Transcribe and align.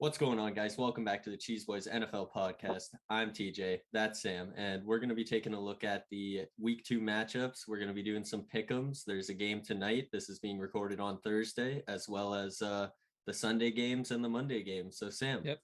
What's 0.00 0.16
going 0.16 0.38
on, 0.38 0.54
guys? 0.54 0.78
Welcome 0.78 1.04
back 1.04 1.22
to 1.24 1.30
the 1.30 1.36
Cheese 1.36 1.66
Boys 1.66 1.86
NFL 1.86 2.32
podcast. 2.34 2.86
I'm 3.10 3.32
TJ, 3.32 3.80
that's 3.92 4.22
Sam, 4.22 4.50
and 4.56 4.82
we're 4.86 4.98
going 4.98 5.10
to 5.10 5.14
be 5.14 5.24
taking 5.24 5.52
a 5.52 5.60
look 5.60 5.84
at 5.84 6.04
the 6.10 6.46
week 6.58 6.84
two 6.84 7.00
matchups. 7.00 7.68
We're 7.68 7.76
going 7.76 7.88
to 7.88 7.94
be 7.94 8.02
doing 8.02 8.24
some 8.24 8.46
pick'ems. 8.54 9.04
There's 9.06 9.28
a 9.28 9.34
game 9.34 9.60
tonight. 9.60 10.08
This 10.10 10.30
is 10.30 10.38
being 10.38 10.58
recorded 10.58 11.00
on 11.00 11.20
Thursday, 11.20 11.82
as 11.86 12.08
well 12.08 12.32
as 12.34 12.62
uh, 12.62 12.88
the 13.26 13.34
Sunday 13.34 13.70
games 13.70 14.10
and 14.10 14.24
the 14.24 14.28
Monday 14.30 14.62
games. 14.62 14.96
So, 14.96 15.10
Sam, 15.10 15.42
Yep. 15.44 15.58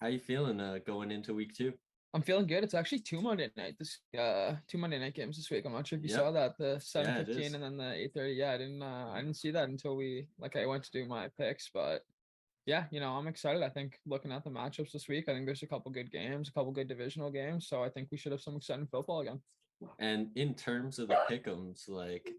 how 0.00 0.08
you 0.08 0.18
feeling 0.18 0.60
uh, 0.60 0.78
going 0.84 1.12
into 1.12 1.32
week 1.32 1.54
two? 1.56 1.72
I'm 2.12 2.22
feeling 2.22 2.48
good. 2.48 2.64
It's 2.64 2.74
actually 2.74 3.00
two 3.00 3.20
Monday 3.20 3.50
night 3.56 3.76
this 3.78 4.00
uh 4.18 4.54
two 4.66 4.78
Monday 4.78 4.98
night 4.98 5.14
games 5.14 5.36
this 5.36 5.48
week. 5.50 5.64
I'm 5.64 5.72
not 5.72 5.86
sure 5.86 5.98
if 5.98 6.02
you 6.02 6.10
Yep. 6.10 6.18
saw 6.18 6.32
that 6.32 6.58
the 6.58 6.72
Yeah, 6.72 6.78
seven 6.80 7.16
it 7.18 7.28
is. 7.28 7.36
fifteen 7.36 7.54
and 7.54 7.62
then 7.62 7.76
the 7.76 7.92
eight 7.94 8.14
thirty. 8.14 8.32
Yeah, 8.32 8.52
I 8.52 8.58
didn't 8.58 8.82
uh, 8.82 9.10
I 9.14 9.20
didn't 9.20 9.36
see 9.36 9.52
that 9.52 9.68
until 9.68 9.94
we 9.96 10.26
like 10.40 10.56
I 10.56 10.66
went 10.66 10.82
to 10.84 10.90
do 10.90 11.04
my 11.04 11.28
picks, 11.38 11.68
but 11.72 12.02
yeah, 12.66 12.86
you 12.90 13.00
know 13.00 13.12
I'm 13.16 13.28
excited. 13.28 13.62
I 13.62 13.70
think 13.70 13.98
looking 14.06 14.32
at 14.32 14.44
the 14.44 14.50
matchups 14.50 14.92
this 14.92 15.08
week, 15.08 15.28
I 15.28 15.32
think 15.32 15.46
there's 15.46 15.62
a 15.62 15.66
couple 15.68 15.90
good 15.92 16.10
games, 16.10 16.48
a 16.48 16.52
couple 16.52 16.72
good 16.72 16.88
divisional 16.88 17.30
games. 17.30 17.68
So 17.68 17.82
I 17.82 17.88
think 17.90 18.08
we 18.10 18.18
should 18.18 18.32
have 18.32 18.42
some 18.42 18.56
exciting 18.56 18.88
football 18.88 19.20
again. 19.20 19.40
And 19.98 20.36
in 20.36 20.54
terms 20.54 20.98
of 20.98 21.08
the 21.08 21.18
pick'ems, 21.30 21.88
like 21.88 22.30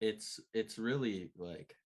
it's 0.00 0.40
it's 0.54 0.78
really 0.78 1.30
like 1.36 1.76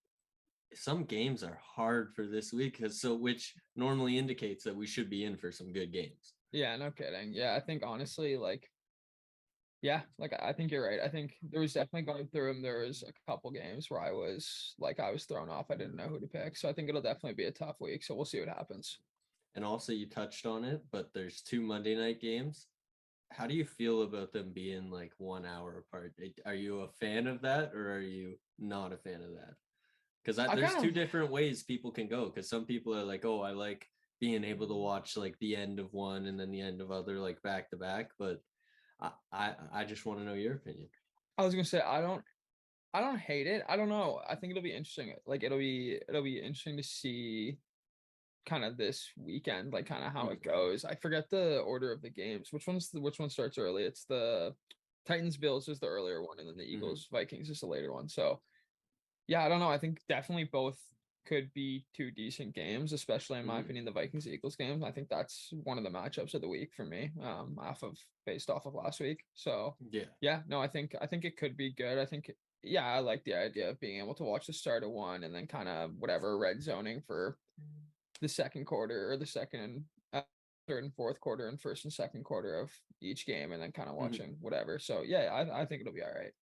some 0.75 1.05
games 1.05 1.43
are 1.43 1.59
hard 1.63 2.13
for 2.15 2.27
this 2.27 2.53
week, 2.53 2.79
'cause- 2.79 3.01
so 3.01 3.15
which 3.17 3.55
normally 3.77 4.19
indicates 4.19 4.65
that 4.65 4.75
we 4.77 4.87
should 4.87 5.09
be 5.09 5.25
in 5.25 5.37
for 5.37 5.51
some 5.51 5.73
good 5.73 5.93
games. 5.93 6.35
Yeah, 6.53 6.77
no 6.77 6.91
kidding. 6.91 7.33
Yeah, 7.33 7.55
I 7.55 7.61
think 7.61 7.83
honestly, 7.85 8.37
like, 8.37 8.71
yeah, 9.87 10.01
like 10.19 10.33
I 10.43 10.53
think 10.53 10.73
you're 10.73 10.85
right. 10.85 10.99
I 11.03 11.09
think 11.09 11.37
there 11.41 11.61
was 11.61 11.73
definitely 11.73 12.13
going 12.13 12.27
through 12.27 12.53
them. 12.53 12.61
There 12.61 12.81
was 12.81 13.05
a 13.07 13.31
couple 13.31 13.53
games 13.53 13.87
where 13.89 14.01
I 14.01 14.11
was 14.11 14.75
like, 14.81 14.99
I 14.99 15.13
was 15.13 15.27
thrown 15.27 15.49
off. 15.49 15.71
I 15.71 15.77
didn't 15.77 15.95
know 15.95 16.09
who 16.09 16.19
to 16.19 16.27
pick. 16.27 16.57
So 16.57 16.69
I 16.69 16.73
think 16.73 16.89
it'll 16.89 17.01
definitely 17.01 17.35
be 17.35 17.45
a 17.45 17.53
tough 17.53 17.77
week. 17.81 18.03
So 18.03 18.17
we'll 18.17 18.25
see 18.25 18.41
what 18.41 18.49
happens. 18.49 18.99
And 19.55 19.65
also, 19.65 19.93
you 19.93 20.09
touched 20.09 20.45
on 20.45 20.65
it, 20.65 20.83
but 20.91 21.11
there's 21.15 21.41
two 21.41 21.63
Monday 21.63 21.95
night 21.95 22.21
games. 22.21 22.67
How 23.31 23.47
do 23.47 23.55
you 23.55 23.65
feel 23.65 24.03
about 24.03 24.33
them 24.33 24.51
being 24.53 24.91
like 24.91 25.13
one 25.19 25.47
hour 25.47 25.79
apart? 25.79 26.15
Are 26.45 26.55
you 26.55 26.81
a 26.81 26.89
fan 26.89 27.29
of 27.29 27.41
that, 27.43 27.71
or 27.73 27.95
are 27.95 28.01
you 28.01 28.35
not 28.59 28.93
a 28.93 28.97
fan 28.97 29.23
of 29.23 29.35
that? 29.37 29.55
Because 30.25 30.37
there's 30.37 30.73
kind 30.73 30.85
two 30.85 30.91
different 30.91 31.31
ways 31.31 31.63
people 31.63 31.93
can 31.93 32.09
go. 32.09 32.25
Because 32.25 32.51
some 32.51 32.65
people 32.65 32.93
are 32.93 33.05
like, 33.05 33.25
"Oh, 33.25 33.41
I 33.43 33.53
like 33.53 33.89
being 34.19 34.43
able 34.43 34.67
to 34.67 34.75
watch 34.75 35.17
like 35.17 35.39
the 35.39 35.55
end 35.55 35.79
of 35.79 35.93
one 35.93 36.27
and 36.27 36.41
then 36.41 36.51
the 36.51 36.61
end 36.61 36.81
of 36.81 36.91
other 36.91 37.21
like 37.21 37.41
back 37.43 37.71
to 37.71 37.77
back." 37.77 38.11
But 38.19 38.41
I, 39.01 39.11
I, 39.33 39.55
I 39.73 39.85
just 39.85 40.07
want 40.07 40.19
to 40.21 40.25
know 40.25 40.35
your 40.35 40.55
opinion. 40.55 40.89
I 41.39 41.45
was 41.45 41.55
gonna 41.55 41.65
say 41.65 41.81
I 41.81 42.01
don't 42.01 42.23
I 42.95 43.01
don't 43.01 43.19
hate 43.19 43.47
it. 43.47 43.63
I 43.69 43.77
don't 43.77 43.91
know. 43.91 44.21
I 44.29 44.37
think 44.37 44.53
it'll 44.53 44.63
be 44.63 44.75
interesting. 44.75 45.13
Like 45.27 45.43
it'll 45.43 45.59
be 45.59 45.99
it'll 46.09 46.23
be 46.23 46.39
interesting 46.39 46.77
to 46.79 46.83
see 46.83 47.59
kind 48.47 48.65
of 48.65 48.77
this 48.77 49.11
weekend, 49.17 49.73
like 49.73 49.87
kind 49.87 50.05
of 50.05 50.13
how 50.13 50.29
it 50.29 50.41
mm-hmm. 50.41 50.51
goes. 50.51 50.85
I 50.85 50.95
forget 50.95 51.29
the 51.29 51.59
order 51.59 51.93
of 51.93 52.01
the 52.01 52.11
games. 52.11 52.49
Which 52.53 52.67
one's 52.67 52.91
the 52.91 53.01
which 53.01 53.19
one 53.19 53.29
starts 53.29 53.59
early? 53.59 53.83
It's 53.83 54.05
the 54.05 54.55
Titans 55.07 55.37
Bills 55.37 55.69
is 55.69 55.79
the 55.79 55.89
earlier 55.89 56.23
one, 56.23 56.39
and 56.39 56.49
then 56.49 56.57
the 56.57 56.63
mm-hmm. 56.63 56.77
Eagles 56.77 57.09
Vikings 57.13 57.51
is 57.51 57.61
the 57.61 57.67
later 57.67 57.93
one. 57.93 58.09
So 58.09 58.41
yeah, 59.29 59.45
I 59.45 59.49
don't 59.49 59.61
know. 59.61 59.69
I 59.69 59.79
think 59.79 60.01
definitely 60.09 60.49
both 60.51 60.79
could 61.27 61.53
be 61.53 61.85
two 61.93 62.11
decent 62.11 62.55
games, 62.55 62.93
especially 62.93 63.39
in 63.41 63.47
my 63.47 63.61
Mhm. 63.61 63.65
opinion, 63.65 63.85
the 63.85 63.91
Vikings 63.93 64.27
Eagles 64.29 64.57
game. 64.57 64.83
I 64.85 64.93
think 64.93 65.09
that's 65.09 65.53
one 65.53 65.77
of 65.79 65.85
the 65.85 65.91
matchups 65.91 66.35
of 66.35 66.41
the 66.41 66.49
week 66.49 66.73
for 66.75 66.85
me, 66.87 67.13
um, 67.21 67.59
off 67.59 67.83
of 67.83 67.99
based 68.25 68.49
off 68.49 68.65
of 68.67 68.75
last 68.75 69.01
week. 69.01 69.25
So 69.35 69.77
Yeah, 69.91 70.07
yeah, 70.21 70.43
no, 70.47 70.61
I 70.61 70.69
think 70.69 70.95
I 71.01 71.07
think 71.07 71.25
it 71.25 71.37
could 71.37 71.57
be 71.57 71.73
good. 71.73 71.99
I 71.99 72.07
think 72.07 72.31
yeah, 72.63 72.87
I 72.87 72.99
like 73.01 73.23
the 73.25 73.35
idea 73.35 73.69
of 73.71 73.79
being 73.81 73.99
able 74.01 74.15
to 74.15 74.25
watch 74.25 74.47
the 74.47 74.53
start 74.53 74.83
of 74.83 74.91
one 74.91 75.23
and 75.25 75.35
then 75.35 75.47
kind 75.47 75.69
of 75.69 75.95
whatever 75.99 76.37
red 76.39 76.63
zoning 76.63 77.03
for 77.03 77.39
the 78.21 78.29
second 78.29 78.65
quarter 78.65 79.11
or 79.11 79.17
the 79.17 79.27
second 79.27 79.89
uh, 80.13 80.23
third 80.67 80.83
and 80.85 80.95
fourth 80.95 81.21
quarter 81.21 81.49
and 81.49 81.61
first 81.61 81.85
and 81.85 81.93
second 81.93 82.25
quarter 82.25 82.59
of 82.59 82.73
each 83.01 83.27
game 83.27 83.53
and 83.53 83.63
then 83.63 83.71
kind 83.73 83.89
of 83.89 83.95
Mhm. 83.95 83.99
watching 83.99 84.41
whatever. 84.41 84.79
So 84.79 85.03
yeah, 85.03 85.33
I, 85.33 85.63
I 85.63 85.67
think 85.67 85.81
it'll 85.83 85.93
be 85.93 86.03
all 86.03 86.15
right. 86.15 86.33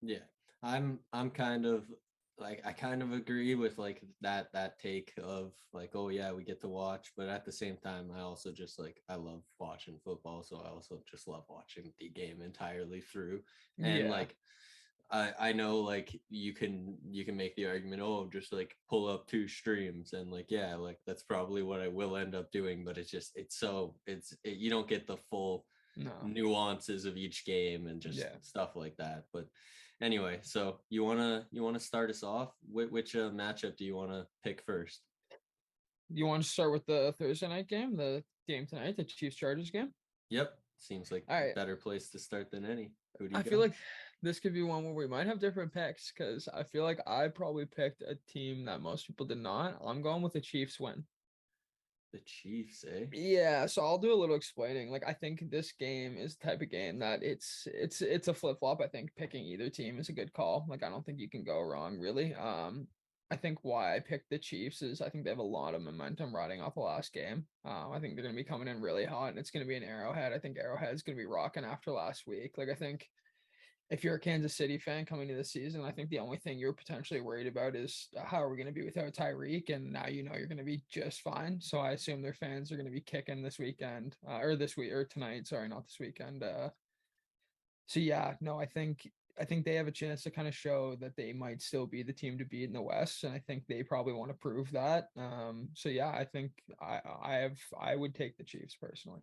yeah. 0.00 0.24
I'm, 0.64 1.04
I'm 1.12 1.30
kind 1.32 1.66
of 1.66 1.92
like 2.38 2.62
I 2.64 2.72
kind 2.72 3.02
of 3.02 3.12
agree 3.12 3.54
with 3.54 3.78
like 3.78 4.02
that 4.20 4.52
that 4.52 4.78
take 4.78 5.12
of 5.22 5.52
like 5.72 5.90
oh 5.94 6.08
yeah 6.08 6.32
we 6.32 6.44
get 6.44 6.60
to 6.62 6.68
watch 6.68 7.12
but 7.16 7.28
at 7.28 7.44
the 7.44 7.52
same 7.52 7.76
time 7.76 8.10
I 8.16 8.20
also 8.20 8.52
just 8.52 8.78
like 8.78 9.00
I 9.08 9.16
love 9.16 9.42
watching 9.58 9.98
football 10.02 10.42
so 10.42 10.62
I 10.64 10.70
also 10.70 11.02
just 11.10 11.28
love 11.28 11.44
watching 11.48 11.92
the 12.00 12.08
game 12.08 12.40
entirely 12.42 13.00
through 13.00 13.42
and 13.78 14.04
yeah. 14.04 14.10
like 14.10 14.34
I 15.10 15.32
I 15.38 15.52
know 15.52 15.78
like 15.78 16.18
you 16.30 16.54
can 16.54 16.96
you 17.10 17.24
can 17.24 17.36
make 17.36 17.54
the 17.54 17.66
argument 17.66 18.02
oh 18.02 18.28
just 18.32 18.52
like 18.52 18.74
pull 18.88 19.06
up 19.06 19.26
two 19.26 19.46
streams 19.46 20.14
and 20.14 20.32
like 20.32 20.46
yeah 20.48 20.74
like 20.74 20.98
that's 21.06 21.22
probably 21.22 21.62
what 21.62 21.80
I 21.80 21.88
will 21.88 22.16
end 22.16 22.34
up 22.34 22.50
doing 22.50 22.82
but 22.84 22.96
it's 22.96 23.10
just 23.10 23.32
it's 23.36 23.58
so 23.58 23.94
it's 24.06 24.34
it, 24.42 24.56
you 24.56 24.70
don't 24.70 24.88
get 24.88 25.06
the 25.06 25.18
full 25.18 25.66
no. 25.96 26.12
nuances 26.24 27.04
of 27.04 27.16
each 27.16 27.44
game 27.44 27.86
and 27.86 28.00
just 28.00 28.18
Yeah. 28.18 28.36
stuff 28.40 28.76
like 28.76 28.96
that. 28.96 29.24
But 29.32 29.46
anyway, 30.02 30.40
so 30.42 30.80
you 30.90 31.04
wanna 31.04 31.46
you 31.50 31.62
wanna 31.62 31.80
start 31.80 32.10
us 32.10 32.22
off? 32.22 32.52
Which, 32.70 32.90
which 32.90 33.16
uh, 33.16 33.30
matchup 33.30 33.76
do 33.76 33.84
you 33.84 33.94
want 33.96 34.10
to 34.10 34.26
pick 34.44 34.62
first? 34.66 35.00
You 36.10 36.26
want 36.26 36.42
to 36.42 36.48
start 36.48 36.72
with 36.72 36.84
the 36.84 37.14
Thursday 37.18 37.48
night 37.48 37.68
game, 37.68 37.96
the 37.96 38.22
game 38.46 38.66
tonight, 38.66 38.96
the 38.98 39.04
Chiefs 39.04 39.36
Chargers 39.36 39.70
game? 39.70 39.94
Yep, 40.28 40.52
seems 40.76 41.10
like 41.10 41.24
All 41.28 41.38
a 41.38 41.54
better 41.54 41.76
place 41.76 42.10
to 42.10 42.18
start 42.18 42.50
than 42.50 42.66
any. 42.66 42.92
Who 43.18 43.28
do 43.28 43.32
you 43.32 43.38
I 43.38 43.42
got? 43.42 43.48
feel 43.48 43.60
like 43.60 43.74
this 44.22 44.38
could 44.38 44.52
be 44.52 44.62
one 44.62 44.84
where 44.84 44.92
we 44.92 45.06
might 45.06 45.26
have 45.26 45.40
different 45.40 45.72
picks 45.72 46.12
because 46.12 46.48
I 46.52 46.64
feel 46.64 46.84
like 46.84 47.00
I 47.06 47.28
probably 47.28 47.64
picked 47.64 48.02
a 48.02 48.18
team 48.28 48.66
that 48.66 48.82
most 48.82 49.06
people 49.06 49.26
did 49.26 49.38
not. 49.38 49.78
I'm 49.84 50.02
going 50.02 50.22
with 50.22 50.34
the 50.34 50.40
Chiefs 50.40 50.78
win. 50.78 51.04
The 52.12 52.20
Chiefs, 52.20 52.84
eh? 52.90 53.06
Yeah, 53.12 53.66
so 53.66 53.82
I'll 53.84 53.98
do 53.98 54.12
a 54.12 54.16
little 54.20 54.36
explaining. 54.36 54.90
Like 54.90 55.04
I 55.06 55.12
think 55.12 55.50
this 55.50 55.72
game 55.72 56.16
is 56.16 56.36
the 56.36 56.46
type 56.46 56.62
of 56.62 56.70
game 56.70 56.98
that 57.00 57.22
it's 57.22 57.66
it's 57.72 58.02
it's 58.02 58.28
a 58.28 58.34
flip 58.34 58.58
flop. 58.60 58.80
I 58.82 58.88
think 58.88 59.14
picking 59.16 59.44
either 59.44 59.70
team 59.70 59.98
is 59.98 60.08
a 60.08 60.12
good 60.14 60.32
call. 60.32 60.66
Like 60.68 60.82
I 60.82 60.88
don't 60.88 61.04
think 61.04 61.18
you 61.18 61.28
can 61.28 61.44
go 61.44 61.60
wrong 61.60 61.98
really. 61.98 62.34
Um 62.34 62.86
I 63.30 63.36
think 63.36 63.60
why 63.62 63.96
I 63.96 64.00
picked 64.00 64.28
the 64.28 64.38
Chiefs 64.38 64.82
is 64.82 65.00
I 65.00 65.08
think 65.08 65.24
they 65.24 65.30
have 65.30 65.38
a 65.38 65.42
lot 65.42 65.74
of 65.74 65.80
momentum 65.80 66.34
riding 66.36 66.60
off 66.60 66.74
the 66.74 66.80
last 66.80 67.14
game. 67.14 67.46
Um, 67.64 67.90
I 67.92 67.98
think 67.98 68.14
they're 68.14 68.24
gonna 68.24 68.36
be 68.36 68.44
coming 68.44 68.68
in 68.68 68.82
really 68.82 69.06
hot 69.06 69.30
and 69.30 69.38
it's 69.38 69.50
gonna 69.50 69.64
be 69.64 69.76
an 69.76 69.82
arrowhead. 69.82 70.34
I 70.34 70.38
think 70.38 70.58
Arrowhead's 70.58 71.02
gonna 71.02 71.16
be 71.16 71.24
rocking 71.24 71.64
after 71.64 71.92
last 71.92 72.26
week. 72.26 72.58
Like 72.58 72.68
I 72.68 72.74
think 72.74 73.08
if 73.92 74.02
you're 74.02 74.14
a 74.14 74.20
Kansas 74.20 74.54
City 74.54 74.78
fan 74.78 75.04
coming 75.04 75.28
into 75.28 75.36
the 75.36 75.44
season, 75.44 75.84
I 75.84 75.90
think 75.90 76.08
the 76.08 76.18
only 76.18 76.38
thing 76.38 76.58
you're 76.58 76.72
potentially 76.72 77.20
worried 77.20 77.46
about 77.46 77.76
is 77.76 78.08
uh, 78.18 78.24
how 78.24 78.42
are 78.42 78.48
we 78.48 78.56
going 78.56 78.66
to 78.66 78.72
be 78.72 78.86
without 78.86 79.12
Tyreek? 79.12 79.68
And 79.68 79.92
now 79.92 80.06
you 80.06 80.22
know 80.22 80.32
you're 80.34 80.46
going 80.46 80.56
to 80.56 80.64
be 80.64 80.82
just 80.90 81.20
fine. 81.20 81.60
So 81.60 81.78
I 81.78 81.90
assume 81.90 82.22
their 82.22 82.32
fans 82.32 82.72
are 82.72 82.76
going 82.76 82.86
to 82.86 82.92
be 82.92 83.02
kicking 83.02 83.42
this 83.42 83.58
weekend 83.58 84.16
uh, 84.26 84.38
or 84.38 84.56
this 84.56 84.78
week 84.78 84.92
or 84.92 85.04
tonight. 85.04 85.46
Sorry, 85.46 85.68
not 85.68 85.84
this 85.84 85.98
weekend. 86.00 86.42
Uh, 86.42 86.70
so 87.86 88.00
yeah, 88.00 88.32
no, 88.40 88.58
I 88.58 88.64
think 88.64 89.10
I 89.38 89.44
think 89.44 89.66
they 89.66 89.74
have 89.74 89.88
a 89.88 89.92
chance 89.92 90.22
to 90.22 90.30
kind 90.30 90.48
of 90.48 90.54
show 90.54 90.96
that 91.00 91.14
they 91.14 91.34
might 91.34 91.60
still 91.60 91.84
be 91.84 92.02
the 92.02 92.14
team 92.14 92.38
to 92.38 92.46
beat 92.46 92.64
in 92.64 92.72
the 92.72 92.80
West, 92.80 93.24
and 93.24 93.34
I 93.34 93.40
think 93.46 93.64
they 93.66 93.82
probably 93.82 94.14
want 94.14 94.30
to 94.30 94.38
prove 94.38 94.72
that. 94.72 95.08
Um, 95.18 95.68
so 95.74 95.90
yeah, 95.90 96.08
I 96.08 96.24
think 96.24 96.52
I 96.80 97.00
I 97.22 97.34
have 97.34 97.58
I 97.78 97.94
would 97.94 98.14
take 98.14 98.38
the 98.38 98.44
Chiefs 98.44 98.74
personally. 98.74 99.20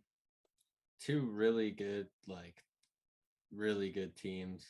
Two 1.02 1.22
really 1.32 1.72
good, 1.72 2.08
like 2.28 2.64
really 3.54 3.90
good 3.90 4.16
teams. 4.16 4.66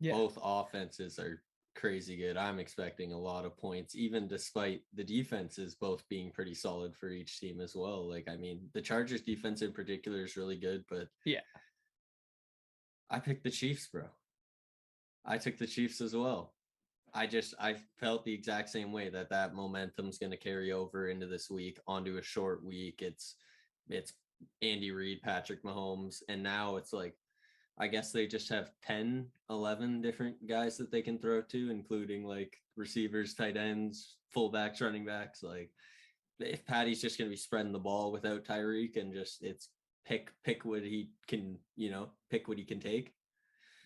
Yeah. 0.00 0.12
Both 0.12 0.38
offenses 0.42 1.18
are 1.18 1.42
crazy 1.76 2.16
good. 2.16 2.36
I'm 2.36 2.58
expecting 2.58 3.12
a 3.12 3.18
lot 3.18 3.44
of 3.44 3.56
points, 3.56 3.94
even 3.94 4.28
despite 4.28 4.82
the 4.94 5.04
defenses 5.04 5.74
both 5.74 6.08
being 6.08 6.30
pretty 6.30 6.54
solid 6.54 6.94
for 6.96 7.10
each 7.10 7.38
team 7.38 7.60
as 7.60 7.74
well. 7.74 8.08
Like, 8.08 8.28
I 8.28 8.36
mean, 8.36 8.68
the 8.74 8.82
Chargers 8.82 9.22
defense 9.22 9.62
in 9.62 9.72
particular 9.72 10.24
is 10.24 10.36
really 10.36 10.56
good, 10.56 10.84
but 10.88 11.08
Yeah. 11.24 11.40
I 13.08 13.18
picked 13.18 13.44
the 13.44 13.50
Chiefs, 13.50 13.88
bro. 13.88 14.04
I 15.24 15.38
took 15.38 15.58
the 15.58 15.66
Chiefs 15.66 16.00
as 16.00 16.14
well. 16.14 16.54
I 17.12 17.26
just 17.26 17.54
I 17.58 17.74
felt 17.98 18.24
the 18.24 18.32
exact 18.32 18.70
same 18.70 18.92
way 18.92 19.08
that 19.08 19.30
that 19.30 19.54
momentum's 19.54 20.18
going 20.18 20.30
to 20.30 20.36
carry 20.36 20.70
over 20.72 21.08
into 21.08 21.26
this 21.26 21.50
week 21.50 21.78
onto 21.86 22.18
a 22.18 22.22
short 22.22 22.64
week. 22.64 23.02
It's 23.02 23.34
it's 23.88 24.12
Andy 24.62 24.92
Reid, 24.92 25.20
Patrick 25.22 25.64
Mahomes, 25.64 26.22
and 26.28 26.42
now 26.42 26.76
it's 26.76 26.92
like 26.92 27.16
I 27.80 27.88
guess 27.88 28.12
they 28.12 28.26
just 28.26 28.50
have 28.50 28.72
10, 28.82 29.26
11 29.48 30.02
different 30.02 30.46
guys 30.46 30.76
that 30.76 30.92
they 30.92 31.00
can 31.00 31.18
throw 31.18 31.40
to, 31.40 31.70
including 31.70 32.24
like 32.24 32.58
receivers, 32.76 33.32
tight 33.32 33.56
ends, 33.56 34.16
fullbacks, 34.36 34.82
running 34.82 35.06
backs. 35.06 35.42
Like 35.42 35.70
if 36.38 36.64
Patty's 36.66 37.00
just 37.00 37.18
going 37.18 37.28
to 37.28 37.32
be 37.32 37.38
spreading 37.38 37.72
the 37.72 37.78
ball 37.78 38.12
without 38.12 38.44
Tyreek 38.44 38.96
and 38.96 39.14
just 39.14 39.42
it's 39.42 39.70
pick 40.04 40.30
pick 40.44 40.66
what 40.66 40.82
he 40.82 41.10
can, 41.26 41.58
you 41.74 41.90
know, 41.90 42.10
pick 42.30 42.48
what 42.48 42.58
he 42.58 42.64
can 42.64 42.80
take. 42.80 43.14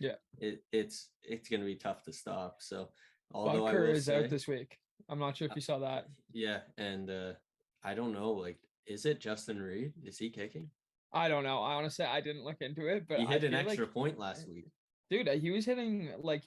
Yeah. 0.01 0.15
It 0.39 0.63
it's 0.73 1.07
it's 1.23 1.47
going 1.47 1.61
to 1.61 1.65
be 1.65 1.75
tough 1.75 2.03
to 2.03 2.11
stop. 2.11 2.57
So 2.59 2.89
although 3.33 3.65
I 3.65 3.73
Butker 3.73 3.87
will 3.87 3.95
is 3.95 4.05
say, 4.05 4.25
out 4.25 4.29
this 4.29 4.45
week. 4.47 4.77
I'm 5.07 5.19
not 5.19 5.37
sure 5.37 5.47
if 5.47 5.55
you 5.55 5.61
saw 5.61 5.79
that. 5.79 6.07
yeah, 6.33 6.59
and 6.77 7.09
uh 7.09 7.33
I 7.81 7.93
don't 7.93 8.13
know, 8.13 8.31
like, 8.31 8.57
is 8.87 9.05
it 9.05 9.21
Justin 9.21 9.61
Reid? 9.61 9.93
Is 10.03 10.17
he 10.17 10.29
kicking? 10.31 10.69
I 11.15 11.29
don't 11.29 11.43
know. 11.43 11.61
I 11.63 11.73
honestly 11.75 12.05
I 12.05 12.19
didn't 12.21 12.43
look 12.43 12.57
into 12.59 12.87
it, 12.87 13.07
but 13.07 13.19
he 13.19 13.25
I 13.25 13.29
hit 13.31 13.43
an 13.45 13.53
extra 13.53 13.85
like, 13.85 13.93
point 13.93 14.19
last 14.19 14.47
week. 14.49 14.67
dude. 15.09 15.27
uh, 15.29 15.31
He 15.33 15.49
was 15.49 15.65
hitting 15.65 16.11
like 16.21 16.43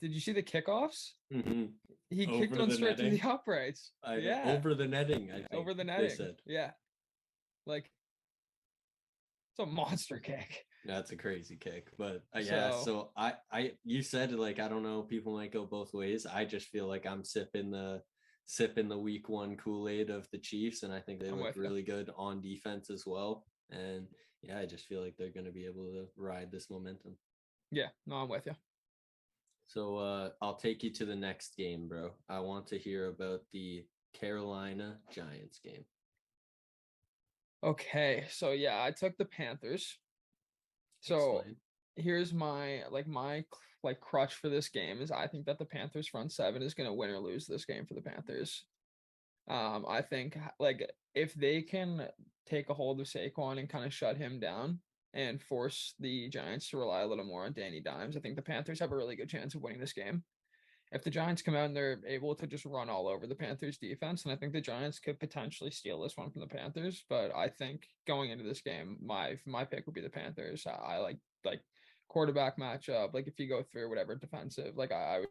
Did 0.00 0.12
you 0.14 0.20
see 0.20 0.32
the 0.32 0.42
kickoffs? 0.42 1.10
Mhm. 1.32 1.72
He 2.10 2.24
kicked 2.26 2.52
Over 2.54 2.60
one 2.60 2.68
the 2.70 2.74
straight 2.76 2.96
to 2.96 3.10
the 3.10 3.20
uprights. 3.22 3.92
I- 4.02 4.16
yeah, 4.16 4.54
over 4.56 4.74
the 4.74 4.86
netting. 4.86 5.30
I 5.30 5.36
think 5.42 5.52
over 5.52 5.74
the 5.74 5.78
they 5.84 5.84
netting. 5.84 6.10
said. 6.10 6.36
Yeah, 6.46 6.70
like 7.66 7.90
it's 9.50 9.58
a 9.58 9.66
monster 9.66 10.18
kick. 10.18 10.64
That's 10.86 11.10
a 11.10 11.16
crazy 11.16 11.56
kick, 11.56 11.88
but 11.98 12.22
uh, 12.34 12.38
yeah. 12.38 12.70
So- 12.70 12.84
So 12.84 13.10
I, 13.16 13.34
I, 13.52 13.72
you 13.84 14.00
said 14.02 14.32
like 14.32 14.58
I 14.60 14.68
don't 14.68 14.84
know. 14.84 15.02
People 15.02 15.34
might 15.34 15.52
go 15.52 15.66
both 15.66 15.92
ways. 15.92 16.24
I 16.24 16.44
just 16.44 16.68
feel 16.68 16.86
like 16.86 17.04
I'm 17.04 17.24
sipping 17.24 17.70
the 17.72 18.00
sipping 18.48 18.88
the 18.88 18.98
week 18.98 19.28
one 19.28 19.56
Kool 19.56 19.90
Aid 19.90 20.08
of 20.08 20.26
the 20.32 20.38
Chiefs, 20.38 20.82
and 20.82 20.92
I 20.92 21.00
think 21.00 21.20
they 21.20 21.28
I'm 21.28 21.40
look 21.40 21.54
really 21.54 21.82
good 21.82 22.10
on 22.16 22.40
defense 22.40 22.88
as 22.88 23.04
well. 23.06 23.44
And 23.70 24.06
yeah, 24.42 24.58
I 24.58 24.64
just 24.64 24.86
feel 24.86 25.02
like 25.02 25.14
they're 25.18 25.28
going 25.28 25.46
to 25.46 25.52
be 25.52 25.66
able 25.66 25.84
to 25.84 26.06
ride 26.16 26.50
this 26.50 26.70
momentum. 26.70 27.16
Yeah, 27.70 27.88
no, 28.06 28.16
I'm 28.16 28.28
with 28.28 28.46
you. 28.46 28.54
So 29.66 29.98
uh, 29.98 30.30
I'll 30.40 30.56
take 30.56 30.82
you 30.82 30.90
to 30.94 31.04
the 31.04 31.14
next 31.14 31.58
game, 31.58 31.88
bro. 31.88 32.12
I 32.30 32.40
want 32.40 32.66
to 32.68 32.78
hear 32.78 33.08
about 33.08 33.40
the 33.52 33.84
Carolina 34.18 34.96
Giants 35.12 35.60
game. 35.62 35.84
Okay, 37.62 38.24
so 38.30 38.52
yeah, 38.52 38.82
I 38.82 38.92
took 38.92 39.18
the 39.18 39.26
Panthers. 39.26 39.98
So 41.00 41.36
Explain. 41.36 41.56
here's 41.96 42.32
my 42.32 42.84
like 42.90 43.06
my 43.06 43.44
like 43.82 44.00
crutch 44.00 44.34
for 44.34 44.48
this 44.48 44.68
game 44.68 45.00
is 45.00 45.10
I 45.10 45.26
think 45.26 45.46
that 45.46 45.58
the 45.58 45.64
Panthers 45.64 46.08
front 46.08 46.32
seven 46.32 46.62
is 46.62 46.74
going 46.74 46.88
to 46.88 46.94
win 46.94 47.10
or 47.10 47.18
lose 47.18 47.46
this 47.46 47.64
game 47.64 47.86
for 47.86 47.94
the 47.94 48.00
Panthers. 48.00 48.64
Um, 49.48 49.86
I 49.88 50.02
think 50.02 50.38
like 50.60 50.90
if 51.14 51.34
they 51.34 51.62
can 51.62 52.08
take 52.46 52.68
a 52.68 52.74
hold 52.74 53.00
of 53.00 53.06
Saquon 53.06 53.58
and 53.58 53.68
kind 53.68 53.84
of 53.84 53.94
shut 53.94 54.16
him 54.16 54.40
down 54.40 54.80
and 55.14 55.40
force 55.40 55.94
the 55.98 56.28
Giants 56.28 56.68
to 56.70 56.76
rely 56.76 57.00
a 57.00 57.06
little 57.06 57.24
more 57.24 57.44
on 57.44 57.52
Danny 57.52 57.80
Dimes, 57.80 58.16
I 58.16 58.20
think 58.20 58.36
the 58.36 58.42
Panthers 58.42 58.80
have 58.80 58.92
a 58.92 58.96
really 58.96 59.16
good 59.16 59.28
chance 59.28 59.54
of 59.54 59.62
winning 59.62 59.80
this 59.80 59.92
game. 59.92 60.22
If 60.90 61.02
the 61.02 61.10
Giants 61.10 61.42
come 61.42 61.54
out 61.54 61.66
and 61.66 61.76
they're 61.76 62.00
able 62.06 62.34
to 62.34 62.46
just 62.46 62.64
run 62.64 62.88
all 62.88 63.08
over 63.08 63.26
the 63.26 63.34
Panthers 63.34 63.76
defense, 63.76 64.24
and 64.24 64.32
I 64.32 64.36
think 64.36 64.54
the 64.54 64.60
Giants 64.60 64.98
could 64.98 65.20
potentially 65.20 65.70
steal 65.70 66.00
this 66.00 66.16
one 66.16 66.30
from 66.30 66.40
the 66.40 66.46
Panthers, 66.46 67.04
but 67.10 67.34
I 67.36 67.48
think 67.48 67.86
going 68.06 68.30
into 68.30 68.44
this 68.44 68.62
game, 68.62 68.96
my 69.02 69.38
my 69.46 69.64
pick 69.64 69.84
would 69.84 69.94
be 69.94 70.00
the 70.00 70.08
Panthers. 70.08 70.66
I, 70.66 70.94
I 70.94 70.98
like 70.98 71.18
like 71.44 71.60
quarterback 72.08 72.58
matchup. 72.58 73.14
Like 73.14 73.26
if 73.26 73.38
you 73.38 73.48
go 73.48 73.62
through 73.62 73.88
whatever 73.88 74.14
defensive, 74.14 74.76
like 74.76 74.92
I, 74.92 75.16
I 75.16 75.18
would 75.20 75.28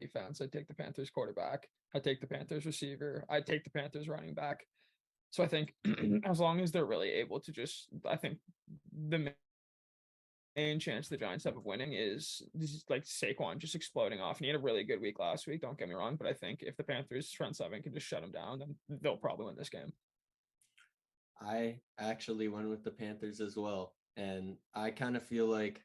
defense, 0.00 0.40
I'd 0.40 0.52
take 0.52 0.68
the 0.68 0.74
Panthers 0.74 1.10
quarterback. 1.10 1.68
I'd 1.94 2.04
take 2.04 2.20
the 2.20 2.26
Panthers 2.26 2.66
receiver. 2.66 3.24
I'd 3.28 3.46
take 3.46 3.64
the 3.64 3.70
Panthers 3.70 4.08
running 4.08 4.34
back. 4.34 4.66
So 5.30 5.42
I 5.42 5.48
think 5.48 5.74
as 6.24 6.40
long 6.40 6.60
as 6.60 6.72
they're 6.72 6.84
really 6.84 7.10
able 7.10 7.40
to 7.40 7.52
just, 7.52 7.88
I 8.06 8.16
think 8.16 8.38
the 9.08 9.32
main 10.56 10.80
chance 10.80 11.08
the 11.08 11.16
Giants 11.16 11.44
have 11.44 11.56
of 11.56 11.66
winning 11.66 11.92
is 11.92 12.42
is 12.54 12.84
like 12.88 13.04
Saquon 13.04 13.58
just 13.58 13.74
exploding 13.74 14.20
off. 14.20 14.38
And 14.38 14.46
he 14.46 14.52
had 14.52 14.56
a 14.56 14.62
really 14.62 14.84
good 14.84 15.00
week 15.00 15.18
last 15.18 15.46
week. 15.46 15.60
Don't 15.60 15.78
get 15.78 15.88
me 15.88 15.94
wrong, 15.94 16.16
but 16.16 16.26
I 16.26 16.32
think 16.32 16.60
if 16.62 16.76
the 16.76 16.84
Panthers 16.84 17.32
front 17.32 17.56
seven 17.56 17.82
can 17.82 17.92
just 17.92 18.06
shut 18.06 18.22
him 18.22 18.32
down, 18.32 18.60
then 18.60 18.74
they'll 19.02 19.16
probably 19.16 19.46
win 19.46 19.56
this 19.56 19.68
game. 19.68 19.92
I 21.40 21.76
actually 21.98 22.48
went 22.48 22.70
with 22.70 22.82
the 22.82 22.90
Panthers 22.90 23.40
as 23.40 23.56
well. 23.56 23.94
And 24.16 24.56
I 24.74 24.90
kind 24.90 25.16
of 25.16 25.22
feel 25.22 25.46
like 25.46 25.82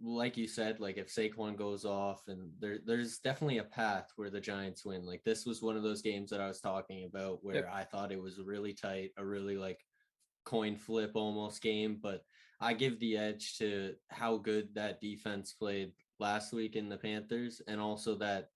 like 0.00 0.36
you 0.36 0.46
said, 0.46 0.80
like 0.80 0.96
if 0.96 1.08
Saquon 1.08 1.56
goes 1.56 1.84
off 1.84 2.22
and 2.28 2.50
there 2.60 2.78
there's 2.84 3.18
definitely 3.18 3.58
a 3.58 3.64
path 3.64 4.12
where 4.16 4.30
the 4.30 4.40
Giants 4.40 4.84
win. 4.84 5.04
Like 5.04 5.22
this 5.24 5.44
was 5.44 5.60
one 5.62 5.76
of 5.76 5.82
those 5.82 6.02
games 6.02 6.30
that 6.30 6.40
I 6.40 6.48
was 6.48 6.60
talking 6.60 7.04
about 7.04 7.44
where 7.44 7.56
Yep. 7.56 7.70
I 7.72 7.84
thought 7.84 8.12
it 8.12 8.22
was 8.22 8.38
really 8.40 8.72
tight, 8.72 9.10
a 9.16 9.24
really 9.24 9.56
like 9.56 9.84
coin 10.44 10.76
flip 10.76 11.12
almost 11.14 11.62
game, 11.62 11.98
but 12.00 12.22
I 12.60 12.74
give 12.74 12.98
the 12.98 13.16
edge 13.16 13.58
to 13.58 13.94
how 14.08 14.38
good 14.38 14.74
that 14.74 15.00
defense 15.00 15.52
played 15.52 15.92
last 16.18 16.52
week 16.52 16.74
in 16.74 16.88
the 16.88 16.96
Panthers 16.96 17.60
and 17.68 17.80
also 17.80 18.14
that 18.16 18.50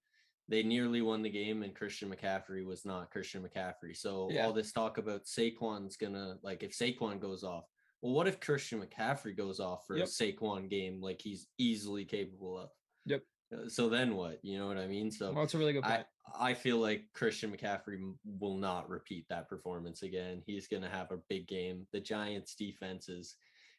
they 0.49 0.63
nearly 0.63 1.03
won 1.03 1.23
the 1.23 1.31
game 1.31 1.63
and 1.63 1.75
Christian 1.75 2.11
McCaffrey 2.11 2.65
was 2.65 2.85
not 2.85 3.11
Christian 3.11 3.43
McCaffrey. 3.47 3.97
So 3.97 4.29
Yeah. 4.31 4.47
all 4.47 4.53
this 4.53 4.73
talk 4.73 4.99
about 4.99 5.25
Saquon's 5.25 5.97
gonna 5.97 6.39
like 6.43 6.63
if 6.63 6.73
Saquon 6.73 7.21
goes 7.21 7.45
off, 7.45 7.65
well, 8.03 8.13
what 8.13 8.27
if 8.29 8.41
Christian 8.41 8.83
McCaffrey 8.83 9.37
goes 9.37 9.61
off 9.61 9.87
for 9.87 9.97
Yep. 9.97 10.07
a 10.07 10.11
Saquon 10.11 10.69
game 10.69 11.01
like 11.01 11.23
he's 11.23 11.47
easily 11.57 12.05
capable 12.05 12.59
of? 12.59 12.71
Yep. 13.07 13.23
Uh, 13.55 13.69
So 13.69 13.89
then 13.89 14.17
what? 14.17 14.45
You 14.45 14.59
know 14.59 14.67
what 14.67 14.77
I 14.77 14.89
mean? 14.89 15.11
So 15.11 15.33
Well, 15.33 15.45
it's 15.45 15.55
a 15.55 15.59
really 15.59 15.73
good 15.73 15.85
I, 15.85 15.97
point. 15.97 16.07
I 16.39 16.55
feel 16.55 16.79
like 16.79 17.13
Christian 17.15 17.57
McCaffrey 17.57 18.15
will 18.41 18.57
not 18.57 18.89
repeat 18.89 19.27
that 19.29 19.49
performance 19.49 20.03
again. 20.03 20.43
He's 20.45 20.67
going 20.67 20.83
to 20.83 20.89
have 20.89 21.13
a 21.13 21.19
big 21.29 21.47
game. 21.47 21.87
The 21.93 22.01
Giants 22.01 22.57
defense 22.57 23.09
is 23.09 23.37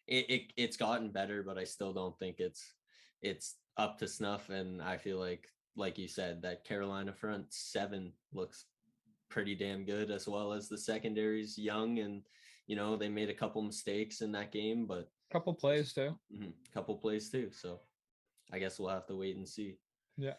it, 0.08 0.30
it 0.30 0.54
it's 0.58 0.78
gotten 0.78 1.12
better, 1.12 1.44
but 1.44 1.58
I 1.58 1.64
still 1.64 1.94
don't 1.94 2.18
think 2.20 2.40
it's 2.40 2.74
it's 3.22 3.56
up 3.78 3.98
to 3.98 4.08
snuff 4.08 4.50
and 4.50 4.82
I 4.82 4.98
feel 4.98 5.18
like 5.18 5.48
like 5.76 5.98
you 5.98 6.08
said 6.08 6.42
that 6.44 6.66
Carolina 6.66 7.14
front 7.14 7.52
7 7.52 8.14
looks 8.34 8.66
pretty 9.30 9.56
damn 9.56 9.86
good 9.86 10.12
as 10.12 10.28
well 10.28 10.54
as 10.54 10.70
the 10.70 10.78
secondary's 10.78 11.58
young 11.58 12.00
and 12.00 12.22
you 12.68 12.76
know 12.76 12.96
they 12.96 13.10
made 13.10 13.30
a 13.30 13.34
couple 13.34 13.62
mistakes 13.62 14.22
in 14.22 14.32
that 14.32 14.52
game 14.52 14.86
but 14.86 15.10
couple 15.32 15.54
plays 15.54 15.94
too. 15.94 16.16
Mhm, 16.32 16.54
couple 16.74 16.96
plays 16.98 17.30
too. 17.30 17.50
So 17.52 17.80
I 18.52 18.60
guess 18.60 18.80
we'll 18.80 18.90
have 18.90 19.08
to 19.08 19.16
wait 19.16 19.36
and 19.36 19.48
see. 19.48 19.78
Yeah. 20.18 20.36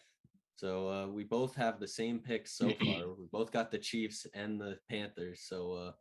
So 0.55 0.89
uh, 0.89 1.07
we 1.07 1.25
both 1.25 1.53
have 1.55 1.79
the 1.79 1.87
same 1.87 2.19
picks 2.19 2.57
so 2.57 2.69
far. 2.69 3.09
we 3.19 3.25
both 3.31 3.51
got 3.51 3.71
the 3.71 3.77
Chiefs 3.77 4.25
and 4.33 4.59
the 4.59 4.77
Panthers. 4.89 5.41
So 5.47 5.73
uh, 5.73 5.91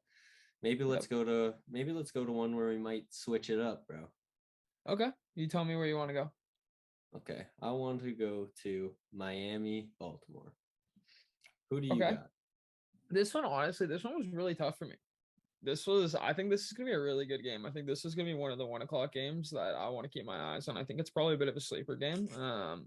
maybe 0.63 0.85
let's 0.85 1.09
go 1.09 1.25
to 1.25 1.55
maybe 1.69 1.93
let's 1.93 2.13
go 2.13 2.25
to 2.25 2.33
one 2.33 2.55
where 2.55 2.69
we 2.69 2.79
might 2.79 3.07
switch 3.11 3.51
it 3.51 3.61
up, 3.61 3.87
bro. 3.89 4.07
Okay. 4.89 5.11
You 5.35 5.49
tell 5.49 5.65
me 5.65 5.75
where 5.75 5.87
you 5.87 5.97
want 5.97 6.11
to 6.11 6.15
go. 6.15 6.31
Okay, 7.17 7.47
I 7.63 7.71
want 7.71 8.03
to 8.03 8.13
go 8.13 8.49
to 8.65 8.93
Miami, 9.13 9.89
Baltimore. 10.01 10.53
Who 11.71 11.81
do 11.81 11.87
you 11.87 11.95
Okay. 11.95 12.15
got? 12.15 12.31
This 13.11 13.33
one, 13.35 13.45
honestly, 13.45 13.87
this 13.87 14.03
one 14.03 14.17
was 14.19 14.29
really 14.29 14.55
tough 14.55 14.79
for 14.79 14.87
me. 14.87 14.97
This 15.65 15.87
was, 15.87 16.15
I 16.15 16.33
think 16.33 16.51
this 16.51 16.67
is 16.67 16.73
gonna 16.73 16.91
be 16.91 16.95
a 16.95 17.01
really 17.01 17.27
good 17.27 17.43
game. 17.43 17.67
I 17.67 17.71
think 17.71 17.87
this 17.87 18.05
is 18.05 18.15
gonna 18.15 18.29
be 18.29 18.35
one 18.35 18.53
of 18.53 18.59
the 18.59 18.67
one 18.67 18.83
o'clock 18.83 19.13
games 19.13 19.51
that 19.51 19.75
I 19.75 19.89
want 19.89 20.05
to 20.05 20.11
keep 20.11 20.27
my 20.27 20.55
eyes 20.55 20.69
on. 20.69 20.77
I 20.77 20.85
think 20.85 21.01
it's 21.01 21.11
probably 21.11 21.35
a 21.35 21.39
bit 21.39 21.49
of 21.49 21.57
a 21.57 21.61
sleeper 21.61 21.97
game. 21.97 22.29
Um, 22.39 22.87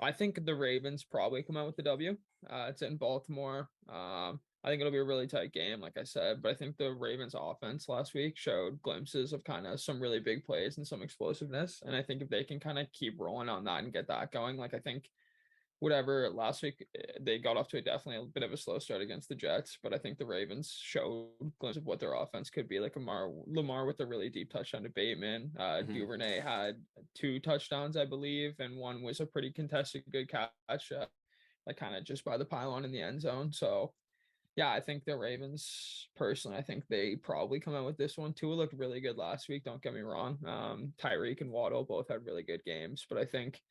I 0.00 0.12
think 0.12 0.44
the 0.44 0.54
Ravens 0.54 1.04
probably 1.04 1.42
come 1.42 1.56
out 1.56 1.66
with 1.66 1.76
the 1.76 1.82
W. 1.82 2.16
Uh, 2.48 2.66
it's 2.70 2.82
in 2.82 2.96
Baltimore. 2.96 3.68
Um, 3.88 4.40
I 4.62 4.68
think 4.68 4.80
it'll 4.80 4.92
be 4.92 4.98
a 4.98 5.04
really 5.04 5.26
tight 5.26 5.52
game, 5.52 5.80
like 5.80 5.96
I 5.98 6.04
said. 6.04 6.42
But 6.42 6.52
I 6.52 6.54
think 6.54 6.76
the 6.76 6.92
Ravens' 6.92 7.34
offense 7.38 7.88
last 7.88 8.14
week 8.14 8.36
showed 8.36 8.80
glimpses 8.82 9.32
of 9.32 9.44
kind 9.44 9.66
of 9.66 9.80
some 9.80 10.00
really 10.00 10.20
big 10.20 10.44
plays 10.44 10.76
and 10.76 10.86
some 10.86 11.02
explosiveness. 11.02 11.82
And 11.84 11.94
I 11.94 12.02
think 12.02 12.22
if 12.22 12.28
they 12.28 12.44
can 12.44 12.60
kind 12.60 12.78
of 12.78 12.92
keep 12.92 13.18
rolling 13.18 13.48
on 13.48 13.64
that 13.64 13.82
and 13.82 13.92
get 13.92 14.08
that 14.08 14.32
going, 14.32 14.56
like 14.56 14.74
I 14.74 14.78
think 14.78 15.10
whatever 15.80 16.30
last 16.30 16.62
week 16.62 16.86
eh, 16.94 17.00
they 17.20 17.38
got 17.38 17.56
off 17.56 17.68
to 17.68 17.78
a 17.78 17.82
definitely 17.82 18.22
a 18.22 18.26
bit 18.26 18.42
of 18.42 18.52
a 18.52 18.56
slow 18.56 18.78
start 18.78 19.00
against 19.02 19.28
the 19.28 19.34
Jets, 19.34 19.78
but 19.82 19.92
I 19.92 19.98
think 19.98 20.18
the 20.18 20.26
Ravens 20.26 20.72
showed 20.78 21.32
glimpses 21.58 21.78
of 21.78 21.86
what 21.86 22.00
their 22.00 22.14
offense 22.14 22.50
could 22.50 22.68
be. 22.68 22.78
Like 22.80 22.96
Lamar, 22.96 23.30
Lamar 23.46 23.86
with 23.86 24.00
a 24.00 24.06
really 24.06 24.30
deep 24.30 24.50
touchdown 24.50 24.84
to 24.84 24.90
Bateman. 24.90 25.52
Uh, 25.58 25.82
Mhm. 25.82 25.94
Duvernay 25.94 26.40
had 26.40 26.86
two 27.14 27.40
touchdowns, 27.40 27.96
I 27.96 28.04
believe, 28.04 28.60
and 28.60 28.76
one 28.76 29.02
was 29.02 29.20
a 29.20 29.26
pretty 29.26 29.50
contested 29.52 30.04
good 30.10 30.28
catch, 30.28 30.92
uh, 30.92 31.06
like 31.66 31.76
kind 31.76 31.96
of 31.96 32.04
just 32.04 32.24
by 32.24 32.36
the 32.36 32.44
pylon 32.46 32.84
in 32.84 32.92
the 32.92 33.02
end 33.02 33.20
zone. 33.20 33.52
So. 33.52 33.94
Yeah, 34.56 34.70
I 34.72 34.80
think 34.80 35.04
the 35.04 35.16
Ravens 35.16 36.08
personally, 36.16 36.58
I 36.58 36.62
think 36.62 36.86
they 36.88 37.14
probably 37.16 37.60
come 37.60 37.74
out 37.74 37.86
with 37.86 37.96
this 37.96 38.18
one. 38.18 38.34
Tua 38.34 38.52
looked 38.54 38.74
really 38.74 39.00
good 39.00 39.16
last 39.16 39.48
week. 39.48 39.62
Don't 39.64 39.80
get 39.80 39.94
me 39.94 40.00
wrong. 40.00 40.44
Um, 40.44 40.92
Tyreek 40.98 41.40
and 41.40 41.52
Waddle 41.52 41.84
both 41.84 42.08
had 42.08 42.26
really 42.26 42.42
good 42.42 42.62
games, 42.64 43.06
but 43.08 43.16
I 43.16 43.24
think 43.24 43.62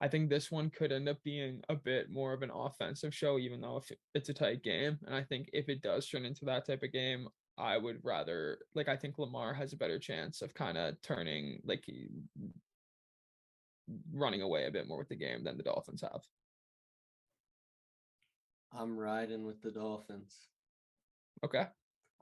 I 0.00 0.08
think 0.08 0.30
this 0.30 0.50
one 0.50 0.70
could 0.70 0.92
end 0.92 1.08
up 1.08 1.22
being 1.22 1.60
a 1.68 1.74
bit 1.74 2.10
more 2.10 2.32
of 2.32 2.42
an 2.42 2.50
offensive 2.50 3.14
show, 3.14 3.38
even 3.38 3.60
though 3.60 3.76
if 3.76 3.90
it's 4.14 4.30
a 4.30 4.34
tight 4.34 4.62
game. 4.62 4.98
And 5.06 5.14
I 5.14 5.22
think 5.22 5.50
if 5.52 5.68
it 5.68 5.82
does 5.82 6.08
turn 6.08 6.24
into 6.24 6.46
that 6.46 6.66
type 6.66 6.82
of 6.82 6.92
game, 6.92 7.28
I 7.58 7.76
would 7.76 8.00
rather 8.02 8.58
like 8.74 8.88
I 8.88 8.96
think 8.96 9.18
Lamar 9.18 9.52
has 9.52 9.72
a 9.74 9.76
better 9.76 9.98
chance 9.98 10.40
of 10.40 10.54
kind 10.54 10.78
of 10.78 11.00
turning 11.02 11.60
like 11.64 11.84
he- 11.84 12.08
running 14.12 14.40
away 14.40 14.66
a 14.66 14.70
bit 14.70 14.88
more 14.88 14.98
with 14.98 15.08
the 15.08 15.16
game 15.16 15.44
than 15.44 15.58
the 15.58 15.62
Dolphins 15.62 16.00
have. 16.00 16.22
I'm 18.72 18.96
riding 18.96 19.44
with 19.44 19.60
the 19.60 19.70
Dolphins. 19.70 20.34
Okay. 21.44 21.66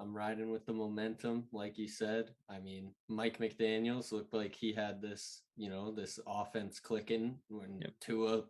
I'm 0.00 0.16
riding 0.16 0.50
with 0.50 0.64
the 0.64 0.72
momentum, 0.72 1.44
like 1.52 1.76
you 1.76 1.88
said. 1.88 2.30
I 2.48 2.60
mean, 2.60 2.92
Mike 3.08 3.38
McDaniels 3.38 4.12
looked 4.12 4.32
like 4.32 4.54
he 4.54 4.72
had 4.72 5.02
this, 5.02 5.42
you 5.56 5.68
know, 5.68 5.92
this 5.92 6.20
offense 6.26 6.78
clicking 6.78 7.38
when 7.48 7.80
Yep. 7.80 7.92
Tua 8.00 8.42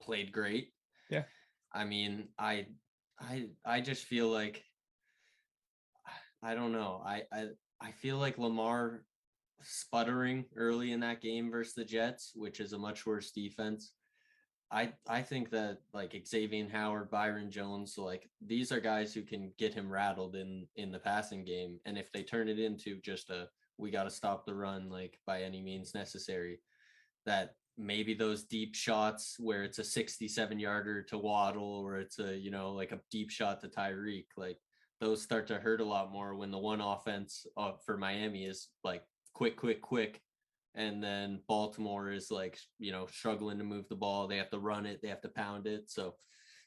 played 0.00 0.32
great. 0.32 0.72
Yeah. 1.10 1.24
I 1.72 1.84
mean, 1.84 2.28
I, 2.38 2.66
I, 3.20 3.48
I 3.64 3.80
just 3.82 4.06
feel 4.06 4.28
like, 4.28 4.64
I 6.42 6.54
don't 6.54 6.72
know. 6.72 7.02
I, 7.04 7.24
I, 7.32 7.48
I 7.80 7.90
feel 7.90 8.16
like 8.18 8.38
Lamar 8.38 9.04
sputtering 9.62 10.44
early 10.56 10.92
in 10.92 11.00
that 11.00 11.20
game 11.20 11.50
versus 11.50 11.74
the 11.74 11.84
Jets, 11.84 12.32
which 12.34 12.60
is 12.60 12.72
a 12.72 12.78
much 12.78 13.04
worse 13.04 13.30
defense. 13.32 13.92
I 14.70 14.92
I 15.08 15.22
think 15.22 15.50
that 15.50 15.78
like 15.92 16.12
Xavien 16.12 16.70
Howard, 16.70 17.10
Byron 17.10 17.50
Jones, 17.50 17.96
like 17.96 18.28
these 18.44 18.72
are 18.72 18.80
guys 18.80 19.14
who 19.14 19.22
can 19.22 19.52
get 19.58 19.74
him 19.74 19.90
rattled 19.90 20.36
in 20.36 20.66
in 20.76 20.90
the 20.90 20.98
passing 20.98 21.44
game, 21.44 21.78
and 21.84 21.96
if 21.98 22.10
they 22.12 22.22
turn 22.22 22.48
it 22.48 22.58
into 22.58 23.00
just 23.00 23.30
a 23.30 23.48
we 23.78 23.90
got 23.90 24.04
to 24.04 24.10
stop 24.10 24.44
the 24.44 24.54
run 24.54 24.88
like 24.88 25.18
by 25.26 25.42
any 25.42 25.60
means 25.60 25.94
necessary, 25.94 26.60
that 27.26 27.54
maybe 27.76 28.14
those 28.14 28.44
deep 28.44 28.74
shots 28.74 29.36
where 29.38 29.64
it's 29.64 29.78
a 29.78 29.84
67 29.84 30.58
yarder 30.58 31.02
to 31.02 31.18
Waddle 31.18 31.82
or 31.84 31.98
it's 31.98 32.18
a, 32.18 32.36
you 32.36 32.50
know, 32.50 32.72
like 32.72 32.92
a 32.92 33.00
deep 33.10 33.30
shot 33.30 33.60
to 33.60 33.68
Tyreek, 33.68 34.26
like 34.36 34.58
those 35.00 35.22
start 35.22 35.46
to 35.48 35.58
hurt 35.58 35.80
a 35.80 35.84
lot 35.84 36.12
more 36.12 36.34
when 36.34 36.50
the 36.50 36.58
one 36.58 36.80
offense 36.80 37.46
uh, 37.56 37.72
for 37.84 37.96
Miami 37.96 38.44
is 38.44 38.68
like 38.84 39.02
quick, 39.32 39.56
quick, 39.56 39.82
quick. 39.82 40.20
And 40.74 41.02
then 41.02 41.40
Baltimore 41.46 42.10
is 42.10 42.30
like, 42.30 42.58
you 42.78 42.92
know, 42.92 43.06
struggling 43.06 43.58
to 43.58 43.64
move 43.64 43.88
the 43.88 43.96
ball. 43.96 44.26
They 44.26 44.38
have 44.38 44.50
to 44.50 44.58
run 44.58 44.86
it, 44.86 45.00
they 45.02 45.08
have 45.08 45.22
to 45.22 45.28
pound 45.28 45.66
it. 45.66 45.90
So 45.90 46.16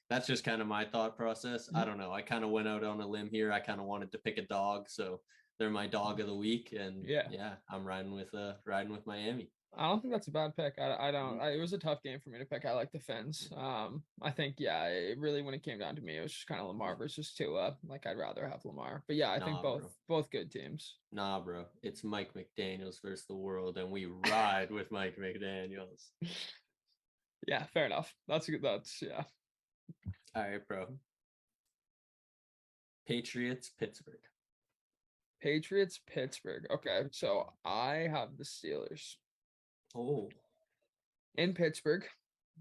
that's 0.09 0.27
just 0.27 0.45
kind 0.45 0.61
of 0.61 0.67
my 0.67 0.85
thought 0.85 1.17
process. 1.17 1.69
I 1.75 1.83
don't 1.83 1.97
know. 1.97 2.13
I 2.13 2.21
kind 2.21 2.45
of 2.45 2.49
went 2.49 2.67
out 2.67 2.83
on 2.83 3.01
a 3.01 3.07
limb 3.07 3.29
here. 3.29 3.51
I 3.51 3.59
kind 3.59 3.81
of 3.81 3.85
wanted 3.85 4.11
to 4.13 4.17
pick 4.19 4.37
a 4.37 4.43
dog. 4.43 4.89
So 4.89 5.19
they're 5.59 5.69
my 5.69 5.87
dog 5.87 6.21
of 6.21 6.27
the 6.27 6.35
week. 6.35 6.73
And 6.77 7.03
Yeah. 7.05 7.27
yeah, 7.29 7.55
I'm 7.69 7.85
riding 7.85 8.13
with 8.13 8.33
uh 8.33 8.53
riding 8.65 8.93
with 8.93 9.05
Miami. 9.05 9.51
I 9.75 9.89
don't 9.89 10.01
think 10.01 10.13
that's 10.13 10.27
a 10.27 10.31
bad 10.31 10.55
pick. 10.55 10.73
I, 10.79 10.95
I 11.07 11.11
don't. 11.11 11.37
Mhm. 11.37 11.41
I, 11.41 11.49
it 11.51 11.59
was 11.59 11.73
a 11.73 11.77
tough 11.77 12.01
game 12.01 12.19
for 12.19 12.29
me 12.29 12.39
to 12.39 12.45
pick. 12.45 12.65
I 12.65 12.73
like 12.73 12.91
the 12.91 12.99
Fins. 12.99 13.49
Um, 13.55 14.03
I 14.21 14.31
think 14.31 14.55
yeah. 14.59 14.85
It 14.85 15.19
really, 15.19 15.41
when 15.41 15.53
it 15.53 15.63
came 15.63 15.77
down 15.79 15.95
to 15.95 16.01
me, 16.01 16.17
it 16.17 16.21
was 16.21 16.33
just 16.33 16.47
kind 16.47 16.61
of 16.61 16.67
Lamar 16.67 16.95
versus 16.95 17.33
Tua. 17.33 17.77
Like 17.85 18.07
I'd 18.07 18.17
rather 18.17 18.47
have 18.47 18.65
Lamar. 18.65 19.03
But 19.07 19.17
yeah, 19.17 19.31
I 19.31 19.39
think 19.39 19.61
both 19.61 19.81
bro. 19.81 19.89
both 20.07 20.31
good 20.31 20.51
teams. 20.51 20.95
Nah, 21.11 21.39
bro. 21.41 21.65
It's 21.83 22.03
Mike 22.03 22.31
McDaniels 22.33 23.01
versus 23.03 23.25
the 23.27 23.35
world, 23.35 23.77
and 23.77 23.91
we 23.91 24.05
ride 24.29 24.71
with 24.71 24.91
Mike 24.91 25.17
McDaniels. 25.17 26.09
Yeah, 27.47 27.63
fair 27.73 27.85
enough. 27.85 28.13
That's 28.27 28.49
good. 28.49 28.61
That's 28.63 28.99
yeah. 29.01 29.23
All 30.35 30.43
right, 30.43 30.67
bro. 30.67 30.87
Patriots, 33.07 33.71
Pittsburgh. 33.79 34.19
Patriots, 35.41 35.99
Pittsburgh. 36.07 36.65
Okay, 36.71 37.03
so 37.11 37.53
I 37.63 38.07
have 38.11 38.29
the 38.37 38.43
Steelers 38.43 39.15
Oh, 39.95 40.29
in 41.35 41.53
Pittsburgh, 41.53 42.05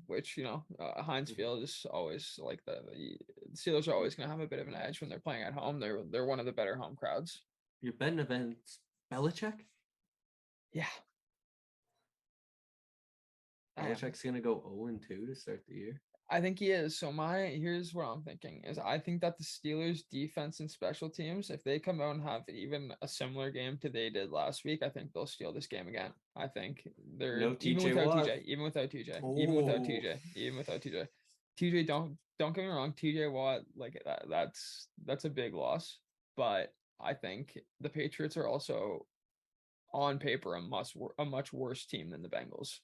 which 0.06 0.37
you 0.37 0.45
know 0.45 0.64
uh, 0.78 1.02
Heinz 1.02 1.33
Mhm. 1.33 1.37
Field 1.37 1.62
is 1.62 1.87
always 1.90 2.38
like 2.42 2.64
the, 2.64 2.83
the 2.92 3.18
Steelers 3.54 3.88
are 3.88 3.95
always 3.95 4.14
going 4.14 4.28
to 4.28 4.33
have 4.35 4.42
a 4.45 4.47
bit 4.49 4.59
of 4.61 4.68
an 4.68 4.75
edge 4.75 5.00
when 5.00 5.09
they're 5.11 5.18
playing 5.21 5.42
at 5.42 5.52
home. 5.54 5.80
They're 5.80 6.02
they're 6.11 6.26
one 6.26 6.40
of 6.40 6.47
the 6.47 6.52
better 6.52 6.76
home 6.76 6.97
crowds. 6.97 7.42
you're 7.83 7.92
betting 7.92 8.21
against 8.21 8.80
Belichick? 9.12 9.61
Yeah. 10.73 10.87
Belichick's 13.78 14.23
gonna 14.23 14.40
go 14.40 14.61
0 14.62 14.87
and 14.87 15.02
2 15.06 15.26
to 15.26 15.35
start 15.35 15.62
the 15.68 15.75
year. 15.75 16.00
I 16.28 16.40
think 16.40 16.59
he 16.59 16.71
is. 16.71 16.99
So 16.99 17.12
my 17.12 17.38
here's 17.38 17.95
what 17.95 18.04
I'm 18.04 18.23
thinking 18.23 18.62
is 18.64 18.78
I 18.78 18.99
think 18.99 19.21
that 19.21 19.38
the 19.38 19.45
Steelers 19.45 20.00
defense 20.11 20.59
and 20.61 20.71
special 20.71 21.09
teams, 21.09 21.50
if 21.50 21.62
they 21.62 21.78
come 21.78 22.00
out 22.00 22.16
and 22.16 22.23
have 22.23 22.42
even 22.49 22.92
a 23.00 23.06
similar 23.06 23.50
game 23.50 23.78
to 23.83 23.88
they 23.88 24.11
did 24.11 24.33
last 24.33 24.64
week, 24.64 24.83
I 24.83 24.88
think 24.88 25.12
they'll 25.12 25.26
steal 25.26 25.52
this 25.52 25.68
game 25.68 25.87
again. 25.87 26.12
I 26.37 26.49
think 26.49 26.88
they're 27.16 27.38
No 27.38 27.56
even 27.61 27.83
TJ 27.85 27.88
without 27.90 28.06
Watt. 28.06 28.26
TJ, 28.26 28.45
even 28.45 28.64
without 28.64 28.90
TJ, 28.90 29.38
even 29.38 29.54
without. 29.54 29.80
TJ, 29.83 30.18
even 30.35 30.59
without 30.59 30.80
TJ. 30.80 31.06
TJ, 31.61 31.87
don't 31.87 32.18
don't 32.38 32.54
get 32.54 32.62
me 32.62 32.71
wrong, 32.71 32.92
TJ 32.92 33.30
Watt, 33.30 33.62
like 33.76 34.00
that 34.04 34.25
that's 34.28 34.88
that's 35.04 35.25
a 35.26 35.30
big 35.30 35.54
loss. 35.54 35.99
But 36.37 36.73
I 37.00 37.14
think 37.14 37.56
the 37.80 37.88
Patriots 37.88 38.37
are 38.37 38.49
also 38.49 39.06
on 39.95 40.18
paper 40.18 40.56
a 40.56 40.61
must 40.61 40.97
a 41.18 41.25
much 41.25 41.52
worse 41.52 41.87
team 41.87 42.11
than 42.11 42.23
the 42.23 42.28
Bengals. 42.28 42.80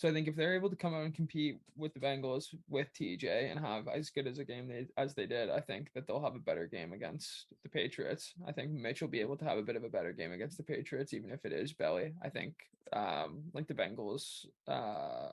So 0.00 0.08
I 0.08 0.12
think 0.14 0.28
if 0.28 0.34
they're 0.34 0.54
able 0.54 0.70
to 0.70 0.76
come 0.76 0.94
out 0.94 1.04
and 1.04 1.14
compete 1.14 1.60
with 1.76 1.92
the 1.92 2.00
Bengals 2.00 2.54
with 2.70 2.88
TJ 2.94 3.50
and 3.50 3.60
have 3.60 3.86
as 3.86 4.08
good 4.08 4.26
as 4.26 4.38
a 4.38 4.46
game 4.46 4.66
they, 4.66 4.86
as 4.96 5.14
they 5.14 5.26
did, 5.26 5.50
I 5.50 5.60
think 5.60 5.92
that 5.92 6.06
they'll 6.06 6.22
have 6.24 6.34
a 6.34 6.38
better 6.38 6.66
game 6.66 6.94
against 6.94 7.44
the 7.62 7.68
Patriots. 7.68 8.32
I 8.48 8.52
think 8.52 8.70
Mitch 8.70 9.02
will 9.02 9.08
be 9.08 9.20
able 9.20 9.36
to 9.36 9.44
have 9.44 9.58
a 9.58 9.62
bit 9.62 9.76
of 9.76 9.84
a 9.84 9.90
better 9.90 10.14
game 10.14 10.32
against 10.32 10.56
the 10.56 10.62
Patriots, 10.62 11.12
even 11.12 11.30
if 11.30 11.44
it 11.44 11.52
is 11.52 11.74
belly. 11.74 12.14
I 12.22 12.30
think 12.30 12.54
um 12.94 13.50
like 13.52 13.66
the 13.68 13.74
Bengals, 13.74 14.46
uh 14.66 15.32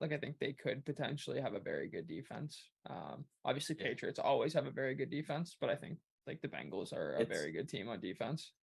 like 0.00 0.12
I 0.14 0.16
think 0.16 0.38
they 0.38 0.54
could 0.54 0.86
potentially 0.86 1.42
have 1.42 1.52
a 1.52 1.60
very 1.60 1.90
good 1.90 2.06
defense. 2.08 2.70
Um 2.88 3.26
obviously 3.44 3.76
Yeah. 3.78 3.88
Patriots 3.88 4.18
always 4.18 4.54
have 4.54 4.64
a 4.64 4.70
very 4.70 4.94
good 4.94 5.10
defense, 5.10 5.54
but 5.60 5.68
I 5.68 5.76
think 5.76 5.98
like 6.26 6.40
the 6.40 6.48
Bengals 6.48 6.94
are 6.94 7.16
a 7.16 7.20
It's- 7.20 7.38
very 7.38 7.52
good 7.52 7.68
team 7.68 7.90
on 7.90 8.00
defense. 8.00 8.54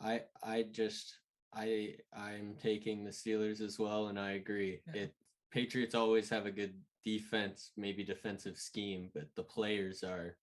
I 0.00 0.22
I 0.42 0.62
just 0.62 1.18
I 1.54 1.94
I'm 2.16 2.54
taking 2.60 3.04
the 3.04 3.10
Steelers 3.10 3.60
as 3.60 3.78
well, 3.78 4.08
and 4.08 4.18
I 4.18 4.32
agree. 4.32 4.80
Yeah. 4.94 5.02
It 5.02 5.14
Patriots 5.50 5.94
always 5.94 6.30
have 6.30 6.46
a 6.46 6.50
good 6.50 6.74
defense, 7.04 7.72
maybe 7.76 8.02
defensive 8.04 8.56
scheme, 8.56 9.10
but 9.14 9.28
the 9.34 9.42
players 9.42 10.02
are 10.02 10.36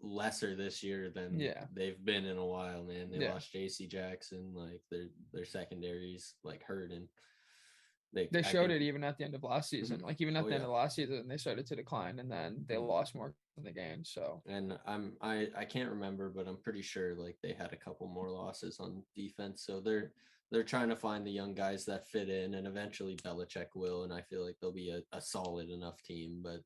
lesser 0.00 0.54
this 0.54 0.80
year 0.82 1.10
than 1.10 1.40
Yeah. 1.40 1.66
they've 1.72 2.02
been 2.04 2.24
in 2.24 2.36
a 2.36 2.46
while, 2.46 2.84
man. 2.84 3.10
They 3.10 3.18
Yeah. 3.18 3.32
lost 3.32 3.52
JC 3.52 3.88
Jackson, 3.88 4.54
like 4.54 4.80
their 4.90 5.08
their 5.32 5.44
secondaries 5.44 6.34
like 6.44 6.62
hurt 6.62 6.92
and 6.92 7.08
they 8.12 8.26
They 8.26 8.42
showed 8.42 8.70
it 8.70 8.82
even 8.82 9.04
at 9.04 9.18
the 9.18 9.24
end 9.24 9.34
of 9.34 9.42
last 9.42 9.70
season. 9.70 10.00
Like 10.00 10.20
even 10.20 10.36
at 10.36 10.44
Oh, 10.44 10.48
the 10.48 10.54
end 10.54 10.62
yeah. 10.62 10.68
of 10.68 10.72
last 10.74 10.96
season, 10.96 11.28
they 11.28 11.36
started 11.36 11.66
to 11.66 11.76
decline, 11.76 12.18
and 12.18 12.30
then 12.30 12.64
they 12.66 12.76
Mhm. 12.76 12.88
lost 12.88 13.14
more 13.14 13.34
in 13.56 13.64
the 13.64 13.72
game. 13.72 14.04
So 14.04 14.42
and 14.46 14.78
I'm 14.86 15.16
I 15.20 15.50
I 15.54 15.64
can't 15.64 15.90
remember, 15.90 16.30
but 16.30 16.46
I'm 16.48 16.60
pretty 16.62 16.82
sure 16.82 17.14
like 17.14 17.38
they 17.42 17.52
had 17.52 17.72
a 17.72 17.76
couple 17.76 18.06
more 18.08 18.30
losses 18.30 18.78
on 18.80 19.04
defense. 19.14 19.62
So 19.64 19.80
they're 19.80 20.12
they're 20.50 20.64
trying 20.64 20.88
to 20.88 20.96
find 20.96 21.26
the 21.26 21.30
young 21.30 21.54
guys 21.54 21.84
that 21.86 22.08
fit 22.08 22.28
in, 22.30 22.54
and 22.54 22.66
eventually 22.66 23.16
Belichick 23.16 23.68
will, 23.74 24.04
and 24.04 24.12
I 24.12 24.22
feel 24.22 24.44
like 24.44 24.58
they'll 24.60 24.72
be 24.72 24.90
a, 24.90 25.02
a 25.12 25.20
solid 25.20 25.68
enough 25.68 26.02
team. 26.02 26.40
But 26.42 26.62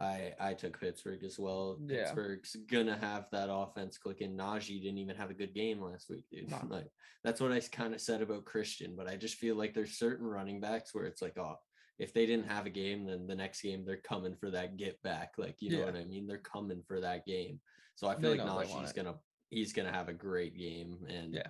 I 0.00 0.32
I 0.40 0.54
took 0.54 0.78
Pittsburgh 0.80 1.22
as 1.24 1.38
well. 1.38 1.78
Yeah. 1.84 2.04
Pittsburgh's 2.04 2.56
gonna 2.70 2.96
have 2.98 3.28
that 3.32 3.48
offense 3.50 3.98
clicking. 3.98 4.36
Najee 4.36 4.80
didn't 4.82 4.98
even 4.98 5.16
have 5.16 5.30
a 5.30 5.34
good 5.34 5.54
game 5.54 5.80
last 5.80 6.08
week, 6.10 6.24
dude. 6.30 6.50
No. 6.50 6.60
Like 6.70 6.90
that's 7.24 7.40
what 7.40 7.52
I 7.52 7.60
kind 7.60 7.94
of 7.94 8.00
said 8.00 8.22
about 8.22 8.44
Christian, 8.44 8.94
but 8.96 9.08
I 9.08 9.16
just 9.16 9.36
feel 9.36 9.56
like 9.56 9.74
there's 9.74 9.98
certain 9.98 10.26
running 10.26 10.60
backs 10.60 10.94
where 10.94 11.04
it's 11.06 11.22
like, 11.22 11.36
oh, 11.38 11.56
if 11.98 12.12
they 12.12 12.26
didn't 12.26 12.48
have 12.48 12.66
a 12.66 12.70
game, 12.70 13.06
then 13.06 13.26
the 13.26 13.34
next 13.34 13.62
game 13.62 13.84
they're 13.84 13.96
coming 13.96 14.36
for 14.36 14.50
that 14.50 14.76
get 14.76 15.02
back. 15.02 15.32
Like, 15.38 15.56
you 15.60 15.70
know 15.70 15.84
what 15.86 15.96
I 15.96 16.04
mean? 16.04 16.26
They're 16.26 16.38
coming 16.38 16.82
for 16.86 17.00
that 17.00 17.24
game. 17.26 17.60
So 17.94 18.06
I 18.06 18.16
feel 18.20 18.30
like 18.30 18.40
they 18.40 18.44
want 18.46 18.68
Najee's 18.68 18.92
gonna 18.92 19.14
he's 19.50 19.72
gonna 19.72 19.92
have 19.92 20.08
a 20.08 20.12
great 20.12 20.56
game. 20.56 20.98
And 21.08 21.34
Yeah. 21.34 21.48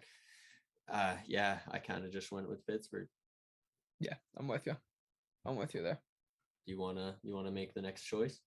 uh 0.89 1.17
yeah, 1.27 1.59
I 1.71 1.79
kind 1.79 2.05
of 2.05 2.13
just 2.13 2.31
went 2.31 2.49
with 2.49 2.65
Pittsburgh. 2.67 3.09
yeah, 3.99 4.15
I'm 4.37 4.47
with 4.49 4.67
you. 4.67 4.77
I'm 5.45 5.57
with 5.57 5.75
you 5.75 5.83
there. 5.83 6.01
Do 6.67 6.73
you 6.73 6.81
wanna 6.81 7.17
you 7.23 7.35
wanna 7.35 7.53
make 7.53 7.75
the 7.75 7.83
next 7.83 8.03
choice? 8.05 8.41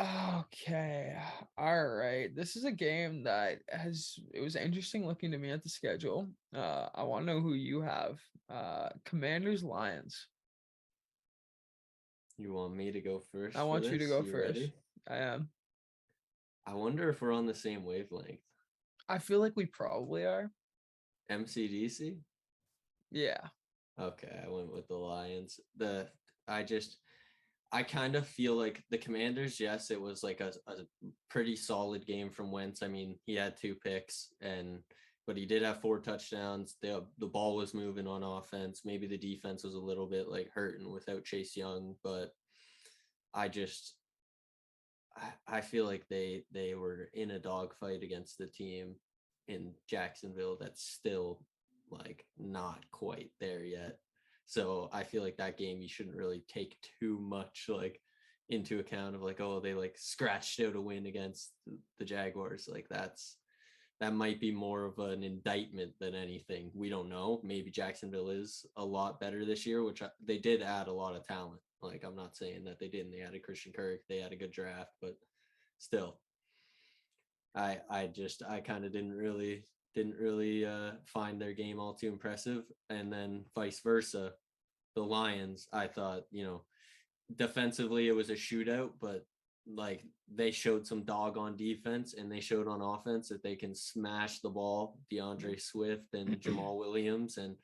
Okay. 0.00 1.16
All 1.56 1.86
right. 1.88 2.34
This 2.34 2.56
is 2.56 2.64
a 2.64 2.72
game 2.72 3.22
that 3.24 3.60
has 3.68 4.16
it 4.32 4.40
was 4.40 4.56
interesting 4.56 5.06
looking 5.06 5.30
to 5.30 5.38
me 5.38 5.50
at 5.50 5.62
the 5.62 5.68
schedule. 5.68 6.28
Uh 6.54 6.88
I 6.94 7.04
want 7.04 7.26
to 7.26 7.32
know 7.32 7.40
who 7.40 7.54
you 7.54 7.80
have. 7.82 8.18
Uh 8.48 8.88
Commanders 9.04 9.62
Lions. 9.62 10.26
You 12.36 12.52
want 12.52 12.74
me 12.74 12.90
to 12.90 13.00
go 13.00 13.20
first? 13.20 13.56
I 13.56 13.62
want 13.62 13.84
you 13.84 13.96
to 13.98 14.06
go 14.08 14.22
You 14.22 14.32
first. 14.32 14.56
ready? 14.56 14.74
I 15.08 15.16
am. 15.18 15.50
I 16.66 16.74
wonder 16.74 17.08
if 17.10 17.20
we're 17.20 17.32
on 17.32 17.46
the 17.46 17.54
same 17.54 17.84
wavelength. 17.84 18.40
I 19.08 19.18
feel 19.18 19.38
like 19.38 19.52
we 19.54 19.66
probably 19.66 20.24
are. 20.24 20.50
MCDC? 21.30 22.18
Yeah. 23.12 23.48
Okay, 24.00 24.40
I 24.44 24.48
went 24.48 24.72
with 24.72 24.88
the 24.88 24.96
Lions. 24.96 25.60
The 25.76 26.08
I 26.48 26.62
just 26.62 26.98
I 27.72 27.82
kind 27.82 28.14
of 28.14 28.26
feel 28.26 28.54
like 28.54 28.84
the 28.90 28.98
Commanders. 28.98 29.58
Yes, 29.58 29.90
it 29.90 30.00
was 30.00 30.22
like 30.22 30.40
a, 30.40 30.52
a 30.68 30.74
pretty 31.28 31.56
solid 31.56 32.06
game 32.06 32.30
from 32.30 32.52
Wentz. 32.52 32.82
I 32.82 32.88
mean, 32.88 33.16
he 33.26 33.34
had 33.34 33.56
two 33.56 33.74
picks, 33.74 34.28
and 34.40 34.78
but 35.26 35.36
he 35.36 35.44
did 35.44 35.62
have 35.62 35.80
four 35.80 35.98
touchdowns. 35.98 36.76
the 36.82 37.04
The 37.18 37.26
ball 37.26 37.56
was 37.56 37.74
moving 37.74 38.06
on 38.06 38.22
offense. 38.22 38.82
Maybe 38.84 39.06
the 39.06 39.18
defense 39.18 39.64
was 39.64 39.74
a 39.74 39.80
little 39.80 40.06
bit 40.06 40.28
like 40.28 40.50
hurting 40.54 40.88
without 40.90 41.24
Chase 41.24 41.56
Young, 41.56 41.96
but 42.04 42.30
I 43.34 43.48
just 43.48 43.96
I, 45.16 45.56
I 45.58 45.60
feel 45.60 45.84
like 45.84 46.06
they 46.08 46.44
they 46.52 46.74
were 46.74 47.10
in 47.14 47.32
a 47.32 47.40
dogfight 47.40 48.02
against 48.02 48.38
the 48.38 48.46
team 48.46 48.94
in 49.48 49.72
Jacksonville 49.88 50.56
that's 50.60 50.84
still 50.84 51.40
like 51.90 52.24
not 52.38 52.84
quite 52.92 53.30
there 53.40 53.64
yet. 53.64 53.98
So 54.46 54.90
I 54.92 55.02
feel 55.04 55.22
like 55.22 55.36
that 55.38 55.58
game 55.58 55.80
you 55.80 55.88
shouldn't 55.88 56.16
really 56.16 56.44
take 56.48 56.76
too 57.00 57.18
much 57.20 57.66
like 57.68 58.00
into 58.50 58.78
account 58.78 59.14
of 59.14 59.22
like 59.22 59.40
oh 59.40 59.58
they 59.58 59.72
like 59.72 59.96
scratched 59.96 60.60
out 60.60 60.76
a 60.76 60.80
win 60.80 61.06
against 61.06 61.52
the 61.98 62.04
Jaguars 62.04 62.68
like 62.70 62.86
that's 62.90 63.36
that 64.00 64.14
might 64.14 64.40
be 64.40 64.52
more 64.52 64.84
of 64.84 64.98
an 64.98 65.22
indictment 65.22 65.92
than 66.00 66.14
anything. 66.14 66.70
We 66.74 66.90
don't 66.90 67.08
know. 67.08 67.40
Maybe 67.44 67.70
Jacksonville 67.70 68.28
is 68.28 68.66
a 68.76 68.84
lot 68.84 69.20
better 69.20 69.44
this 69.44 69.64
year, 69.64 69.84
which 69.84 70.02
I, 70.02 70.08
they 70.22 70.38
did 70.38 70.62
add 70.62 70.88
a 70.88 70.92
lot 70.92 71.14
of 71.14 71.26
talent. 71.26 71.60
Like 71.80 72.04
I'm 72.04 72.16
not 72.16 72.36
saying 72.36 72.64
that 72.64 72.78
they 72.80 72.88
didn't. 72.88 73.12
They 73.12 73.20
added 73.20 73.42
Christian 73.42 73.72
Kirk. 73.72 74.00
They 74.08 74.18
had 74.18 74.32
a 74.32 74.36
good 74.36 74.52
draft, 74.52 74.90
but 75.00 75.16
still, 75.78 76.18
I 77.54 77.78
I 77.88 78.06
just 78.06 78.42
I 78.42 78.60
kind 78.60 78.84
of 78.84 78.92
didn't 78.92 79.14
really 79.14 79.64
didn't 79.94 80.16
really 80.16 80.66
uh, 80.66 80.92
find 81.04 81.40
their 81.40 81.52
game 81.52 81.78
all 81.78 81.94
too 81.94 82.08
impressive, 82.08 82.64
and 82.90 83.12
then 83.12 83.44
vice 83.54 83.80
versa, 83.80 84.32
the 84.94 85.02
Lions. 85.02 85.68
I 85.72 85.86
thought 85.86 86.22
you 86.30 86.44
know 86.44 86.64
defensively 87.36 88.08
it 88.08 88.14
was 88.14 88.30
a 88.30 88.34
shootout, 88.34 88.90
but 89.00 89.24
like 89.66 90.04
they 90.32 90.50
showed 90.50 90.86
some 90.86 91.04
dog 91.04 91.38
on 91.38 91.56
defense 91.56 92.14
and 92.14 92.30
they 92.30 92.40
showed 92.40 92.68
on 92.68 92.82
offense 92.82 93.28
that 93.30 93.42
they 93.42 93.56
can 93.56 93.74
smash 93.74 94.40
the 94.40 94.50
ball. 94.50 94.98
D'Andre 95.10 95.56
Swift 95.56 96.12
and 96.12 96.28
Jamaal 96.40 96.78
Williams 96.78 97.38
and 97.38 97.56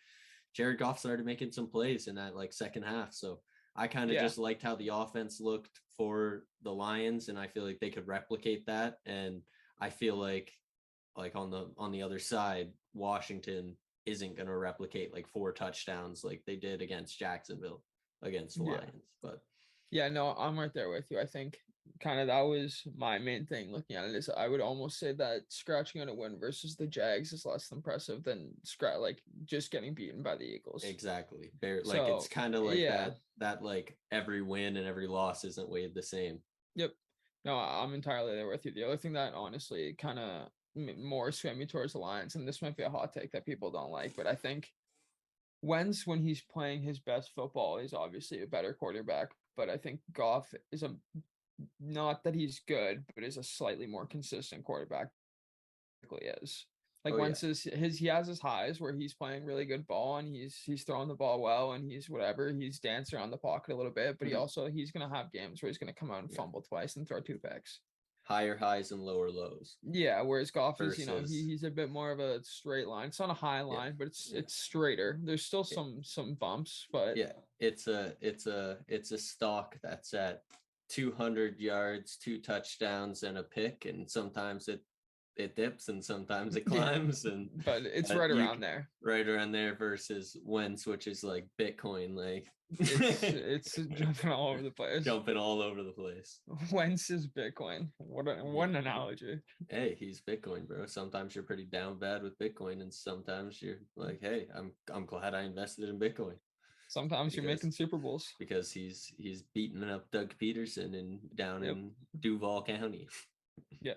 Jared 0.55 0.79
Goff 0.79 0.99
started 0.99 1.27
making 1.27 1.53
some 1.53 1.69
plays 1.69 2.07
in 2.07 2.15
that 2.15 2.35
like 2.35 2.53
second 2.53 2.85
half. 2.85 3.13
So 3.13 3.41
I 3.77 3.87
kind 3.87 4.11
of 4.11 4.15
Yeah. 4.15 4.23
just 4.23 4.39
liked 4.39 4.63
how 4.63 4.77
the 4.77 4.89
offense 4.89 5.41
looked 5.41 5.79
for 5.97 6.45
the 6.63 6.73
Lions, 6.73 7.29
and 7.29 7.39
I 7.39 7.47
feel 7.47 7.65
like 7.65 7.79
they 7.81 7.91
could 7.91 8.07
replicate 8.09 8.65
that. 8.67 8.97
And 9.07 9.43
I 9.79 9.91
feel 9.91 10.17
like 10.17 10.51
like 11.17 11.37
on 11.37 11.51
the 11.51 11.71
on 11.77 11.93
the 11.93 12.03
other 12.03 12.19
side, 12.19 12.71
Washington 12.95 13.77
isn't 14.07 14.37
going 14.37 14.49
to 14.49 14.57
replicate 14.57 15.13
like 15.13 15.29
four 15.29 15.53
touchdowns 15.53 16.25
like 16.25 16.43
they 16.47 16.57
did 16.57 16.81
against 16.83 17.19
Jacksonville 17.19 17.83
against 18.23 18.59
the 18.59 18.65
Yeah. 18.65 18.71
Lions. 18.73 19.05
But 19.23 19.43
Yeah, 19.91 20.09
no, 20.09 20.35
I'm 20.39 20.59
right 20.59 20.73
there 20.73 20.91
with 20.91 21.11
you. 21.11 21.21
I 21.21 21.27
think 21.27 21.59
kind 22.01 22.21
of 22.21 22.29
that 22.29 22.41
was 22.43 22.83
my 22.97 23.19
main 23.19 23.45
thing 23.45 23.73
looking 23.73 23.97
at 23.97 24.05
it 24.05 24.15
is 24.15 24.31
I 24.35 24.49
would 24.49 24.61
almost 24.61 24.99
say 24.99 25.13
that 25.13 25.43
scratching 25.49 26.01
on 26.01 26.09
a 26.09 26.15
win 26.15 26.39
versus 26.39 26.77
the 26.77 26.87
Jags 26.87 27.33
is 27.33 27.45
less 27.45 27.71
impressive 27.73 28.23
than 28.23 28.53
scratch 28.63 28.99
like 28.99 29.23
just 29.45 29.71
getting 29.71 29.95
beaten 29.95 30.23
by 30.23 30.37
the 30.37 30.45
Eagles. 30.45 30.85
exactly, 30.85 31.51
Bear, 31.61 31.83
like 31.85 32.03
it's 32.03 32.29
kind 32.29 32.55
of 32.55 32.63
like 32.63 32.79
yeah. 32.79 32.97
that 32.97 33.19
that 33.39 33.63
like 33.63 33.99
every 34.13 34.41
win 34.43 34.77
and 34.77 34.87
every 34.87 35.07
loss 35.07 35.45
isn't 35.45 35.69
weighed 35.69 35.95
the 35.95 36.03
same. 36.03 36.39
Yep. 36.77 36.93
No, 37.45 37.57
I'm 37.57 37.95
entirely 37.95 38.35
there 38.35 38.49
with 38.49 38.65
you. 38.67 38.73
The 38.73 38.85
other 38.85 38.97
thing 38.99 39.15
that 39.15 39.35
honestly 39.35 39.95
kind 39.99 40.19
of 40.19 40.49
more 40.75 41.33
swam 41.33 41.59
me 41.59 41.67
towards 41.67 41.93
the 41.93 41.99
Lions, 41.99 42.35
and 42.37 42.47
this 42.47 42.63
might 42.63 42.77
be 42.77 42.83
a 42.85 42.91
hot 42.91 43.13
take 43.13 43.33
that 43.33 43.45
people 43.47 43.71
don't 43.71 43.91
like, 43.91 44.15
but 44.17 44.27
I 44.27 44.35
think 44.35 44.73
Wentz, 45.63 46.07
when 46.07 46.21
he's 46.23 46.43
playing 46.43 46.83
his 46.83 46.99
best 47.01 47.33
football, 47.35 47.79
is 47.79 47.93
obviously 47.93 48.43
a 48.43 48.47
better 48.47 48.73
quarterback. 48.73 49.29
But 49.57 49.69
I 49.69 49.77
think 49.77 50.01
Goff 50.13 50.55
is 50.73 50.83
a 50.83 50.95
not 51.79 52.25
that 52.25 52.35
he's 52.35 52.61
good, 52.67 53.05
but 53.15 53.25
is 53.25 53.37
a 53.37 53.43
slightly 53.43 53.87
more 53.87 54.07
consistent 54.07 54.65
quarterback. 54.65 55.09
He 56.09 56.27
is. 56.27 56.65
Like 57.05 57.15
Oh, 57.15 57.19
yeah. 57.19 57.27
Is 57.29 57.63
his 57.65 57.99
he 57.99 58.07
has 58.07 58.27
his 58.27 58.41
highs 58.41 58.81
where 58.81 58.95
he's 58.95 59.13
playing 59.15 59.45
really 59.45 59.67
good 59.67 59.87
ball 59.87 60.17
and 60.19 60.35
he's 60.35 60.57
he's 60.65 60.85
throwing 60.85 61.09
the 61.09 61.15
ball 61.15 61.41
well 61.43 61.73
and 61.73 61.85
he's 61.85 62.09
whatever 62.09 62.51
he's 62.53 62.79
dancing 62.79 63.19
around 63.19 63.31
the 63.31 63.37
pocket 63.39 63.75
a 63.75 63.77
little 63.77 63.93
bit, 63.93 64.19
but 64.19 64.29
he 64.29 64.35
Mhm. 64.35 64.39
also 64.39 64.67
he's 64.71 64.91
gonna 64.93 65.15
have 65.15 65.33
games 65.33 65.63
where 65.63 65.69
he's 65.69 65.79
gonna 65.79 65.93
come 65.93 66.11
out 66.11 66.23
and 66.23 66.31
Yeah. 66.31 66.37
fumble 66.37 66.63
twice 66.63 66.97
and 66.97 67.07
throw 67.07 67.21
two 67.21 67.39
picks. 67.39 67.81
Higher 68.23 68.57
highs 68.57 68.93
and 68.93 69.01
lower 69.01 69.31
lows. 69.31 69.77
Yeah, 69.83 70.23
whereas 70.23 70.51
Goff 70.51 70.81
is, 70.81 70.99
you 70.99 71.07
know, 71.07 71.21
he, 71.27 71.47
he's 71.47 71.65
a 71.65 71.71
bit 71.71 71.91
more 71.91 72.13
of 72.13 72.21
a 72.21 72.43
straight 72.45 72.87
line. 72.87 73.09
It's 73.09 73.19
not 73.19 73.31
a 73.31 73.35
high 73.35 73.63
line, 73.63 73.97
but 73.99 74.07
it's 74.07 74.31
yeah. 74.33 74.41
it's 74.41 74.55
straighter. 74.55 75.19
There's 75.25 75.45
still 75.45 75.67
Yeah. 75.69 75.75
some 75.75 76.01
some 76.05 76.35
bumps, 76.35 76.87
but 76.93 77.17
Yeah, 77.17 77.33
it's 77.59 77.89
a 77.89 78.15
it's 78.21 78.47
a 78.47 78.79
it's 78.87 79.11
a 79.11 79.19
stock 79.19 79.77
that's 79.83 80.15
at 80.15 80.43
200 80.91 81.59
yards, 81.59 82.17
two 82.17 82.41
touchdowns, 82.41 83.23
and 83.23 83.39
a 83.39 83.43
pick, 83.43 83.85
and 83.87 84.09
sometimes 84.09 84.69
it 84.69 84.83
it 85.37 85.57
dips 85.57 85.89
and 85.89 86.05
sometimes 86.05 86.57
it 86.57 86.67
climbs 86.67 87.25
and 87.25 87.49
but 87.65 87.83
it's 87.85 88.11
uh, 88.11 88.19
right 88.19 88.31
you 88.31 88.37
around 88.39 88.57
c- 88.57 88.61
there. 88.61 88.89
right 89.03 89.27
around 89.29 89.53
there 89.53 89.75
versus 89.75 90.37
when 90.45 90.77
switches 90.77 91.23
like 91.25 91.47
Bitcoin, 91.59 92.15
like 92.17 92.47
It's 92.79 93.23
it's 93.23 93.77
jumping 93.99 94.31
all 94.31 94.49
over 94.49 94.63
the 94.63 94.71
place. 94.71 95.05
jumping 95.05 95.37
all 95.37 95.61
over 95.63 95.83
the 95.83 95.93
place. 95.93 96.41
Wentz 96.73 97.11
is 97.11 97.27
Bitcoin. 97.29 97.89
What 97.99 98.29
a, 98.29 98.35
what 98.45 98.69
an 98.69 98.77
analogy. 98.77 99.41
Hey, 99.69 99.97
he's 99.99 100.21
Bitcoin, 100.21 100.69
bro. 100.69 100.87
Sometimes 100.87 101.35
you're 101.35 101.45
pretty 101.45 101.65
down 101.65 101.99
bad 101.99 102.23
with 102.23 102.39
Bitcoin, 102.39 102.81
and 102.83 102.93
sometimes 102.93 103.61
you're 103.63 103.79
like, 103.97 104.21
hey, 104.23 104.47
I'm 104.55 104.73
I'm 104.93 105.05
glad 105.07 105.35
I 105.35 105.43
invested 105.43 105.89
in 105.89 105.99
Bitcoin 105.99 106.35
Sometimes 106.89 107.37
you're 107.37 107.45
making 107.45 107.71
Super 107.71 107.99
Bowls. 107.99 108.35
because 108.39 108.71
he's 108.73 109.13
he's 109.17 109.43
beating 109.55 109.85
up 109.89 110.11
Doug 110.11 110.35
Pederson 110.43 110.99
and 110.99 111.19
down 111.37 111.63
Yep. 111.63 111.73
in 111.73 111.91
Duval 112.21 112.63
County. 112.65 113.07
Yeah. 113.81 113.95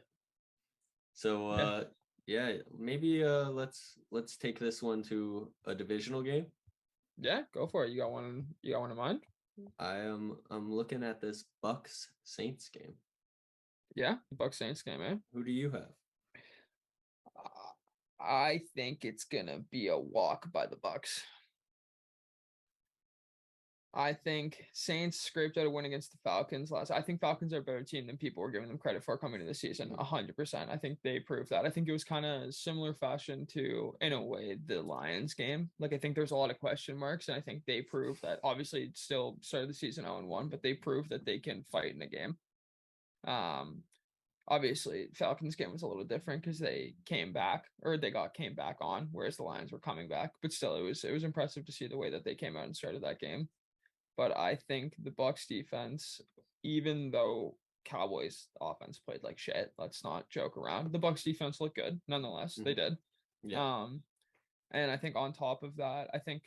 So 1.14 1.56
Yeah. 1.56 1.64
uh 1.64 1.84
yeah, 2.26 2.52
maybe 2.78 3.24
uh 3.24 3.50
let's 3.50 4.00
let's 4.12 4.38
take 4.38 4.60
this 4.60 4.82
one 4.82 5.04
to 5.04 5.52
a 5.66 5.76
divisional 5.76 6.22
game. 6.24 6.46
Yeah, 7.18 7.44
go 7.54 7.68
for 7.68 7.86
it. 7.86 7.92
You 7.92 8.02
got 8.02 8.12
one. 8.12 8.48
You 8.62 8.74
got 8.74 8.82
one 8.82 8.92
in 8.92 8.98
mind? 8.98 9.20
I 9.78 9.98
am 9.98 10.38
I'm 10.50 10.72
looking 10.72 11.04
at 11.04 11.22
this 11.22 11.46
Bucks 11.62 12.10
Saints 12.24 12.70
game. 12.70 12.96
Yeah, 13.96 14.16
Bucks 14.32 14.58
Saints 14.58 14.82
game, 14.82 15.02
eh? 15.02 15.16
Who 15.34 15.44
do 15.44 15.52
you 15.52 15.70
have? 15.70 15.92
Uh, 17.38 18.24
I 18.24 18.62
think 18.76 19.06
it's 19.06 19.26
gonna 19.26 19.60
be 19.70 19.88
a 19.90 19.98
walk 19.98 20.52
by 20.52 20.66
the 20.66 20.78
Bucks. 20.78 21.24
I 23.96 24.14
think 24.14 24.66
Saints 24.74 25.20
scraped 25.20 25.58
out 25.58 25.68
a 25.68 25.70
win 25.70 25.86
against 25.86 26.12
the 26.12 26.18
Falcons 26.24 26.72
last. 26.72 26.90
I 26.90 27.02
think 27.02 27.22
Falcons 27.22 27.54
are 27.54 27.60
a 27.60 27.62
better 27.62 27.84
team 27.84 28.08
than 28.08 28.18
people 28.18 28.42
were 28.42 28.50
giving 28.50 28.68
them 28.68 28.80
credit 28.80 29.04
for 29.04 29.18
coming 29.20 29.40
into 29.40 29.48
the 29.48 29.54
season. 29.54 29.94
Hundred 30.00 30.36
percent. 30.36 30.72
I 30.72 30.78
think 30.78 30.98
they 31.04 31.20
proved 31.20 31.52
that. 31.52 31.66
I 31.66 31.70
think 31.70 31.88
it 31.88 31.92
was 31.92 32.04
kind 32.04 32.26
of 32.26 32.56
similar 32.56 32.96
fashion 32.96 33.46
to, 33.54 33.96
in 34.02 34.14
a 34.14 34.22
way, 34.22 34.58
the 34.66 34.82
Lions 34.82 35.36
game. 35.36 35.70
Like 35.78 35.94
I 35.94 36.00
think 36.00 36.16
there's 36.16 36.32
a 36.32 36.36
lot 36.36 36.50
of 36.50 36.60
question 36.60 36.98
marks, 36.98 37.28
and 37.28 37.38
I 37.38 37.42
think 37.42 37.62
they 37.68 37.82
proved 37.82 38.24
that. 38.24 38.40
Obviously, 38.44 38.90
still 38.96 39.38
started 39.42 39.70
the 39.70 39.76
season 39.76 40.06
0 40.06 40.18
and 40.18 40.28
1, 40.28 40.50
but 40.50 40.64
they 40.64 40.74
proved 40.74 41.10
that 41.10 41.26
they 41.26 41.38
can 41.38 41.64
fight 41.72 41.94
in 41.94 42.02
a 42.02 42.08
game. 42.08 42.36
Um, 43.28 43.84
obviously 44.48 45.08
Falcons 45.14 45.56
game 45.56 45.72
was 45.72 45.84
a 45.84 45.88
little 45.88 46.04
different 46.04 46.44
because 46.44 46.60
they 46.60 46.96
came 47.06 47.32
back 47.32 47.66
or 47.82 47.98
they 47.98 48.12
got 48.12 48.34
came 48.34 48.56
back 48.56 48.78
on, 48.82 49.08
whereas 49.12 49.38
the 49.38 49.44
Lions 49.44 49.72
were 49.72 49.80
coming 49.80 50.08
back. 50.08 50.32
But 50.42 50.52
still, 50.52 50.76
it 50.76 50.82
was 50.82 51.04
it 51.04 51.14
was 51.14 51.24
impressive 51.24 51.66
to 51.66 51.72
see 51.72 51.88
the 51.88 51.98
way 51.98 52.10
that 52.10 52.26
they 52.26 52.36
came 52.36 52.58
out 52.58 52.66
and 52.66 52.76
started 52.76 53.04
that 53.04 53.20
game. 53.20 53.48
But 54.18 54.38
I 54.38 54.56
think 54.56 54.96
the 55.02 55.12
Bucks 55.12 55.48
defense, 55.48 56.22
even 56.64 57.12
though 57.12 57.58
Cowboys 57.86 58.48
offense 58.62 59.00
played 59.00 59.24
like 59.24 59.38
shit, 59.40 59.74
let's 59.78 60.04
not 60.04 60.30
joke 60.30 60.56
around. 60.58 60.92
The 60.92 61.00
Bucks 61.00 61.24
defense 61.24 61.60
looked 61.60 61.76
good 61.76 62.00
nonetheless. 62.08 62.56
They 62.56 62.74
Mhm. 62.74 62.76
did. 62.76 62.98
Yeah. 63.44 63.82
Um, 63.84 64.04
and 64.72 64.90
I 64.92 64.98
think 64.98 65.16
on 65.16 65.34
top 65.34 65.64
of 65.64 65.76
that, 65.78 66.10
I 66.14 66.20
think 66.20 66.44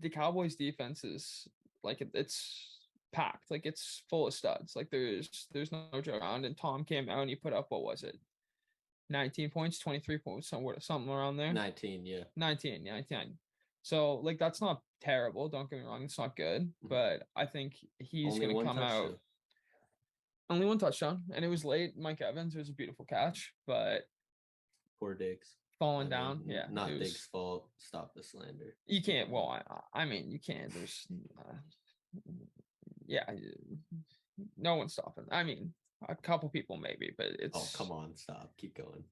the 0.00 0.08
Cowboys 0.10 0.56
defense 0.56 1.04
is 1.04 1.48
like 1.82 2.00
it- 2.00 2.10
it's 2.14 2.78
packed, 3.12 3.50
like 3.50 3.64
it's 3.66 4.02
full 4.08 4.26
of 4.26 4.34
studs. 4.34 4.74
Like 4.76 4.90
there's 4.90 5.46
there's 5.50 5.70
no 5.72 6.00
joke 6.00 6.20
around. 6.20 6.44
And 6.44 6.56
Tom 6.56 6.84
came 6.84 7.08
out 7.08 7.20
and 7.20 7.30
he 7.30 7.36
put 7.36 7.52
up 7.52 7.70
what 7.70 7.82
was 7.82 8.02
it, 8.02 8.18
19 9.10 9.50
points, 9.50 9.78
23 9.78 10.18
points, 10.18 10.48
somewhere 10.48 10.78
something 10.80 11.10
around 11.12 11.36
there. 11.36 11.52
19, 11.52 12.04
yeah. 12.06 12.24
19, 12.36 12.84
yeah, 12.86 12.92
19. 12.94 13.38
So 13.88 14.16
like 14.16 14.38
that's 14.38 14.60
not 14.60 14.82
terrible. 15.00 15.48
Don't 15.48 15.70
get 15.70 15.78
me 15.78 15.86
wrong, 15.86 16.02
it's 16.02 16.18
not 16.18 16.36
good, 16.36 16.70
Mhm. 16.84 16.88
but 16.90 17.26
I 17.34 17.46
think 17.46 17.74
he's 17.98 18.34
Only 18.34 18.40
gonna 18.40 18.54
one 18.56 18.66
come 18.66 18.78
out 18.80 19.18
only 20.50 20.66
one 20.66 20.78
touchdown, 20.78 21.24
and 21.34 21.42
it 21.42 21.48
was 21.48 21.64
late. 21.64 21.96
Mike 21.96 22.20
Evans, 22.20 22.54
it 22.54 22.58
was 22.58 22.68
a 22.68 22.74
beautiful 22.74 23.06
catch, 23.06 23.54
but 23.66 24.02
Poor 24.98 25.14
Diggs. 25.14 25.56
falling 25.78 26.06
I 26.08 26.10
down, 26.10 26.38
mean, 26.40 26.50
yeah, 26.50 26.66
Not 26.70 26.90
it 26.90 26.98
Diggs' 26.98 27.24
fault. 27.32 27.70
Stop 27.78 28.12
the 28.14 28.22
slander. 28.22 28.76
You 28.86 29.02
can't. 29.02 29.30
Well, 29.30 29.48
I, 29.48 29.62
I 29.94 30.02
I 30.02 30.04
mean, 30.04 30.30
you 30.30 30.38
can't. 30.38 30.70
There's, 30.72 31.06
uh, 31.38 31.54
yeah, 33.06 33.24
y- 33.30 34.04
no 34.58 34.76
one's 34.76 34.92
stopping. 34.92 35.24
I 35.30 35.44
mean, 35.44 35.72
a 36.08 36.14
couple 36.14 36.48
people 36.50 36.76
maybe, 36.76 37.12
but 37.16 37.28
it's. 37.40 37.56
Oh, 37.56 37.68
come 37.78 37.90
on, 37.92 38.16
stop. 38.16 38.54
Keep 38.58 38.74
going. 38.76 39.04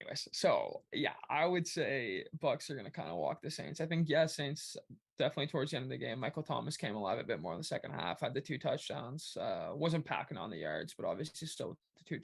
Anyways, 0.00 0.28
so 0.32 0.82
yeah, 0.92 1.12
I 1.28 1.46
would 1.46 1.66
say 1.66 2.24
Bucks 2.40 2.70
are 2.70 2.76
gonna 2.76 2.90
kind 2.90 3.10
of 3.10 3.16
walk 3.16 3.42
the 3.42 3.50
Saints. 3.50 3.80
I 3.80 3.86
think 3.86 4.08
yeah, 4.08 4.26
Saints 4.26 4.76
definitely 5.18 5.48
towards 5.48 5.70
the 5.70 5.76
end 5.76 5.84
of 5.84 5.90
the 5.90 5.98
game. 5.98 6.18
Michael 6.18 6.42
Thomas 6.42 6.76
came 6.76 6.94
alive 6.94 7.18
a 7.18 7.24
bit 7.24 7.40
more 7.40 7.52
in 7.52 7.58
the 7.58 7.64
second 7.64 7.92
half. 7.92 8.20
Had 8.20 8.32
the 8.32 8.40
two 8.40 8.58
touchdowns. 8.58 9.36
Uh, 9.38 9.70
wasn't 9.74 10.06
packing 10.06 10.38
on 10.38 10.50
the 10.50 10.56
yards, 10.56 10.94
but 10.96 11.06
obviously 11.06 11.46
still 11.46 11.76
the 11.98 12.04
two. 12.04 12.20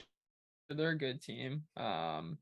They're 0.69 0.89
a 0.89 0.97
good 0.97 1.21
team. 1.21 1.63
Um, 1.77 2.39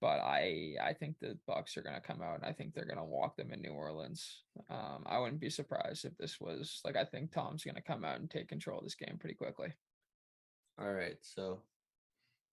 but 0.00 0.20
I 0.20 0.76
I 0.82 0.94
think 0.94 1.16
the 1.20 1.38
Bucks 1.46 1.76
are 1.76 1.82
gonna 1.82 2.00
come 2.00 2.22
out 2.22 2.36
and 2.36 2.44
I 2.44 2.52
think 2.52 2.72
they're 2.72 2.86
gonna 2.86 3.04
walk 3.04 3.36
them 3.36 3.52
in 3.52 3.60
New 3.60 3.72
Orleans. 3.72 4.42
Um, 4.70 5.04
I 5.06 5.18
wouldn't 5.18 5.40
be 5.40 5.50
surprised 5.50 6.06
if 6.06 6.16
this 6.16 6.40
was 6.40 6.80
like 6.84 6.96
I 6.96 7.04
think 7.04 7.32
Tom's 7.32 7.64
gonna 7.64 7.82
come 7.82 8.04
out 8.04 8.20
and 8.20 8.30
take 8.30 8.48
control 8.48 8.78
of 8.78 8.84
this 8.84 8.94
game 8.94 9.18
pretty 9.20 9.34
quickly. 9.34 9.74
All 10.80 10.90
right, 10.90 11.18
so 11.20 11.60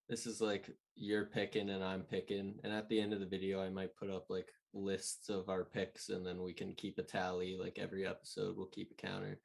this 0.08 0.26
is 0.26 0.40
like 0.40 0.70
you're 0.96 1.26
picking 1.26 1.70
and 1.70 1.84
I'm 1.84 2.02
picking, 2.02 2.54
and 2.64 2.72
at 2.72 2.88
the 2.88 3.00
end 3.00 3.12
of 3.12 3.20
the 3.20 3.26
video, 3.26 3.62
I 3.62 3.68
might 3.68 3.96
put 3.96 4.10
up 4.10 4.26
like 4.28 4.48
lists 4.74 5.28
of 5.28 5.48
our 5.48 5.64
picks, 5.64 6.08
and 6.08 6.26
then 6.26 6.42
we 6.42 6.52
can 6.52 6.74
keep 6.74 6.98
a 6.98 7.02
tally. 7.02 7.56
Like 7.60 7.78
every 7.78 8.06
episode, 8.06 8.56
we'll 8.56 8.66
keep 8.66 8.90
a 8.92 9.06
counter. 9.06 9.40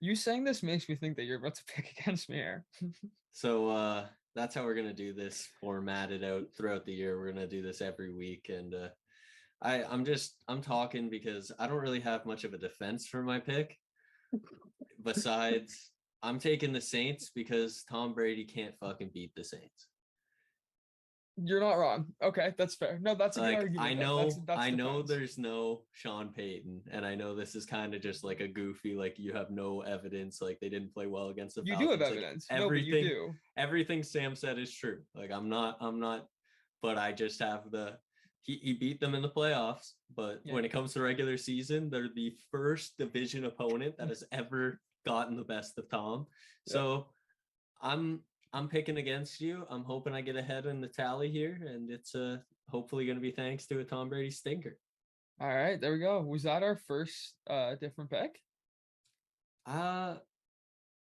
You 0.00 0.16
saying 0.16 0.44
this 0.44 0.62
makes 0.62 0.88
me 0.88 0.96
think 0.96 1.16
that 1.16 1.24
you're 1.24 1.38
about 1.38 1.54
to 1.56 1.64
pick 1.74 1.94
against 1.98 2.28
me 2.28 2.36
here. 2.36 2.64
So 3.32 3.70
uh 3.70 4.06
that's 4.34 4.54
how 4.54 4.64
we're 4.64 4.74
gonna 4.74 4.92
do 4.92 5.12
this 5.12 5.48
formatted 5.60 6.24
out 6.24 6.46
throughout 6.56 6.84
the 6.84 6.92
year. 6.92 7.18
We're 7.18 7.32
gonna 7.32 7.46
do 7.46 7.62
this 7.62 7.80
every 7.80 8.12
week, 8.12 8.48
and 8.48 8.74
uh, 8.74 8.88
I 9.62 9.84
I'm 9.84 10.04
just 10.04 10.34
I'm 10.48 10.62
talking 10.62 11.10
because 11.10 11.52
I 11.58 11.66
don't 11.66 11.82
really 11.82 12.00
have 12.00 12.26
much 12.26 12.44
of 12.44 12.54
a 12.54 12.58
defense 12.58 13.06
for 13.06 13.22
my 13.22 13.38
pick. 13.38 13.76
Besides, 15.02 15.90
I'm 16.22 16.38
taking 16.38 16.72
the 16.72 16.80
Saints 16.80 17.30
because 17.34 17.84
Tom 17.90 18.14
Brady 18.14 18.44
can't 18.44 18.78
fucking 18.78 19.10
beat 19.14 19.32
the 19.34 19.44
Saints. 19.44 19.86
You're 21.44 21.60
not 21.60 21.74
wrong. 21.74 22.06
Okay, 22.22 22.54
that's 22.58 22.74
fair. 22.74 22.98
No, 23.00 23.14
that's 23.14 23.36
a 23.36 23.40
good 23.40 23.46
like 23.46 23.56
argument. 23.58 23.80
I 23.86 23.94
know 23.94 24.16
that's- 24.18 24.40
that's 24.46 24.60
I 24.60 24.70
know 24.70 24.92
defense. 25.02 25.08
there's 25.08 25.38
no 25.38 25.82
Sean 25.92 26.28
Payton 26.32 26.82
and 26.90 27.04
I 27.06 27.14
know 27.14 27.34
this 27.34 27.54
is 27.54 27.66
kind 27.66 27.94
of 27.94 28.02
just 28.02 28.24
like 28.24 28.40
a 28.40 28.48
goofy 28.48 28.94
like 28.94 29.18
you 29.18 29.32
have 29.32 29.50
no 29.50 29.80
evidence 29.82 30.40
like 30.40 30.58
they 30.60 30.68
didn't 30.68 30.92
play 30.92 31.06
well 31.06 31.28
against 31.28 31.56
the 31.56 31.62
you 31.64 31.76
do 31.76 31.90
have 31.90 32.00
Falcons, 32.00 32.16
like, 32.16 32.24
evidence. 32.24 32.46
no, 32.50 32.64
everything- 32.64 33.04
do. 33.04 33.34
everything 33.56 34.02
Sam 34.02 34.34
said 34.36 34.58
is 34.58 34.74
true 34.74 35.02
like 35.14 35.30
I'm 35.30 35.48
not 35.48 35.76
I'm 35.80 36.00
not 36.00 36.26
but 36.82 36.98
I 36.98 37.12
just 37.12 37.40
have 37.40 37.70
the 37.70 37.98
he, 38.42 38.56
he 38.62 38.72
beat 38.72 39.00
them 39.00 39.14
in 39.14 39.20
the 39.20 39.28
playoffs, 39.28 39.92
but 40.16 40.40
Yeah. 40.44 40.54
when 40.54 40.64
it 40.64 40.70
comes 40.70 40.94
to 40.94 41.02
regular 41.02 41.36
season, 41.36 41.90
they're 41.90 42.08
the 42.08 42.34
first 42.50 42.96
division 42.96 43.44
opponent 43.44 43.96
that 43.98 44.08
has 44.14 44.24
ever 44.32 44.80
gotten 45.04 45.36
the 45.36 45.44
best 45.44 45.76
of 45.78 45.88
Tom. 45.90 46.26
Yeah. 46.66 46.72
So 46.72 47.10
I'm 47.82 48.20
I'm 48.52 48.68
picking 48.68 48.96
against 48.98 49.40
you. 49.40 49.64
I'm 49.70 49.84
hoping 49.84 50.12
I 50.14 50.20
get 50.22 50.36
ahead 50.36 50.66
in 50.66 50.80
the 50.80 50.88
tally 50.88 51.30
here, 51.30 51.58
and 51.66 51.90
it's 51.90 52.14
uh 52.14 52.38
hopefully 52.68 53.04
going 53.06 53.16
to 53.16 53.22
be 53.22 53.30
thanks 53.30 53.66
to 53.66 53.78
a 53.80 53.84
Tom 53.84 54.08
Brady 54.08 54.30
stinker. 54.30 54.76
All 55.40 55.48
right, 55.48 55.80
there 55.80 55.92
we 55.92 55.98
go. 56.00 56.20
Was 56.22 56.42
that 56.44 56.62
our 56.62 56.76
first 56.76 57.34
uh 57.48 57.74
different 57.80 58.10
pick? 58.10 58.40
Uh 59.66 60.16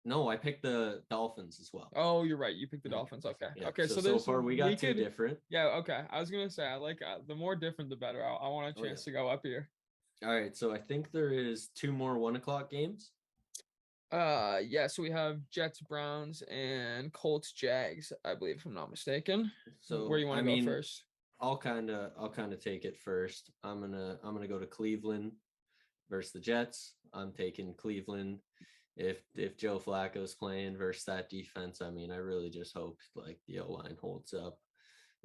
no, 0.07 0.29
I 0.29 0.37
picked 0.37 0.63
the 0.63 1.03
Dolphins 1.09 1.59
as 1.61 1.71
well. 1.73 1.91
Oh, 1.97 2.25
you're 2.25 2.37
right. 2.37 2.55
You 2.55 2.67
picked 2.69 2.83
the 2.83 2.91
Dolphins. 2.91 3.25
Okay. 3.25 3.47
Yeah, 3.57 3.69
Okay. 3.69 3.87
So, 3.87 3.95
so, 3.95 4.01
there's 4.03 4.25
far 4.27 4.43
we 4.43 4.55
got 4.55 4.69
two 4.79 4.89
could- 4.89 4.97
different. 4.99 5.39
Yeah. 5.49 5.65
Okay. 5.79 6.03
I 6.11 6.21
was 6.21 6.31
gonna 6.31 6.51
say 6.51 6.67
I 6.67 6.77
like 6.77 7.01
uh, 7.03 7.19
the 7.27 7.35
more 7.35 7.57
different 7.57 7.89
the 7.91 7.97
better. 7.97 8.23
I, 8.25 8.35
I 8.35 8.49
want 8.49 8.67
a 8.77 8.79
Oh, 8.79 8.83
yeah. 8.85 8.91
chance 8.91 9.05
to 9.05 9.13
go 9.13 9.29
up 9.29 9.41
here. 9.43 9.71
All 10.25 10.35
right, 10.35 10.57
so 10.57 10.73
I 10.73 10.79
think 10.79 11.11
there 11.11 11.31
is 11.31 11.69
two 11.75 11.93
more 11.93 12.17
one 12.19 12.37
o'clock 12.37 12.71
games. 12.71 13.11
Uh, 14.15 14.61
yeah. 14.67 14.87
So 14.87 15.03
we 15.03 15.11
have 15.11 15.41
Jets, 15.51 15.81
Browns, 15.81 16.43
and 16.43 17.13
Colts, 17.13 17.53
Jags. 17.53 18.13
I 18.25 18.35
believe, 18.35 18.57
if 18.57 18.67
I'm 18.67 18.75
not 18.75 18.91
mistaken. 18.91 19.51
So 19.81 20.09
where 20.09 20.19
do 20.19 20.23
you 20.23 20.29
want 20.29 20.39
to 20.39 20.45
go 20.45 20.55
mean, 20.55 20.65
first? 20.65 21.03
I'll 21.41 21.57
kind 21.57 21.91
of 21.91 22.13
I'll 22.19 22.31
kind 22.31 22.53
of 22.53 22.63
take 22.63 22.85
it 22.85 22.97
first. 22.97 23.51
I'm 23.65 23.81
gonna 23.81 24.19
I'm 24.23 24.35
gonna 24.35 24.47
go 24.47 24.59
to 24.59 24.67
Cleveland 24.67 25.33
versus 26.09 26.33
the 26.33 26.41
Jets. 26.41 26.95
I'm 27.13 27.33
taking 27.33 27.75
Cleveland. 27.75 28.39
If 28.97 29.21
if 29.35 29.57
Joe 29.57 29.81
Flacco's 29.81 30.35
playing 30.35 30.77
versus 30.77 31.05
that 31.05 31.29
defense, 31.29 31.83
I 31.83 31.91
mean, 31.91 32.13
I 32.13 32.17
really 32.17 32.51
just 32.51 32.73
hope 32.73 32.99
like 33.17 33.41
the 33.49 33.59
O 33.61 33.73
line 33.73 33.97
holds 34.01 34.33
up. 34.33 34.59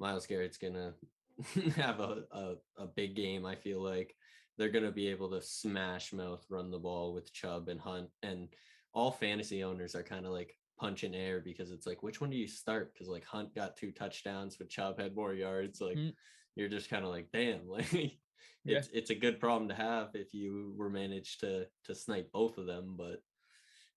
Myles 0.00 0.26
Garrett's 0.26 0.58
gonna 0.58 0.94
have 1.76 2.00
a, 2.00 2.24
a 2.32 2.54
a 2.76 2.86
big 2.86 3.14
game. 3.14 3.46
I 3.46 3.54
feel 3.54 3.80
like 3.80 4.16
they're 4.58 4.68
gonna 4.68 4.90
be 4.90 5.06
able 5.06 5.30
to 5.30 5.40
smash 5.40 6.12
mouth 6.12 6.44
run 6.50 6.72
the 6.72 6.78
ball 6.78 7.14
with 7.14 7.32
Chubb 7.32 7.68
and 7.68 7.80
Hunt, 7.80 8.08
and 8.24 8.48
all 8.92 9.10
fantasy 9.10 9.62
owners 9.62 9.94
are 9.94 10.02
kind 10.02 10.26
of 10.26 10.32
like 10.32 10.56
punching 10.78 11.14
air 11.14 11.40
because 11.40 11.70
it's 11.70 11.86
like 11.86 12.02
which 12.02 12.20
one 12.20 12.30
do 12.30 12.36
you 12.36 12.48
start? 12.48 12.92
Because 12.92 13.08
like 13.08 13.24
Hunt 13.24 13.54
got 13.54 13.76
two 13.76 13.92
touchdowns, 13.92 14.56
but 14.56 14.68
Chubb 14.68 14.98
had 15.00 15.14
more 15.14 15.34
yards. 15.34 15.80
Like 15.80 15.96
Mm. 15.96 16.14
you're 16.56 16.68
just 16.68 16.90
kind 16.90 17.04
of 17.04 17.10
like, 17.10 17.30
damn, 17.32 17.68
like 17.68 17.92
Yeah. 17.92 18.78
it's 18.78 18.88
it's 18.92 19.10
a 19.10 19.14
good 19.14 19.38
problem 19.40 19.68
to 19.68 19.74
have 19.74 20.14
if 20.14 20.34
you 20.34 20.74
were 20.76 20.90
managed 20.90 21.40
to 21.40 21.66
to 21.84 21.94
snipe 21.94 22.30
both 22.32 22.58
of 22.58 22.66
them, 22.66 22.94
but 22.96 23.22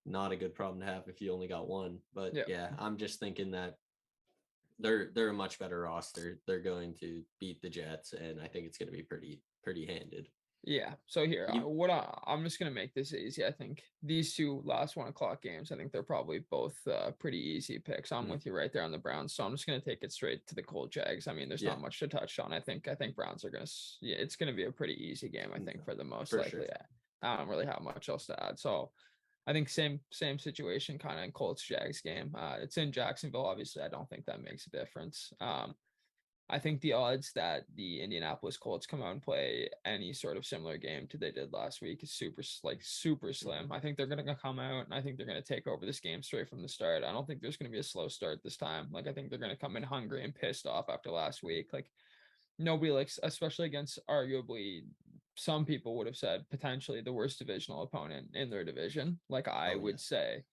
not 0.05 0.31
a 0.33 0.35
good 0.35 0.53
problem 0.53 0.81
to 0.81 0.85
have 0.85 1.07
if 1.07 1.21
you 1.21 1.31
only 1.33 1.47
got 1.47 1.67
one. 1.67 1.99
But 2.13 2.33
Yeah. 2.35 2.43
yeah, 2.47 2.75
I'm 2.77 2.97
just 2.97 3.19
thinking 3.19 3.51
that 3.51 3.77
they're 4.79 5.11
they're 5.13 5.29
a 5.29 5.33
much 5.33 5.59
better 5.59 5.81
roster. 5.81 6.41
They're 6.45 6.59
going 6.59 6.93
to 6.95 7.23
beat 7.39 7.61
the 7.61 7.69
Jets, 7.69 8.13
and 8.13 8.41
I 8.41 8.47
think 8.47 8.65
it's 8.65 8.77
going 8.77 8.91
to 8.91 8.97
be 8.97 9.03
pretty 9.03 9.41
pretty 9.63 9.85
handed. 9.85 10.27
Yeah. 10.65 10.93
So 11.07 11.25
here, 11.25 11.49
You- 11.53 11.65
uh, 11.65 11.67
what 11.67 11.89
I, 11.89 12.17
I'm 12.25 12.43
just 12.43 12.57
gonna 12.57 12.71
make 12.71 12.93
this 12.93 13.13
easy. 13.13 13.45
I 13.45 13.51
think 13.51 13.83
these 14.01 14.33
two 14.35 14.61
last 14.63 14.95
one 14.95 15.07
o'clock 15.07 15.41
games. 15.41 15.71
I 15.71 15.75
think 15.75 15.91
they're 15.91 16.03
probably 16.03 16.39
both 16.39 16.75
uh, 16.87 17.11
pretty 17.19 17.37
easy 17.37 17.79
picks. 17.79 18.11
I'm 18.11 18.27
Mhm. 18.27 18.31
with 18.31 18.45
you 18.45 18.53
right 18.55 18.71
there 18.71 18.83
on 18.83 18.91
the 18.91 18.97
Browns. 18.97 19.33
So 19.33 19.43
I'm 19.43 19.51
just 19.51 19.67
gonna 19.67 19.81
take 19.81 20.03
it 20.03 20.13
straight 20.13 20.47
to 20.47 20.55
the 20.55 20.63
Colts 20.63 20.93
Jags. 20.93 21.27
I 21.27 21.33
mean, 21.33 21.49
there's 21.49 21.61
Yeah. 21.61 21.71
not 21.71 21.81
much 21.81 21.99
to 21.99 22.07
touch 22.07 22.39
on. 22.39 22.53
I 22.53 22.59
think 22.61 22.87
I 22.87 22.95
think 22.95 23.15
Browns 23.15 23.43
are 23.43 23.49
gonna. 23.49 23.65
Yeah, 24.01 24.15
it's 24.17 24.35
gonna 24.37 24.53
be 24.53 24.63
a 24.63 24.71
pretty 24.71 24.93
easy 24.95 25.27
game. 25.29 25.51
I 25.53 25.59
think 25.59 25.83
for 25.83 25.95
the 25.95 26.03
most 26.05 26.29
for 26.29 26.43
sure. 26.43 26.61
likely. 26.61 26.75
I 27.21 27.37
don't 27.37 27.47
really 27.49 27.65
have 27.65 27.81
much 27.81 28.09
else 28.09 28.25
to 28.27 28.43
add. 28.43 28.59
So. 28.59 28.91
I 29.45 29.51
think 29.51 29.67
same 29.67 29.99
same 30.09 30.39
situation 30.39 30.97
kind 30.97 31.17
of 31.19 31.25
in 31.25 31.33
Colts 31.33 31.61
Jags 31.67 31.99
game. 31.99 32.33
Uh, 32.33 32.59
it's 32.61 32.77
in 32.77 32.93
Jacksonville. 32.93 33.45
Obviously, 33.45 33.81
I 33.83 33.89
don't 33.89 34.09
think 34.09 34.25
that 34.25 34.41
makes 34.41 34.67
a 34.67 34.69
difference. 34.69 35.33
Um, 35.41 35.75
I 36.49 36.59
think 36.59 36.81
the 36.81 36.93
odds 36.93 37.31
that 37.33 37.63
the 37.73 38.01
Indianapolis 38.01 38.57
Colts 38.57 38.85
come 38.85 39.01
out 39.01 39.13
and 39.13 39.21
play 39.21 39.69
any 39.85 40.13
sort 40.13 40.37
of 40.37 40.45
similar 40.45 40.77
game 40.77 41.07
to 41.07 41.17
they 41.17 41.31
did 41.31 41.53
last 41.53 41.81
week 41.81 42.03
is 42.03 42.11
super 42.11 42.43
like 42.63 42.79
super 42.83 43.31
slim. 43.33 43.65
Mm-hmm. 43.65 43.73
I 43.73 43.79
think 43.79 43.97
they're 43.97 44.05
gonna 44.07 44.35
come 44.35 44.59
out 44.59 44.85
and 44.85 44.93
I 44.93 45.01
think 45.01 45.17
they're 45.17 45.25
gonna 45.25 45.41
take 45.41 45.67
over 45.67 45.85
this 45.85 46.01
game 46.01 46.21
straight 46.21 46.49
from 46.49 46.61
the 46.61 46.67
start. 46.67 47.03
I 47.03 47.11
don't 47.11 47.25
think 47.25 47.41
there's 47.41 47.57
gonna 47.57 47.71
be 47.71 47.79
a 47.79 47.83
slow 47.83 48.07
start 48.09 48.41
this 48.43 48.57
time. 48.57 48.89
Like 48.91 49.07
I 49.07 49.13
think 49.13 49.29
they're 49.29 49.39
gonna 49.39 49.55
come 49.57 49.77
in 49.77 49.83
hungry 49.83 50.23
and 50.23 50.35
pissed 50.35 50.67
off 50.67 50.89
after 50.89 51.09
last 51.11 51.43
week. 51.43 51.71
Like 51.71 51.89
nobody 52.59 52.91
likes, 52.91 53.19
especially 53.23 53.65
against 53.65 53.99
arguably 54.09 54.81
some 55.35 55.65
people 55.65 55.95
would 55.97 56.07
have 56.07 56.17
said 56.17 56.47
potentially 56.51 57.01
the 57.01 57.13
worst 57.13 57.39
divisional 57.39 57.83
opponent 57.83 58.35
in 58.35 58.49
their 58.49 58.63
division. 58.63 59.19
Like 59.29 59.47
I 59.47 59.75
Oh, 59.75 59.79
would 59.79 59.95
yeah. 59.95 59.97
say 59.97 60.43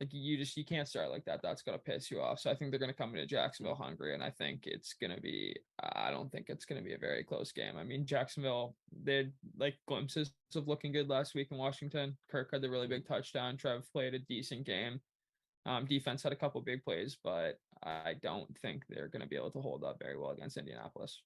like 0.00 0.12
you 0.12 0.36
just 0.36 0.56
you 0.56 0.64
can't 0.64 0.88
start 0.88 1.10
like 1.10 1.24
that. 1.26 1.40
That's 1.42 1.62
gonna 1.62 1.78
piss 1.78 2.10
you 2.10 2.20
off. 2.20 2.40
So 2.40 2.50
I 2.50 2.54
think 2.54 2.70
they're 2.70 2.80
gonna 2.80 2.92
come 2.92 3.14
into 3.14 3.26
Jacksonville 3.26 3.74
hungry, 3.74 4.14
and 4.14 4.22
I 4.22 4.30
think 4.30 4.66
it's 4.66 4.94
gonna 5.00 5.20
be. 5.20 5.54
I 5.94 6.10
don't 6.10 6.30
think 6.32 6.46
it's 6.48 6.64
gonna 6.64 6.82
be 6.82 6.94
a 6.94 6.98
very 6.98 7.22
close 7.22 7.52
game. 7.52 7.76
I 7.76 7.84
mean, 7.84 8.06
Jacksonville 8.06 8.76
they 8.92 9.16
had 9.16 9.32
like 9.58 9.76
glimpses 9.86 10.32
of 10.56 10.68
looking 10.68 10.92
good 10.92 11.08
last 11.08 11.34
week 11.34 11.48
in 11.50 11.58
Washington. 11.58 12.16
Kirk 12.30 12.50
had 12.52 12.62
the 12.62 12.70
really 12.70 12.88
big 12.88 13.06
touchdown. 13.06 13.56
Trev 13.56 13.84
played 13.92 14.14
a 14.14 14.18
decent 14.18 14.64
game. 14.66 15.00
Um, 15.66 15.84
defense 15.84 16.22
had 16.22 16.32
a 16.32 16.36
couple 16.36 16.60
big 16.62 16.82
plays, 16.82 17.18
but 17.22 17.58
I 17.84 18.14
don't 18.22 18.56
think 18.58 18.84
they're 18.88 19.08
gonna 19.08 19.26
be 19.26 19.36
able 19.36 19.50
to 19.52 19.60
hold 19.60 19.84
up 19.84 19.98
very 20.00 20.16
well 20.18 20.30
against 20.30 20.56
Indianapolis. 20.56 21.20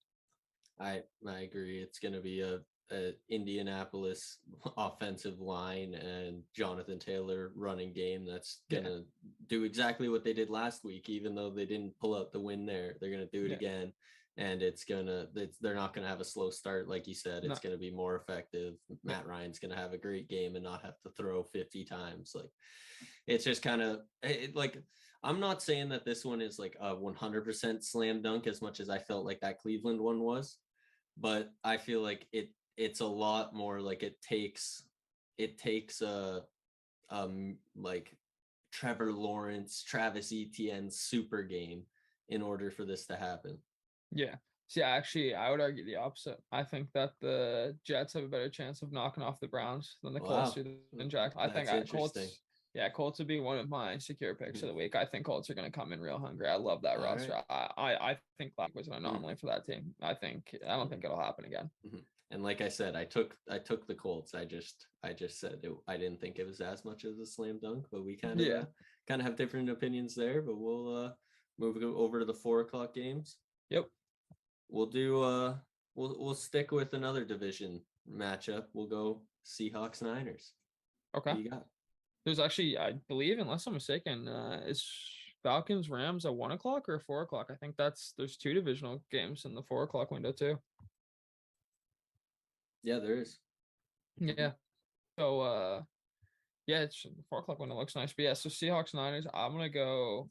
I 0.81 1.03
I 1.27 1.41
agree. 1.41 1.79
It's 1.79 1.99
going 1.99 2.15
to 2.15 2.21
be 2.21 2.41
a, 2.41 2.61
a 2.92 3.12
Indianapolis 3.29 4.38
offensive 4.77 5.40
line 5.40 5.94
and 5.94 6.42
Jonathan 6.55 6.99
Taylor 6.99 7.53
running 7.57 7.92
game 7.92 8.27
that's 8.27 8.62
going 8.70 8.85
to 8.85 9.05
do 9.49 9.64
exactly 9.64 10.09
what 10.09 10.25
they 10.25 10.33
did 10.33 10.51
last 10.51 10.85
week. 10.85 11.09
Even 11.09 11.35
though 11.35 11.51
they 11.51 11.66
didn't 11.66 11.99
pull 12.01 12.14
out 12.16 12.33
the 12.33 12.40
win 12.40 12.66
there, 12.66 12.97
they're 13.01 13.11
going 13.11 13.27
to 13.27 13.38
do 13.38 13.47
it 13.47 13.51
Yeah. 13.51 13.57
again, 13.57 13.92
and 14.37 14.62
it's 14.62 14.85
gonna. 14.85 15.29
It's, 15.35 15.59
they're 15.59 15.75
not 15.75 15.94
going 15.94 16.05
to 16.05 16.11
have 16.11 16.20
a 16.20 16.25
slow 16.25 16.51
start, 16.51 16.88
like 16.88 17.07
you 17.07 17.14
said. 17.14 17.44
It's 17.44 17.62
No. 17.62 17.68
going 17.68 17.75
to 17.75 17.81
be 17.81 17.90
more 17.90 18.16
effective. 18.16 18.75
Matt 19.03 19.27
Ryan's 19.27 19.59
going 19.59 19.73
to 19.73 19.81
have 19.81 19.92
a 19.92 19.99
great 19.99 20.29
game 20.29 20.57
and 20.57 20.64
not 20.64 20.83
have 20.83 21.01
to 21.03 21.11
throw 21.11 21.42
fifty 21.42 21.85
times. 21.85 22.33
Like 22.35 22.51
it's 23.27 23.44
just 23.44 23.62
kind 23.62 23.83
of 23.83 24.01
eh, 24.23 24.29
it, 24.44 24.57
like. 24.57 24.83
I'm 25.27 25.40
not 25.40 25.62
saying 25.62 25.88
that 25.88 26.05
this 26.05 26.23
one 26.23 26.42
is 26.42 26.59
like 26.59 26.77
a 26.79 26.94
100% 26.94 27.83
slam 27.83 28.20
dunk 28.20 28.47
as 28.47 28.61
much 28.61 28.79
as 28.79 28.90
I 28.90 28.99
felt 28.99 29.25
like 29.25 29.40
that 29.40 29.59
Cleveland 29.59 29.99
one 29.99 30.20
was 30.20 30.59
but 31.16 31.51
I 31.62 31.77
feel 31.77 32.03
like 32.03 32.27
it 32.33 32.51
it's 32.77 33.01
a 33.01 33.07
lot 33.07 33.55
more 33.55 33.81
like 33.81 34.03
it 34.03 34.21
takes 34.21 34.83
it 35.39 35.59
takes 35.59 36.01
a 36.03 36.43
um 37.11 37.57
like 37.77 38.17
Trevor 38.73 39.13
Lawrence, 39.13 39.83
Travis 39.87 40.33
Etienne 40.33 40.91
super 40.91 41.43
game 41.43 41.83
in 42.29 42.43
order 42.43 42.71
for 42.71 42.85
this 42.85 43.07
to 43.07 43.17
happen. 43.17 43.59
Yeah. 44.11 44.35
See, 44.67 44.83
actually, 44.83 45.35
I 45.35 45.51
would 45.51 45.61
argue 45.61 45.85
the 45.85 45.97
opposite. 45.97 46.41
I 46.51 46.65
think 46.65 46.89
that 46.95 47.13
the 47.21 47.77
Jets 47.85 48.15
have 48.15 48.25
a 48.25 48.29
better 48.29 48.49
chance 48.49 48.83
of 48.83 48.91
knocking 48.93 49.23
off 49.23 49.39
the 49.39 49.47
Browns 49.47 49.99
than 50.03 50.15
the 50.15 50.21
Colts 50.21 50.57
Wow. 50.57 50.63
do 50.65 50.77
than 50.93 51.09
Jack. 51.11 51.35
I 51.37 51.49
think 51.49 51.69
I, 51.69 51.83
Colts. 51.83 52.41
Yeah, 52.75 52.89
Colts 52.89 53.19
would 53.21 53.29
be 53.29 53.39
one 53.39 53.59
of 53.59 53.69
my 53.69 53.99
secure 53.99 54.35
picks 54.35 54.63
of 54.63 54.69
the 54.69 54.75
week. 54.75 54.97
I 54.97 55.05
think 55.05 55.25
Colts 55.27 55.49
are 55.51 55.55
going 55.55 55.71
to 55.71 55.79
come 55.79 55.93
in 55.93 56.01
real 56.01 56.19
hungry. 56.19 56.49
I 56.49 56.57
love 56.57 56.83
that 56.83 56.97
All 56.97 57.05
roster. 57.05 57.41
I, 57.49 57.69
I 57.77 58.11
I 58.11 58.19
think 58.39 58.57
Black 58.57 58.75
was 58.75 58.89
an 58.89 58.95
Mm-hmm. 58.95 59.05
anomaly 59.05 59.37
for 59.37 59.47
that 59.47 59.65
team. 59.67 59.95
I 60.03 60.15
think 60.15 60.57
I 60.67 60.75
don't 60.77 60.91
think 60.91 61.05
it'll 61.05 61.21
happen 61.21 61.45
again. 61.45 61.71
And 62.35 62.42
like 62.42 62.61
I 62.61 62.68
said, 62.68 62.97
I 62.97 63.05
took 63.05 63.37
I 63.49 63.59
took 63.59 63.87
the 63.87 63.94
Colts. 63.94 64.35
I 64.35 64.44
just 64.44 64.88
I 65.05 65.12
just 65.12 65.38
said 65.38 65.61
it, 65.62 65.70
I 65.87 65.97
didn't 65.97 66.20
think 66.20 66.40
it 66.40 66.47
was 66.47 66.61
as 66.61 66.85
much 66.85 67.05
as 67.05 67.20
a 67.20 67.25
slam 67.27 67.61
dunk, 67.62 67.87
but 67.92 68.05
we 68.05 68.16
kind 68.16 68.40
of 68.40 68.44
Yeah. 68.47 68.64
kind 69.07 69.20
of 69.20 69.27
have 69.27 69.37
different 69.37 69.70
opinions 69.70 70.16
there. 70.16 70.42
But 70.42 70.59
we'll 70.59 70.97
uh 70.97 71.12
move 71.59 71.81
over 71.81 72.18
to 72.18 72.25
the 72.25 72.35
four 72.35 72.61
o'clock 72.61 72.92
games. 72.92 73.37
Yep. 73.70 73.87
We'll 74.68 74.87
do 74.87 75.23
uh 75.23 75.59
we'll 75.94 76.16
we'll 76.18 76.35
stick 76.35 76.73
with 76.73 76.92
another 76.92 77.25
division 77.25 77.83
matchup. 78.11 78.64
We'll 78.73 78.88
go 78.88 79.23
Seahawks 79.47 80.03
Niners. 80.03 80.55
Okay. 81.16 81.37
You 81.37 81.51
got? 81.51 81.66
There's 82.25 82.40
actually, 82.40 82.77
I 82.79 82.94
believe, 83.07 83.38
unless 83.38 83.66
I'm 83.66 83.75
mistaken, 83.75 84.27
uh, 84.27 84.62
is 84.66 84.83
Falcons 85.42 85.90
Rams 85.90 86.25
at 86.25 86.35
one 86.35 86.53
o'clock 86.53 86.88
or 86.88 86.99
four 86.99 87.20
o'clock? 87.23 87.49
I 87.51 87.55
think 87.57 87.77
that's 87.77 88.14
there's 88.16 88.38
two 88.38 88.55
divisional 88.55 89.05
games 89.12 89.44
in 89.44 89.55
the 89.55 89.62
four 89.62 89.85
o'clock 89.85 90.11
window 90.11 90.33
too. 90.33 90.59
Yeah, 92.85 92.99
there 93.01 93.16
is. 93.18 93.38
Yeah. 94.18 94.53
So 95.18 95.40
uh 95.40 95.83
yeah, 96.66 96.81
it's 96.81 97.05
four 97.29 97.40
o'clock 97.40 97.59
when 97.59 97.70
it 97.70 97.75
looks 97.75 97.97
nice. 97.97 98.12
But 98.12 98.23
yeah, 98.23 98.35
so 98.35 98.49
Seahawks 98.49 98.94
Niners, 98.94 99.27
I'm 99.35 99.53
gonna 99.53 99.68
go 99.68 100.31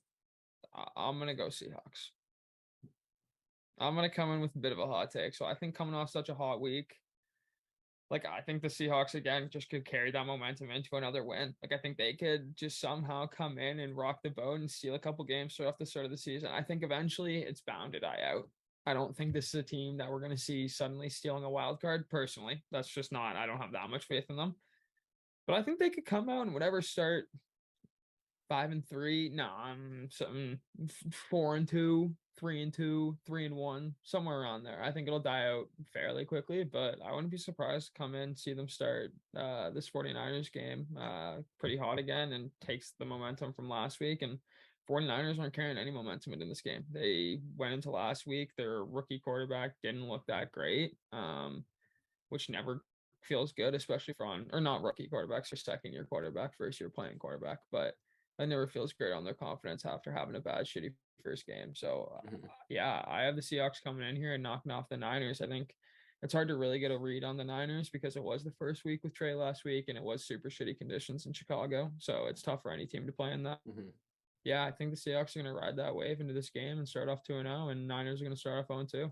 I- 0.74 0.88
I'm 0.96 1.20
gonna 1.20 1.36
go 1.36 1.48
Seahawks. 1.48 2.12
I'm 3.80 3.96
gonna 3.96 4.10
come 4.10 4.32
in 4.32 4.40
with 4.42 4.56
a 4.56 4.60
bit 4.60 4.72
of 4.72 4.80
a 4.80 4.88
hot 4.88 5.12
take. 5.12 5.34
So 5.36 5.46
I 5.46 5.56
think 5.56 5.76
coming 5.76 5.96
off 5.96 6.10
such 6.12 6.30
a 6.30 6.36
hot 6.36 6.62
week, 6.62 6.94
like 8.10 8.26
I 8.26 8.42
think 8.42 8.62
the 8.62 8.68
Seahawks 8.68 9.16
again 9.16 9.50
just 9.52 9.70
could 9.70 9.86
carry 9.86 10.12
that 10.12 10.26
momentum 10.26 10.70
into 10.70 10.96
another 10.96 11.24
win. 11.24 11.56
Like 11.64 11.74
I 11.74 11.82
think 11.82 11.98
they 11.98 12.14
could 12.14 12.56
just 12.56 12.80
somehow 12.80 13.26
come 13.26 13.58
in 13.58 13.80
and 13.80 13.98
rock 13.98 14.22
the 14.24 14.30
boat 14.30 14.60
and 14.60 14.70
steal 14.70 14.94
a 14.96 15.00
couple 15.00 15.26
games 15.26 15.54
straight 15.54 15.68
off 15.68 15.80
the 15.80 15.86
start 15.86 16.06
of 16.06 16.12
the 16.12 16.18
season. 16.18 16.50
I 16.52 16.62
think 16.62 16.84
eventually 16.84 17.42
it's 17.42 17.62
bound 17.62 17.94
to 17.94 18.00
die 18.00 18.20
out. 18.24 18.48
I 18.86 18.94
don't 18.94 19.16
think 19.16 19.34
this 19.34 19.48
is 19.48 19.56
a 19.56 19.64
team 19.64 19.98
that 19.98 20.12
we're 20.12 20.20
going 20.20 20.32
to 20.32 20.38
see 20.38 20.68
suddenly 20.68 21.10
stealing 21.10 21.44
a 21.44 21.50
wild 21.50 21.82
card. 21.82 22.10
Personally, 22.10 22.64
that's 22.72 22.90
just 22.90 23.12
not. 23.12 23.36
I 23.36 23.46
don't 23.46 23.62
have 23.62 23.72
that 23.72 23.90
much 23.90 24.06
faith 24.06 24.26
in 24.30 24.36
them. 24.36 24.56
But 25.48 25.56
I 25.56 25.64
think 25.64 25.80
they 25.80 25.90
could 25.90 26.06
come 26.06 26.30
out 26.30 26.46
and 26.46 26.54
whatever 26.54 26.82
start 26.82 27.26
five 28.50 28.72
and 28.72 28.88
three. 28.88 29.30
No, 29.30 29.50
I'm 29.58 30.10
something 30.12 30.60
four 31.30 31.56
and 31.56 31.68
two, 31.68 32.14
three 32.38 32.62
and 32.62 32.74
two, 32.74 33.18
three 33.26 33.46
and 33.46 33.56
one, 33.56 33.96
somewhere 34.04 34.42
around 34.42 34.64
there. 34.64 34.82
I 34.84 34.92
think 34.92 35.08
it'll 35.08 35.20
die 35.20 35.48
out 35.48 35.68
fairly 35.94 36.26
quickly, 36.26 36.64
but 36.64 36.96
I 37.06 37.14
wouldn't 37.14 37.32
be 37.32 37.38
surprised 37.38 37.88
to 37.88 37.98
come 37.98 38.16
in, 38.16 38.36
see 38.36 38.54
them 38.54 38.70
start 38.70 39.12
uh, 39.38 39.70
this 39.70 39.90
49ers 39.90 40.52
game 40.52 40.88
uh, 41.00 41.38
pretty 41.60 41.78
hot 41.78 42.00
again 42.00 42.34
and 42.34 42.52
takes 42.62 42.94
the 43.00 43.06
momentum 43.06 43.54
from 43.54 43.70
last 43.70 44.00
week. 44.00 44.22
And 44.22 44.40
49ers 44.90 45.40
aren't 45.40 45.54
carrying 45.54 45.78
any 45.78 45.92
momentum 45.92 46.34
into 46.34 46.46
this 46.46 46.62
game. 46.62 46.86
They 46.92 47.42
went 47.56 47.74
into 47.74 47.90
last 47.92 48.26
week, 48.28 48.52
their 48.56 48.84
rookie 48.84 49.20
quarterback 49.20 49.76
didn't 49.82 50.08
look 50.08 50.26
that 50.28 50.52
great, 50.52 50.98
um, 51.12 51.66
which 52.30 52.50
never 52.50 52.86
feels 53.24 53.54
good, 53.54 53.74
especially 53.76 54.14
for 54.16 54.26
on 54.26 54.50
or 54.52 54.60
not 54.62 54.82
rookie 54.84 55.08
quarterbacks 55.10 55.52
or 55.54 55.56
second 55.56 55.94
year 55.94 56.06
quarterback, 56.06 56.56
first 56.58 56.80
year 56.80 56.90
playing 56.90 57.18
quarterback, 57.20 57.60
but 57.72 57.96
that 58.38 58.48
never 58.48 58.68
feels 58.68 58.94
great 58.94 59.14
on 59.14 59.24
their 59.24 59.34
confidence 59.34 59.86
after 59.86 60.12
having 60.12 60.36
a 60.36 60.40
bad 60.42 60.66
shitty 60.66 60.94
first 61.24 61.46
game. 61.46 61.74
So 61.76 62.20
uh, 62.26 62.30
Mhm. 62.30 62.50
yeah, 62.70 63.04
I 63.08 63.22
have 63.24 63.36
the 63.38 63.42
Seahawks 63.42 63.82
coming 63.82 64.08
in 64.08 64.16
here 64.18 64.34
and 64.34 64.44
knocking 64.44 64.72
off 64.74 64.90
the 64.90 64.98
Niners. 64.98 65.40
I 65.42 65.48
think 65.48 65.76
it's 66.22 66.34
hard 66.34 66.50
to 66.50 66.58
really 66.58 66.80
get 66.80 66.92
a 66.92 66.98
read 66.98 67.24
on 67.24 67.38
the 67.38 67.44
Niners 67.46 67.90
because 67.90 68.18
it 68.18 68.24
was 68.24 68.44
the 68.44 68.52
first 68.52 68.84
week 68.84 69.04
with 69.04 69.14
Trey 69.14 69.34
last 69.34 69.64
week 69.64 69.86
and 69.88 69.98
it 69.98 70.04
was 70.04 70.26
super 70.26 70.50
shitty 70.50 70.78
conditions 70.78 71.26
in 71.26 71.34
Chicago. 71.34 71.94
So 72.00 72.28
it's 72.28 72.42
tough 72.42 72.62
for 72.64 72.72
any 72.72 72.86
team 72.88 73.06
to 73.06 73.14
play 73.14 73.32
in 73.32 73.44
that. 73.44 73.62
Mhm. 73.66 73.94
Yeah, 74.44 74.66
I 74.66 74.72
think 74.72 74.92
the 74.92 74.98
Seahawks 74.98 75.36
are 75.36 75.44
going 75.44 75.54
to 75.54 75.60
ride 75.60 75.78
that 75.78 75.96
wave 75.96 76.20
into 76.20 76.34
this 76.34 76.50
game 76.50 76.78
and 76.80 76.88
start 76.88 77.10
off 77.10 77.24
2 77.24 77.38
and 77.38 77.48
0 77.48 77.70
and 77.70 77.88
Niners 77.88 78.22
are 78.22 78.26
going 78.26 78.36
to 78.36 78.40
start 78.40 78.60
off 78.60 78.68
0 78.68 78.86
2. 79.10 79.12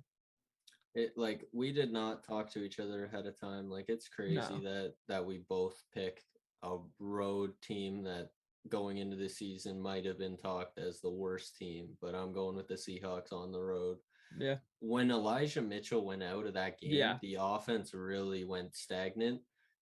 It 0.93 1.13
like 1.15 1.47
we 1.53 1.71
did 1.71 1.93
not 1.93 2.23
talk 2.25 2.51
to 2.51 2.63
each 2.63 2.79
other 2.79 3.05
ahead 3.05 3.25
of 3.25 3.39
time. 3.39 3.69
Like 3.69 3.85
it's 3.87 4.09
crazy 4.09 4.35
No. 4.35 4.59
that 4.63 4.93
that 5.07 5.25
we 5.25 5.37
both 5.47 5.81
picked 5.93 6.25
a 6.63 6.77
road 6.99 7.53
team 7.61 8.03
that 8.03 8.29
going 8.69 8.97
into 8.97 9.15
the 9.15 9.29
season 9.29 9.81
might 9.81 10.05
have 10.05 10.19
been 10.19 10.37
talked 10.37 10.77
as 10.77 10.99
the 10.99 11.09
worst 11.09 11.57
team, 11.57 11.97
but 12.01 12.13
I'm 12.13 12.33
going 12.33 12.55
with 12.55 12.67
the 12.67 12.75
Seahawks 12.75 13.31
on 13.31 13.51
the 13.51 13.61
road. 13.61 13.97
Yeah. 14.37 14.57
When 14.79 15.11
Elijah 15.11 15.61
Mitchell 15.61 16.05
went 16.05 16.23
out 16.23 16.45
of 16.45 16.53
that 16.53 16.79
game, 16.79 16.91
Yeah. 16.91 17.17
the 17.21 17.37
offense 17.39 17.93
really 17.93 18.43
went 18.43 18.75
stagnant. 18.75 19.41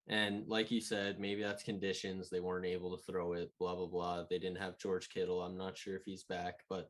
And 0.10 0.48
like 0.48 0.72
you 0.72 0.82
said, 0.82 1.20
maybe 1.20 1.44
that's 1.44 1.64
conditions. 1.64 2.30
They 2.30 2.40
weren't 2.40 2.66
able 2.66 2.98
to 2.98 3.04
throw 3.04 3.34
it, 3.34 3.52
blah, 3.60 3.76
blah, 3.76 3.86
blah. 3.86 4.24
They 4.28 4.40
didn't 4.40 4.58
have 4.58 4.80
George 4.80 5.10
Kittle. 5.10 5.42
I'm 5.42 5.58
not 5.58 5.78
sure 5.78 5.96
if 5.96 6.04
he's 6.04 6.24
back, 6.24 6.62
but 6.68 6.90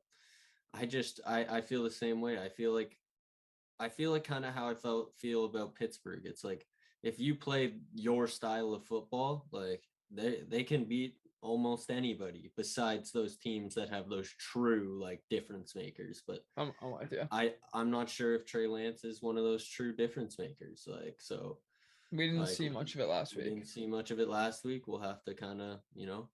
I 0.74 0.86
just 0.86 1.20
I, 1.28 1.46
I 1.50 1.62
feel 1.62 1.84
the 1.84 1.92
same 1.92 2.22
way. 2.22 2.40
I 2.40 2.48
feel 2.48 2.74
like 2.74 2.98
I 3.80 3.90
feel 3.90 4.12
like 4.12 4.24
kind 4.24 4.46
of 4.46 4.54
how 4.54 4.70
I 4.70 4.74
felt 4.74 5.14
feel 5.18 5.46
about 5.46 5.76
Pittsburgh. 5.76 6.22
It's 6.26 6.44
like 6.44 6.66
if 7.04 7.20
you 7.20 7.36
play 7.36 7.74
your 7.94 8.28
style 8.28 8.74
of 8.74 8.86
football, 8.86 9.48
like 9.52 9.84
they 10.12 10.44
they 10.48 10.64
can 10.64 10.86
beat 10.86 11.16
almost 11.42 11.90
anybody 11.90 12.52
besides 12.58 13.12
those 13.12 13.38
teams 13.38 13.74
that 13.74 13.90
have 13.90 14.10
those 14.10 14.30
true 14.38 15.00
like 15.02 15.22
difference 15.30 15.76
makers. 15.76 16.22
But 16.26 16.40
oh, 16.58 16.72
oh, 16.82 17.00
I'm, 17.02 17.10
I'm. 17.20 17.28
I 17.32 17.54
I'm 17.74 17.92
not 17.92 18.10
sure 18.10 18.36
if 18.36 18.46
Trey 18.46 18.68
Lance 18.68 19.04
is 19.04 19.22
one 19.22 19.38
of 19.38 19.44
those 19.44 19.66
true 19.66 19.96
difference 19.96 20.38
makers. 20.38 20.86
Like 20.88 21.18
so, 21.20 21.58
We 22.12 22.26
didn't 22.26 22.42
like, 22.42 22.50
see 22.50 22.70
much 22.70 22.96
of 22.96 23.02
it 23.02 23.08
last 23.08 23.36
week. 23.36 23.46
we 23.46 23.52
week. 23.52 23.60
didn't 23.60 23.70
see 23.70 23.86
much 23.86 24.12
of 24.12 24.20
it 24.20 24.30
last 24.30 24.66
week. 24.66 24.88
We'll 24.88 25.00
have 25.00 25.24
to 25.26 25.34
kind 25.34 25.62
of 25.62 25.80
you 25.94 26.08
know, 26.08 26.30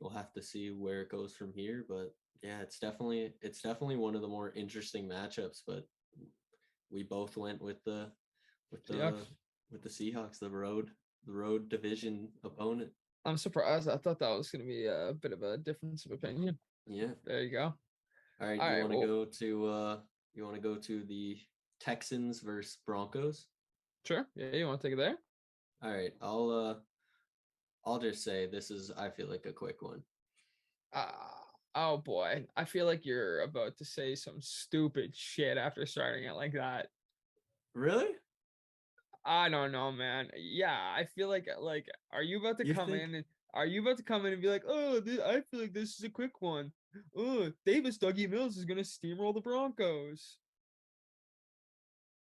we'll 0.00 0.10
have 0.10 0.32
to 0.32 0.42
see 0.42 0.70
where 0.70 1.02
it 1.02 1.10
goes 1.10 1.34
from 1.34 1.52
here. 1.52 1.84
But 1.88 2.14
yeah, 2.42 2.60
it's 2.60 2.78
definitely 2.78 3.32
it's 3.40 3.62
definitely 3.62 3.96
one 3.96 4.14
of 4.14 4.22
the 4.22 4.28
more 4.28 4.52
interesting 4.56 5.08
matchups. 5.08 5.62
But 5.66 5.84
we 6.90 7.02
both 7.02 7.36
went 7.36 7.62
with 7.62 7.82
the 7.84 8.10
with 8.72 8.84
the 8.86 8.94
Seahawks. 8.94 9.26
with 9.70 9.82
the 9.82 9.88
Seahawks, 9.88 10.38
the 10.40 10.50
road 10.50 10.90
the 11.26 11.32
road 11.32 11.68
division 11.68 12.28
opponent. 12.44 12.90
I'm 13.24 13.36
surprised. 13.36 13.88
I 13.88 13.96
thought 13.96 14.18
that 14.20 14.36
was 14.36 14.50
going 14.50 14.62
to 14.62 14.68
be 14.68 14.86
a 14.86 15.12
bit 15.20 15.32
of 15.32 15.42
a 15.42 15.58
difference 15.58 16.06
of 16.06 16.12
opinion. 16.12 16.58
Yeah. 16.86 17.10
There 17.24 17.42
you 17.42 17.50
go. 17.50 17.74
All 18.40 18.48
right. 18.48 18.58
All 18.58 18.66
you 18.68 18.72
right, 18.74 18.80
want 18.82 18.92
to 18.92 18.98
well- 18.98 19.06
go 19.06 19.24
to 19.24 19.66
uh 19.66 19.98
you 20.34 20.44
want 20.44 20.54
to 20.56 20.62
go 20.62 20.76
to 20.76 21.04
the 21.04 21.36
Texans 21.80 22.40
versus 22.40 22.78
Broncos? 22.86 23.46
Sure. 24.08 24.26
Yeah, 24.34 24.46
you 24.54 24.66
want 24.66 24.80
to 24.80 24.86
take 24.88 24.94
it 24.94 24.96
there? 24.96 25.16
All 25.82 25.92
right. 25.92 26.14
I'll 26.22 26.48
uh 26.50 26.74
I'll 27.84 27.98
just 27.98 28.24
say 28.24 28.46
this 28.46 28.70
is 28.70 28.90
I 28.96 29.10
feel 29.10 29.28
like 29.28 29.44
a 29.44 29.52
quick 29.52 29.82
one. 29.82 30.02
Uh, 30.94 31.10
oh 31.74 31.98
boy, 31.98 32.46
I 32.56 32.64
feel 32.64 32.86
like 32.86 33.04
you're 33.04 33.42
about 33.42 33.76
to 33.76 33.84
say 33.84 34.14
some 34.14 34.40
stupid 34.40 35.14
shit 35.14 35.58
after 35.58 35.84
starting 35.84 36.24
it 36.24 36.32
like 36.32 36.54
that. 36.54 36.86
Really? 37.74 38.12
I 39.26 39.50
don't 39.50 39.72
know, 39.72 39.92
man. 39.92 40.28
Yeah, 40.38 40.72
I 40.96 41.04
feel 41.04 41.28
like 41.28 41.46
like 41.60 41.84
are 42.10 42.22
you 42.22 42.40
about 42.40 42.56
to 42.60 42.66
You 42.66 42.72
come 42.72 42.88
think- 42.88 43.02
in 43.02 43.14
and 43.16 43.24
are 43.52 43.66
you 43.66 43.82
about 43.82 43.98
to 43.98 44.02
come 44.04 44.24
in 44.24 44.32
and 44.32 44.40
be 44.40 44.48
like, 44.48 44.64
oh, 44.66 45.02
thi- 45.02 45.20
I 45.22 45.42
feel 45.50 45.60
like 45.60 45.74
this 45.74 45.98
is 45.98 46.04
a 46.04 46.08
quick 46.08 46.40
one. 46.40 46.72
Oh, 47.14 47.52
Davis 47.66 47.98
Dougie 47.98 48.28
Mills 48.30 48.56
is 48.56 48.64
gonna 48.64 48.80
steamroll 48.80 49.34
the 49.34 49.42
Broncos. 49.42 50.38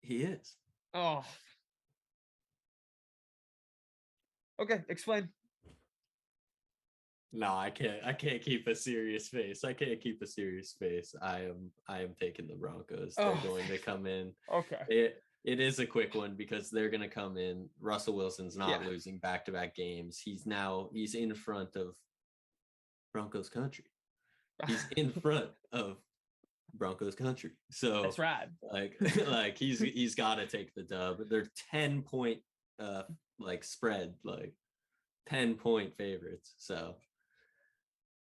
He 0.02 0.24
is. 0.24 0.56
Oh. 0.92 1.24
Okay, 4.60 4.80
explain. 4.88 5.28
No, 7.32 7.54
I 7.54 7.70
can't 7.70 8.00
I 8.04 8.12
can't 8.12 8.42
keep 8.42 8.66
a 8.66 8.74
serious 8.74 9.28
face. 9.28 9.62
I 9.64 9.72
can't 9.72 10.00
keep 10.00 10.20
a 10.20 10.26
serious 10.26 10.74
face. 10.78 11.14
I 11.22 11.42
am 11.42 11.70
I 11.88 12.02
am 12.02 12.14
taking 12.20 12.48
the 12.48 12.54
Broncos. 12.56 13.14
They're 13.14 13.26
Oh, 13.28 13.40
going 13.42 13.66
to 13.68 13.78
come 13.78 14.06
in. 14.06 14.32
Okay. 14.52 14.80
It 14.88 15.22
it 15.44 15.60
is 15.60 15.78
a 15.78 15.86
quick 15.86 16.14
one 16.14 16.34
because 16.34 16.70
they're 16.70 16.90
going 16.90 17.00
to 17.02 17.08
come 17.08 17.36
in. 17.38 17.68
Russell 17.80 18.14
Wilson's 18.14 18.56
not 18.56 18.82
Yeah. 18.82 18.88
losing 18.88 19.18
back-to-back 19.18 19.74
games. 19.76 20.18
He's 20.18 20.44
now 20.44 20.90
he's 20.92 21.14
in 21.14 21.32
front 21.34 21.76
of 21.76 21.94
Broncos 23.14 23.48
country. 23.48 23.84
He's 24.66 24.84
in 24.96 25.10
front 25.22 25.50
of 25.72 25.98
Broncos 26.74 27.14
country. 27.14 27.52
So 27.70 28.02
That's 28.02 28.18
rad. 28.18 28.50
like 28.72 28.96
like 29.28 29.56
he's 29.56 29.78
he's 29.80 30.16
got 30.16 30.34
to 30.34 30.46
take 30.48 30.74
the 30.74 30.82
dub. 30.82 31.20
They're 31.30 31.46
10 31.70 32.02
point 32.02 32.40
uh 32.80 33.02
like 33.40 33.64
spread 33.64 34.14
like 34.24 34.52
10 35.28 35.54
point 35.54 35.96
favorites. 35.96 36.54
So 36.58 36.94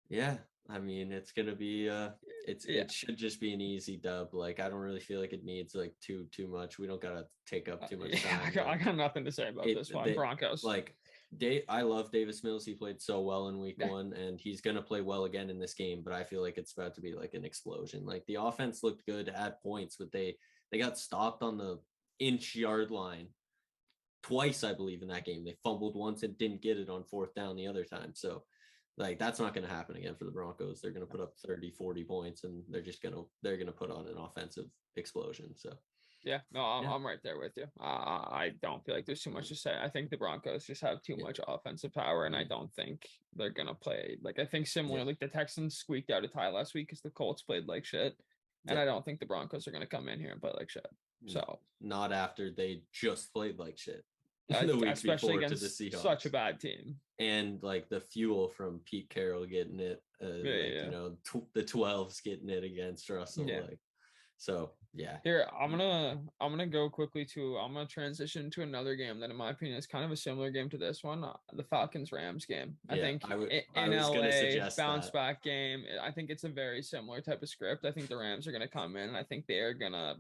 yeah, 0.09 0.37
I 0.71 0.79
mean 0.79 1.13
it's 1.13 1.33
to 1.33 1.55
be 1.55 1.89
uh 1.89 2.11
it's 2.47 2.67
Yeah. 2.69 2.83
it 2.83 2.93
should 2.93 3.17
just 3.17 3.41
be 3.41 3.53
an 3.53 3.61
easy 3.61 3.97
dub. 3.97 4.35
Like 4.35 4.61
I 4.61 4.69
don't 4.69 4.79
really 4.81 5.01
feel 5.01 5.21
like 5.21 5.33
it 5.33 5.45
needs 5.45 5.75
like 5.75 5.95
too 6.01 6.27
too 6.33 6.47
much. 6.49 6.79
We 6.79 6.87
don't 6.87 7.01
got 7.01 7.15
to 7.15 7.27
take 7.47 7.69
up 7.69 7.89
too 7.89 7.97
much 7.97 8.13
Uh, 8.15 8.19
Yeah, 8.25 8.39
I 8.41 8.45
time. 8.45 8.53
got, 8.55 8.67
I 8.67 8.77
got 8.79 8.97
nothing 8.97 9.25
to 9.25 9.33
say 9.33 9.49
about 9.49 9.67
it- 9.67 9.77
this 9.77 9.93
one. 9.93 10.07
they- 10.09 10.15
Broncos. 10.15 10.65
like 10.65 10.95
Dave, 11.39 11.63
I 11.67 11.81
love 11.81 12.13
Davis 12.13 12.45
Mills. 12.45 12.67
He 12.67 12.75
played 12.75 13.01
so 13.01 13.23
well 13.23 13.49
in 13.49 13.59
week 13.59 13.77
Yeah. 13.79 13.89
one, 13.89 14.13
and 14.13 14.39
he's 14.39 14.61
gonna 14.61 14.83
play 14.83 15.01
well 15.01 15.25
again 15.25 15.49
in 15.49 15.59
this 15.59 15.73
game. 15.73 16.03
But 16.03 16.13
I 16.13 16.25
feel 16.25 16.43
like 16.43 16.59
it's 16.59 16.75
about 16.75 16.95
to 16.97 17.01
be 17.01 17.15
like 17.15 17.33
an 17.33 17.43
explosion. 17.47 18.05
Like 18.05 18.27
the 18.27 18.35
offense 18.35 18.83
looked 18.83 19.07
good 19.07 19.31
at 19.31 19.63
points, 19.63 19.97
but 19.97 20.13
they 20.13 20.37
they 20.71 20.77
got 20.79 20.99
stopped 20.99 21.43
on 21.43 21.57
the 21.57 21.81
inch 22.19 22.55
yard 22.55 22.91
line 22.91 23.29
twice, 24.23 24.65
I 24.65 24.73
believe, 24.75 25.03
in 25.03 25.09
that 25.09 25.25
game. 25.25 25.45
They 25.45 25.57
fumbled 25.65 25.97
once 25.97 26.23
and 26.23 26.37
didn't 26.39 26.63
get 26.63 26.79
it 26.79 26.89
on 26.89 27.05
fourth 27.05 27.35
down 27.35 27.57
the 27.57 27.67
other 27.67 27.85
time. 27.85 28.13
So 28.15 28.45
like 28.99 29.19
that's 29.19 29.41
not 29.41 29.55
going 29.55 29.67
to 29.67 29.73
happen 29.73 29.97
again 29.97 30.15
for 30.15 30.25
the 30.25 30.31
Broncos. 30.31 30.81
They're 30.81 30.91
going 30.93 31.07
to 31.07 31.11
put 31.11 31.21
up 31.21 31.35
30, 31.47 31.71
40 31.71 32.05
points 32.05 32.45
and 32.45 32.63
they're 32.69 32.83
just 32.83 33.03
going 33.03 33.15
to 33.15 33.27
they're 33.43 33.57
going 33.57 33.67
to 33.67 33.73
put 33.73 33.91
on 33.91 34.07
an 34.07 34.19
offensive 34.19 34.67
explosion. 34.97 35.55
So 35.57 35.71
Yeah, 36.25 36.41
no, 36.53 36.61
I'm, 36.61 36.85
Yeah. 36.85 36.93
I'm 36.93 37.05
right 37.07 37.19
there 37.25 37.39
with 37.39 37.57
you. 37.57 37.65
Uh, 37.81 37.85
I 38.31 38.53
don't 38.63 38.85
feel 38.85 38.95
like 38.95 39.07
there's 39.07 39.23
too 39.23 39.31
much 39.31 39.49
to 39.49 39.57
say. 39.57 39.75
I 39.83 39.89
think 39.89 40.11
the 40.11 40.17
Broncos 40.19 40.67
just 40.67 40.83
have 40.83 41.03
too 41.03 41.17
Yeah. 41.19 41.25
much 41.25 41.41
offensive 41.49 41.93
power, 41.93 42.27
and 42.27 42.37
I 42.37 42.45
Mhm. 42.45 42.49
don't 42.51 42.73
think 42.75 43.09
they're 43.35 43.51
gonna 43.51 43.75
play. 43.75 44.19
Like 44.23 44.39
I 44.39 44.45
think 44.45 44.67
similar, 44.69 45.05
like 45.05 45.19
the 45.19 45.27
Texans 45.29 45.77
squeaked 45.79 46.11
out 46.11 46.23
a 46.25 46.29
tie 46.29 46.49
last 46.51 46.75
week 46.75 46.87
because 46.89 47.01
the 47.01 47.11
Colts 47.11 47.43
played 47.43 47.67
like 47.67 47.85
shit, 47.85 48.17
and 48.69 48.77
Yeah. 48.77 48.83
I 48.83 48.85
don't 48.85 49.05
think 49.05 49.19
the 49.21 49.27
Broncos 49.27 49.67
are 49.67 49.73
gonna 49.73 49.87
come 49.87 50.09
in 50.09 50.21
here 50.21 50.31
and 50.33 50.41
play 50.41 50.53
like 50.57 50.71
shit. 50.71 50.87
So 51.27 51.61
not 51.81 52.13
after 52.13 52.51
they 52.51 52.83
just 52.93 53.33
played 53.33 53.59
like 53.59 53.79
shit. 53.79 54.05
The 54.61 54.77
weeks 54.77 54.99
especially 55.01 55.35
before 55.35 55.49
to 55.49 55.55
the 55.55 55.67
against 55.87 56.03
such 56.03 56.27
a 56.27 56.31
bad 56.31 56.61
team. 56.61 56.97
and 57.19 57.63
like 57.63 57.89
the 57.89 58.01
fuel 58.01 58.49
from 58.49 58.81
Pete 58.85 59.09
Carroll 59.11 59.47
getting 59.47 59.81
it, 59.81 60.03
uh, 60.23 60.27
like, 60.29 60.45
yeah. 60.45 60.85
you 60.85 60.91
know, 60.91 61.17
tw- 61.25 61.53
the 61.55 61.63
12s 61.63 62.23
getting 62.23 62.49
it 62.51 62.65
against 62.65 63.09
Russell. 63.11 63.47
Yeah. 63.49 63.61
Like, 63.61 63.79
so 64.37 64.73
yeah, 64.95 65.19
Here, 65.25 65.47
I'm 65.59 65.71
gonna 65.71 66.21
I'm 66.41 66.51
gonna 66.51 66.67
go 66.67 66.91
quickly 66.91 67.25
to 67.27 67.57
I'm 67.57 67.73
gonna 67.73 67.87
transition 67.87 68.51
to 68.51 68.63
another 68.63 68.95
game 68.97 69.21
that, 69.21 69.31
in 69.31 69.37
my 69.37 69.49
opinion, 69.51 69.79
is 69.79 69.87
kind 69.87 70.05
of 70.05 70.11
a 70.11 70.17
similar 70.17 70.51
game 70.51 70.69
to 70.71 70.77
this 70.77 71.03
one, 71.03 71.25
uh, 71.25 71.33
the 71.55 71.63
Falcons 71.65 72.13
Rams 72.13 72.45
game. 72.45 72.77
I 72.91 72.97
Yeah, 72.97 73.03
think 73.03 73.23
I 73.31 73.37
would- 73.37 73.51
i- 73.53 73.65
I 73.75 73.87
LA 73.87 74.69
bounce 74.77 75.07
that. 75.07 75.13
back 75.15 75.43
game. 75.43 75.85
I 76.03 76.11
think 76.11 76.29
it's 76.29 76.45
a 76.45 76.49
very 76.51 76.83
similar 76.83 77.23
type 77.23 77.43
of 77.43 77.49
script. 77.49 77.87
I 77.87 77.93
think 77.93 78.09
the 78.09 78.17
Rams 78.19 78.47
are 78.47 78.53
gonna 78.53 78.69
come 78.69 78.97
in. 78.97 79.09
and 79.09 79.17
I 79.17 79.23
think 79.23 79.47
they 79.47 79.61
are 79.61 79.73
gonna 79.73 80.17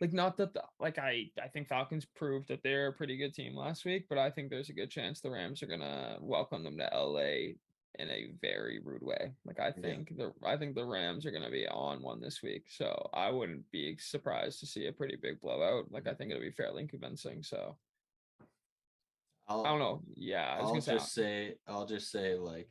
like 0.00 0.12
not 0.12 0.36
that 0.36 0.54
the, 0.54 0.62
like 0.80 0.98
I 0.98 1.30
I 1.42 1.48
think 1.48 1.68
Falcons 1.68 2.04
proved 2.04 2.48
that 2.48 2.62
they're 2.62 2.88
a 2.88 2.92
pretty 2.92 3.16
good 3.16 3.34
team 3.34 3.56
last 3.56 3.84
week, 3.84 4.06
but 4.08 4.18
I 4.18 4.30
think 4.30 4.50
there's 4.50 4.70
a 4.70 4.74
good 4.74 4.90
chance 4.90 5.20
the 5.20 5.30
Rams 5.30 5.62
are 5.62 5.66
gonna 5.66 6.18
welcome 6.20 6.64
them 6.64 6.78
to 6.78 6.90
LA 6.92 7.54
in 7.98 8.10
a 8.10 8.32
very 8.40 8.80
rude 8.80 9.02
way. 9.02 9.32
Like 9.44 9.60
I 9.60 9.66
Yeah. 9.68 9.82
think 9.82 10.16
the 10.16 10.32
I 10.42 10.56
think 10.56 10.74
the 10.74 10.84
Rams 10.84 11.24
are 11.26 11.30
going 11.30 11.44
to 11.44 11.50
be 11.50 11.68
on 11.68 12.02
one 12.02 12.20
this 12.20 12.42
week, 12.42 12.64
so 12.68 13.08
I 13.12 13.30
wouldn't 13.30 13.70
be 13.70 13.96
surprised 13.98 14.60
to 14.60 14.66
see 14.66 14.86
a 14.86 14.92
pretty 14.92 15.16
big 15.16 15.40
blowout. 15.40 15.92
Like 15.92 16.08
I 16.08 16.14
think 16.14 16.30
it'll 16.30 16.42
be 16.42 16.50
fairly 16.50 16.86
convincing. 16.86 17.42
So 17.42 17.76
I'll, 19.46 19.64
I 19.64 19.70
don't 19.70 19.78
know. 19.78 20.02
Yeah, 20.16 20.54
I 20.54 20.60
was 20.60 20.66
I'll 20.66 20.72
gonna 20.72 20.82
say, 20.82 20.92
uh 20.92 20.98
just 20.98 21.14
say, 21.14 21.54
I'll 21.68 21.86
just 21.86 22.10
say, 22.10 22.34
like, 22.34 22.68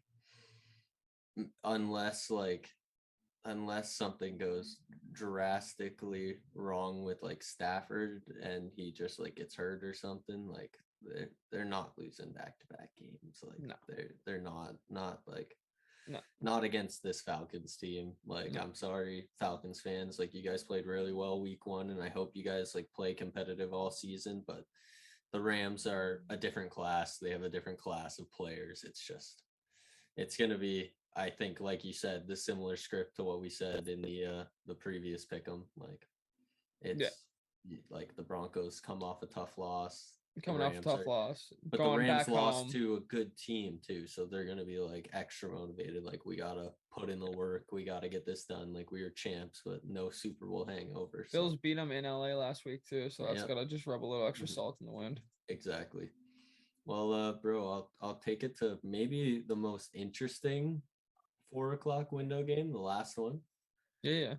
unless 1.63 2.29
like 2.29 2.69
unless 3.45 3.95
something 3.95 4.37
goes 4.37 4.77
drastically 5.11 6.37
wrong 6.55 7.03
with 7.03 7.21
like 7.21 7.43
Stafford 7.43 8.23
and 8.41 8.71
he 8.75 8.91
just 8.91 9.19
like 9.19 9.35
gets 9.35 9.55
hurt 9.55 9.83
or 9.83 9.93
something, 9.93 10.47
like 10.47 10.77
they're 11.01 11.29
they're 11.51 11.65
not 11.65 11.93
losing 11.97 12.31
back 12.31 12.59
to 12.59 12.67
back 12.77 12.89
games. 12.99 13.39
Like 13.43 13.59
No. 13.59 13.75
they're 13.87 14.11
they're 14.25 14.41
not 14.41 14.75
not 14.89 15.19
like 15.27 15.55
No. 16.07 16.19
not 16.41 16.63
against 16.63 17.03
this 17.03 17.21
Falcons 17.21 17.75
team. 17.77 18.13
Like 18.25 18.53
No. 18.53 18.61
I'm 18.61 18.73
sorry, 18.73 19.27
Falcons 19.39 19.81
fans. 19.81 20.17
Like 20.19 20.33
you 20.33 20.41
guys 20.43 20.63
played 20.63 20.85
really 20.85 21.13
well 21.13 21.41
week 21.41 21.65
one, 21.65 21.89
and 21.89 22.01
I 22.01 22.09
hope 22.09 22.31
you 22.35 22.43
guys 22.43 22.73
like 22.75 22.87
play 22.95 23.13
competitive 23.13 23.73
all 23.73 23.91
season. 23.91 24.43
But 24.47 24.65
the 25.33 25.41
Rams 25.41 25.85
are 25.87 26.23
a 26.29 26.37
different 26.37 26.69
class. 26.71 27.17
They 27.17 27.31
have 27.31 27.43
a 27.43 27.49
different 27.49 27.79
class 27.79 28.19
of 28.19 28.31
players. 28.31 28.83
It's 28.87 29.05
just 29.05 29.43
it's 30.15 30.37
gonna 30.37 30.57
be 30.59 30.93
I 31.15 31.29
think 31.29 31.59
like 31.59 31.83
you 31.83 31.93
said, 31.93 32.27
the 32.27 32.35
similar 32.35 32.75
script 32.75 33.15
to 33.17 33.23
what 33.23 33.39
we 33.39 33.49
said 33.49 33.87
in 33.87 34.01
the 34.01 34.25
uh 34.25 34.43
the 34.65 34.75
previous 34.75 35.25
pick 35.25 35.47
'em. 35.47 35.65
Like 35.77 36.07
it's 36.81 37.25
y- 37.69 37.77
like 37.89 38.15
the 38.15 38.23
Broncos 38.23 38.79
come 38.79 39.03
off 39.03 39.21
a 39.23 39.27
tough 39.27 39.57
loss. 39.57 40.17
Coming 40.41 40.63
off 40.63 40.75
a 40.75 40.81
tough 40.81 41.01
are- 41.01 41.05
loss, 41.05 41.53
But 41.63 41.77
the 41.77 41.95
Rams 41.95 42.27
lost 42.27 42.63
home. 42.63 42.71
to 42.71 42.95
a 42.95 42.99
good 43.01 43.37
team 43.37 43.79
too, 43.85 44.07
so 44.07 44.25
they're 44.25 44.45
gonna 44.45 44.65
be 44.65 44.79
like 44.79 45.07
extra 45.13 45.47
motivated. 45.49 46.03
Like 46.03 46.25
we 46.25 46.35
gotta 46.35 46.73
put 46.91 47.11
in 47.11 47.19
the 47.19 47.29
work, 47.31 47.71
we 47.71 47.83
gotta 47.83 48.09
get 48.09 48.25
this 48.25 48.45
done. 48.45 48.73
Like 48.73 48.89
we 48.91 49.03
are 49.03 49.11
champs, 49.11 49.61
but 49.63 49.85
no 49.85 50.09
Super 50.09 50.47
Bowl 50.47 50.65
hangover. 50.65 51.27
so- 51.29 51.37
Bills 51.37 51.57
beat 51.57 51.75
them 51.75 51.91
in 51.91 52.05
LA 52.05 52.33
last 52.33 52.65
week 52.65 52.83
too, 52.83 53.11
so 53.11 53.25
that's 53.25 53.39
Yep. 53.41 53.47
gotta 53.47 53.65
just 53.67 53.85
rub 53.85 54.03
a 54.03 54.07
little 54.07 54.25
extra 54.25 54.47
Mhm. 54.47 54.55
salt 54.55 54.77
in 54.81 54.87
the 54.87 54.91
wind. 54.91 55.21
Exactly. 55.49 56.09
Well, 56.85 57.13
uh, 57.13 57.33
bro, 57.33 57.67
I'll 57.71 57.91
I'll 58.01 58.19
take 58.19 58.43
it 58.43 58.57
to 58.57 58.79
maybe 58.81 59.41
the 59.41 59.55
most 59.55 59.93
interesting 59.93 60.81
four 61.53 61.73
o'clock 61.73 62.11
window 62.11 62.43
game, 62.43 62.71
the 62.71 62.79
last 62.79 63.17
one. 63.17 63.39
Yeah, 64.01 64.13
yeah. 64.13 64.33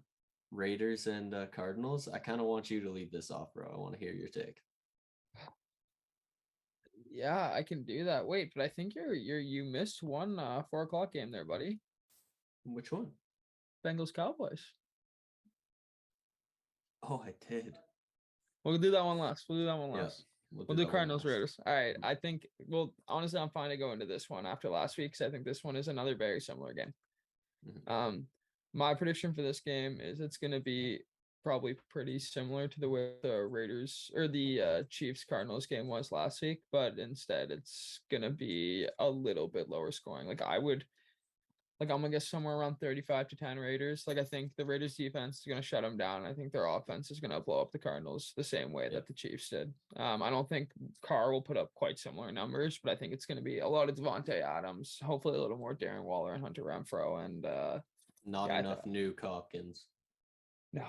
Raiders 0.51 1.07
and 1.07 1.35
uh, 1.35 1.47
Cardinals. 1.47 2.09
I 2.13 2.19
kind 2.19 2.41
of 2.41 2.47
want 2.47 2.71
you 2.71 2.81
to 2.83 2.91
leave 2.91 3.11
this 3.11 3.31
off, 3.31 3.55
bro. 3.55 3.71
I 3.73 3.79
want 3.79 3.95
to 3.95 4.01
hear 4.01 4.13
your 4.13 4.29
take. 4.29 4.59
Yeah, 7.11 7.53
I 7.55 7.63
can 7.63 7.85
do 7.85 8.05
that. 8.05 8.27
Wait, 8.27 8.53
but 8.55 8.65
I 8.65 8.69
think 8.69 8.97
you're 8.97 9.15
you're 9.15 9.39
you 9.39 9.65
missed 9.65 10.03
one 10.03 10.37
uh 10.37 10.63
four 10.69 10.83
o'clock 10.83 11.13
game 11.13 11.31
there, 11.31 11.45
buddy. 11.45 11.79
Which 12.65 12.91
one? 12.91 13.13
Bengals 13.87 14.13
Cowboys. 14.13 14.65
Oh, 17.05 17.23
I 17.25 17.35
did. 17.49 17.77
We'll 18.65 18.79
do 18.79 18.91
that 18.91 19.05
one 19.05 19.19
last. 19.19 19.45
We'll 19.49 19.59
do 19.59 19.67
that 19.67 19.79
one 19.79 19.91
Yeah, 19.95 20.03
last. 20.03 20.25
We'll, 20.51 20.67
We'll 20.67 20.77
do 20.77 20.83
do 20.83 20.87
one 20.87 20.93
Cardinals. 20.93 21.25
Raiders. 21.25 21.57
All 21.65 21.73
right. 21.73 21.95
I 22.03 22.17
think 22.17 22.47
well 22.67 22.93
honestly 23.07 23.39
I'm 23.39 23.51
fine 23.51 23.71
to 23.71 23.77
go 23.77 23.93
into 23.93 24.07
this 24.07 24.29
one 24.29 24.45
after 24.45 24.69
last 24.69 24.99
week 24.99 25.13
because 25.13 25.25
I 25.25 25.31
think 25.31 25.45
this 25.45 25.63
one 25.63 25.77
is 25.77 25.87
another 25.87 26.17
very 26.17 26.41
similar 26.41 26.73
game. 26.73 26.93
Mhm. 27.67 27.89
Um 27.89 28.29
my 28.73 28.95
prediction 28.95 29.33
for 29.35 29.43
this 29.43 29.61
game 29.61 30.01
is 30.01 30.21
it's 30.21 30.37
gonna 30.37 30.61
be 30.61 31.05
probably 31.43 31.75
pretty 31.91 32.19
similar 32.19 32.67
to 32.69 32.81
the 32.81 32.89
way 32.89 33.19
the 33.23 33.43
Raiders 33.47 34.11
or 34.15 34.27
the 34.29 34.61
uh, 34.63 34.83
Chiefs 34.89 35.25
Cardinals 35.25 35.67
game 35.67 35.87
was 35.89 36.11
last 36.11 36.41
week, 36.43 36.65
but 36.73 36.99
instead 36.99 37.51
it's 37.51 38.01
gonna 38.11 38.31
be 38.31 38.89
a 38.99 39.09
little 39.11 39.47
bit 39.49 39.69
lower 39.69 39.93
scoring. 39.93 40.27
Like 40.27 40.43
I 40.43 40.59
would 40.59 40.87
like 41.81 41.91
I'm 41.91 41.99
gonna 41.99 42.11
guess 42.11 42.29
somewhere 42.29 42.55
around 42.57 42.77
35 42.81 43.29
to 43.29 43.37
10 43.37 43.59
Raiders. 43.59 44.05
Like 44.07 44.19
I 44.19 44.25
think 44.25 44.53
the 44.57 44.65
Raiders 44.65 44.95
defense 44.97 45.39
is 45.39 45.45
gonna 45.47 45.61
shut 45.63 45.83
them 45.83 45.97
down. 45.97 46.25
I 46.25 46.33
think 46.33 46.53
their 46.53 46.67
offense 46.67 47.11
is 47.11 47.21
gonna 47.21 47.41
blow 47.41 47.61
up 47.61 47.73
the 47.73 47.79
Cardinals 47.79 48.33
the 48.37 48.45
same 48.45 48.73
way 48.73 48.85
Yep. 48.85 48.93
that 48.93 49.07
the 49.07 49.13
Chiefs 49.15 49.49
did. 49.49 49.75
Um, 49.97 50.23
I 50.23 50.31
don't 50.31 50.49
think 50.49 50.71
Carr 51.03 51.33
will 51.33 51.43
put 51.43 51.57
up 51.57 51.75
quite 51.75 51.99
similar 51.99 52.31
numbers, 52.33 52.79
but 52.83 52.93
I 52.93 52.97
think 52.97 53.13
it's 53.13 53.27
gonna 53.27 53.43
be 53.43 53.59
a 53.59 53.69
lot 53.69 53.89
of 53.89 53.97
Davante 53.97 54.41
Adams, 54.41 54.99
hopefully 55.03 55.37
a 55.37 55.41
little 55.41 55.59
more 55.59 55.75
Darren 55.77 56.05
Waller 56.05 56.35
and 56.35 56.43
Hunter 56.43 56.63
Renfrow, 56.63 57.25
and 57.25 57.45
uh 57.45 57.81
Not 58.25 58.49
Yeah, 58.51 58.59
enough 58.61 58.85
Nuk 58.85 59.21
Hopkins. 59.21 59.87
no, 60.73 60.87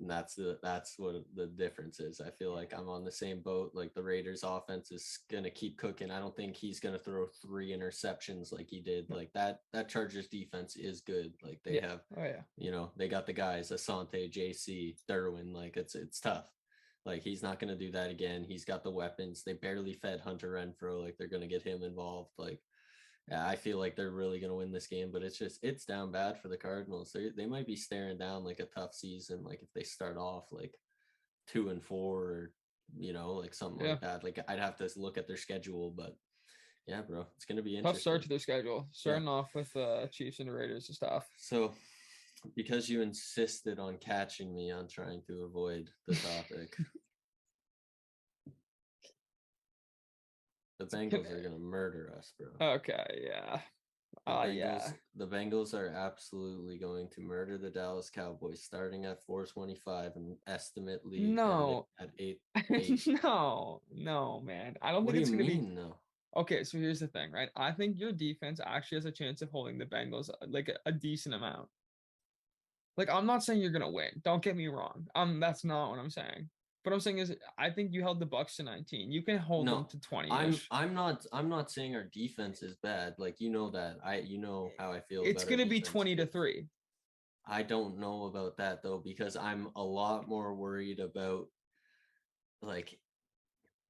And 0.00 0.08
that's 0.10 0.34
the 0.34 0.58
that's 0.62 0.98
what 0.98 1.14
the 1.34 1.46
difference 1.46 2.00
is. 2.00 2.20
I 2.20 2.30
feel 2.30 2.54
like 2.54 2.72
I'm 2.76 2.88
on 2.88 3.04
the 3.04 3.12
same 3.12 3.40
boat. 3.40 3.72
Like 3.74 3.94
the 3.94 4.02
Raiders 4.02 4.42
offense 4.44 4.90
is 4.90 5.18
gonna 5.30 5.50
keep 5.50 5.78
cooking. 5.78 6.10
I 6.10 6.18
don't 6.20 6.34
think 6.36 6.56
he's 6.56 6.80
gonna 6.80 6.98
throw 6.98 7.26
three 7.40 7.70
interceptions 7.70 8.52
like 8.52 8.68
he 8.68 8.80
did. 8.80 9.08
Mm. 9.08 9.16
Like 9.16 9.32
that 9.34 9.60
that 9.72 9.88
Chargers 9.88 10.28
defense 10.28 10.76
is 10.76 11.00
good. 11.00 11.32
Like 11.42 11.60
they 11.64 11.76
Yeah. 11.76 11.88
have, 11.88 12.00
oh 12.16 12.24
yeah, 12.24 12.42
you 12.56 12.70
know, 12.70 12.90
they 12.96 13.08
got 13.08 13.26
the 13.26 13.32
guys, 13.32 13.70
Asante, 13.70 14.30
JC, 14.32 14.96
Derwin. 15.08 15.52
Like 15.54 15.76
it's 15.76 15.94
it's 15.94 16.20
tough. 16.20 16.46
Like 17.04 17.22
he's 17.22 17.42
not 17.42 17.58
gonna 17.58 17.76
do 17.76 17.90
that 17.92 18.10
again. 18.10 18.44
He's 18.44 18.64
got 18.64 18.84
the 18.84 18.90
weapons. 18.90 19.42
They 19.44 19.54
barely 19.54 19.94
fed 19.94 20.20
Hunter 20.20 20.52
Renfrow. 20.52 21.02
Like 21.02 21.16
they're 21.18 21.28
gonna 21.28 21.46
get 21.48 21.62
him 21.62 21.82
involved. 21.82 22.30
Like 22.38 22.60
I 23.30 23.56
feel 23.56 23.78
like 23.78 23.96
they're 23.96 24.10
really 24.10 24.40
gonna 24.40 24.54
win 24.54 24.72
this 24.72 24.86
game, 24.86 25.10
but 25.12 25.22
it's 25.22 25.38
just 25.38 25.58
it's 25.62 25.84
down 25.84 26.10
bad 26.10 26.40
for 26.40 26.48
the 26.48 26.56
Cardinals. 26.56 27.12
They 27.12 27.30
they 27.30 27.46
might 27.46 27.66
be 27.66 27.76
staring 27.76 28.18
down 28.18 28.44
like 28.44 28.60
a 28.60 28.66
tough 28.66 28.94
season, 28.94 29.42
like 29.44 29.62
if 29.62 29.72
they 29.74 29.84
start 29.84 30.16
off 30.16 30.46
like 30.50 30.74
two 31.46 31.68
and 31.68 31.82
four 31.82 32.20
or 32.20 32.52
you 32.98 33.12
know, 33.12 33.32
like 33.32 33.54
something 33.54 33.82
Yeah. 33.84 33.92
like 33.92 34.00
that. 34.00 34.24
Like 34.24 34.38
I'd 34.48 34.58
have 34.58 34.76
to 34.78 34.88
look 34.96 35.16
at 35.16 35.26
their 35.26 35.36
schedule, 35.36 35.90
but 35.90 36.16
yeah, 36.86 37.02
bro, 37.02 37.26
it's 37.36 37.44
gonna 37.44 37.62
be 37.62 37.74
tough 37.76 37.78
interesting. 37.78 38.00
start 38.00 38.22
to 38.22 38.28
their 38.28 38.38
schedule. 38.38 38.88
Starting 38.92 39.28
off 39.28 39.54
with 39.54 39.74
uh 39.76 40.06
Chiefs 40.08 40.40
and 40.40 40.48
the 40.48 40.52
Raiders 40.52 40.88
and 40.88 40.96
stuff. 40.96 41.28
So 41.38 41.72
because 42.56 42.88
you 42.90 43.02
insisted 43.02 43.78
on 43.78 43.98
catching 43.98 44.54
me 44.54 44.72
on 44.72 44.88
trying 44.88 45.22
to 45.28 45.44
avoid 45.44 45.90
the 46.06 46.14
topic. 46.16 46.76
the 50.84 50.96
Bengals 50.96 51.30
are 51.32 51.42
gonna 51.42 51.58
murder 51.58 52.12
us, 52.16 52.32
bro. 52.38 52.68
Okay, 52.74 53.24
yeah. 53.26 53.60
The 54.26 54.30
Uh 54.30 54.44
Bengals, 54.44 54.54
yeah. 54.54 54.88
the 55.16 55.26
Bengals 55.26 55.74
are 55.74 55.88
absolutely 55.88 56.78
going 56.78 57.08
to 57.14 57.20
murder 57.22 57.56
the 57.58 57.70
Dallas 57.70 58.10
Cowboys 58.10 58.62
starting 58.62 59.04
at 59.06 59.22
425 59.24 60.12
and 60.16 60.36
estimate 60.46 61.00
lead 61.06 61.30
No. 61.30 61.86
at 61.98 62.10
eight. 62.18 62.40
eight. 62.70 63.06
no, 63.22 63.80
no, 63.90 64.40
man. 64.44 64.76
I 64.82 64.92
don't 64.92 65.04
What 65.04 65.14
think 65.14 65.26
do 65.26 65.34
it's 65.34 65.42
you 65.48 65.56
gonna 65.56 65.66
be 65.66 65.74
no? 65.74 65.96
Okay, 66.36 66.62
so 66.64 66.78
here's 66.78 67.00
the 67.00 67.08
thing, 67.08 67.30
right? 67.32 67.50
I 67.56 67.72
think 67.72 67.98
your 67.98 68.12
defense 68.12 68.58
actually 68.64 68.96
has 68.98 69.04
a 69.06 69.10
chance 69.12 69.42
of 69.42 69.50
holding 69.50 69.76
the 69.78 69.84
Bengals 69.86 70.30
uh, 70.30 70.46
like 70.48 70.68
a, 70.68 70.76
a 70.86 70.92
decent 70.92 71.34
amount. 71.34 71.68
Like 72.98 73.08
I'm 73.10 73.26
not 73.26 73.42
saying 73.42 73.60
you're 73.60 73.70
gonna 73.70 73.90
win. 73.90 74.10
Don't 74.22 74.42
get 74.42 74.56
me 74.56 74.68
wrong. 74.68 75.06
Um, 75.14 75.40
that's 75.40 75.64
not 75.64 75.90
what 75.90 75.98
I'm 75.98 76.10
saying. 76.10 76.48
What 76.82 76.92
I'm 76.92 77.00
saying 77.00 77.18
is, 77.18 77.34
I 77.56 77.70
think 77.70 77.92
you 77.92 78.02
held 78.02 78.18
the 78.18 78.26
Bucs 78.26 78.56
to 78.56 78.64
19. 78.64 79.12
You 79.12 79.22
can 79.22 79.38
hold 79.38 79.66
No, 79.66 79.76
them 79.76 79.86
to 79.90 80.00
20. 80.00 80.30
I'm 80.30 80.56
I'm 80.70 80.94
not 80.94 81.24
I'm 81.32 81.48
not 81.48 81.70
saying 81.70 81.94
our 81.94 82.08
defense 82.12 82.62
is 82.62 82.74
bad. 82.82 83.14
Like 83.18 83.40
you 83.40 83.50
know 83.50 83.70
that. 83.70 83.98
I 84.04 84.18
you 84.18 84.38
know 84.38 84.70
how 84.78 84.92
I 84.92 85.00
feel. 85.00 85.22
It's 85.24 85.44
gonna 85.44 85.66
be 85.66 85.80
20 85.80 86.16
to 86.16 86.26
three. 86.26 86.66
I 87.46 87.62
don't 87.62 87.98
know 87.98 88.24
about 88.24 88.56
that 88.58 88.82
though 88.82 88.98
because 88.98 89.36
I'm 89.36 89.68
a 89.76 89.82
lot 89.82 90.28
more 90.28 90.54
worried 90.54 90.98
about 91.00 91.46
like 92.62 92.98